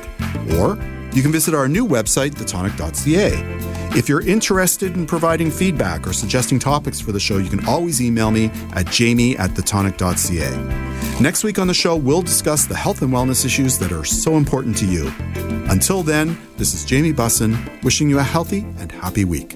Or 0.58 0.80
you 1.14 1.22
can 1.22 1.32
visit 1.32 1.53
our 1.53 1.68
new 1.68 1.86
website, 1.86 2.32
thetonic.ca. 2.32 3.97
If 3.97 4.07
you're 4.07 4.26
interested 4.26 4.95
in 4.95 5.05
providing 5.05 5.51
feedback 5.51 6.07
or 6.07 6.14
suggesting 6.14 6.59
topics 6.59 7.01
for 7.01 7.12
the 7.12 7.20
show, 7.20 7.38
you 7.38 7.49
can 7.49 7.66
always 7.68 8.01
email 8.01 8.32
me 8.32 8.49
at 8.74 8.88
jamie 8.88 9.38
at 9.38 9.51
thetonic.ca. 9.51 11.20
Next 11.22 11.43
week 11.43 11.59
on 11.59 11.68
the 11.68 11.74
show, 11.74 11.95
we'll 11.97 12.22
discuss 12.22 12.66
the 12.66 12.76
health 12.76 13.01
and 13.01 13.12
wellness 13.12 13.45
issues 13.45 13.78
that 13.80 13.91
are 13.91 14.05
so 14.05 14.38
important 14.38 14.78
to 14.78 14.86
you. 14.86 15.12
Until 15.70 16.03
then, 16.03 16.38
this 16.57 16.74
is 16.74 16.86
Jamie 16.86 17.14
Bussin 17.14 17.84
wishing 17.84 18.09
you 18.09 18.20
a 18.20 18.24
healthy 18.24 18.66
and 18.80 18.91
happy 18.91 19.26
week. 19.26 19.55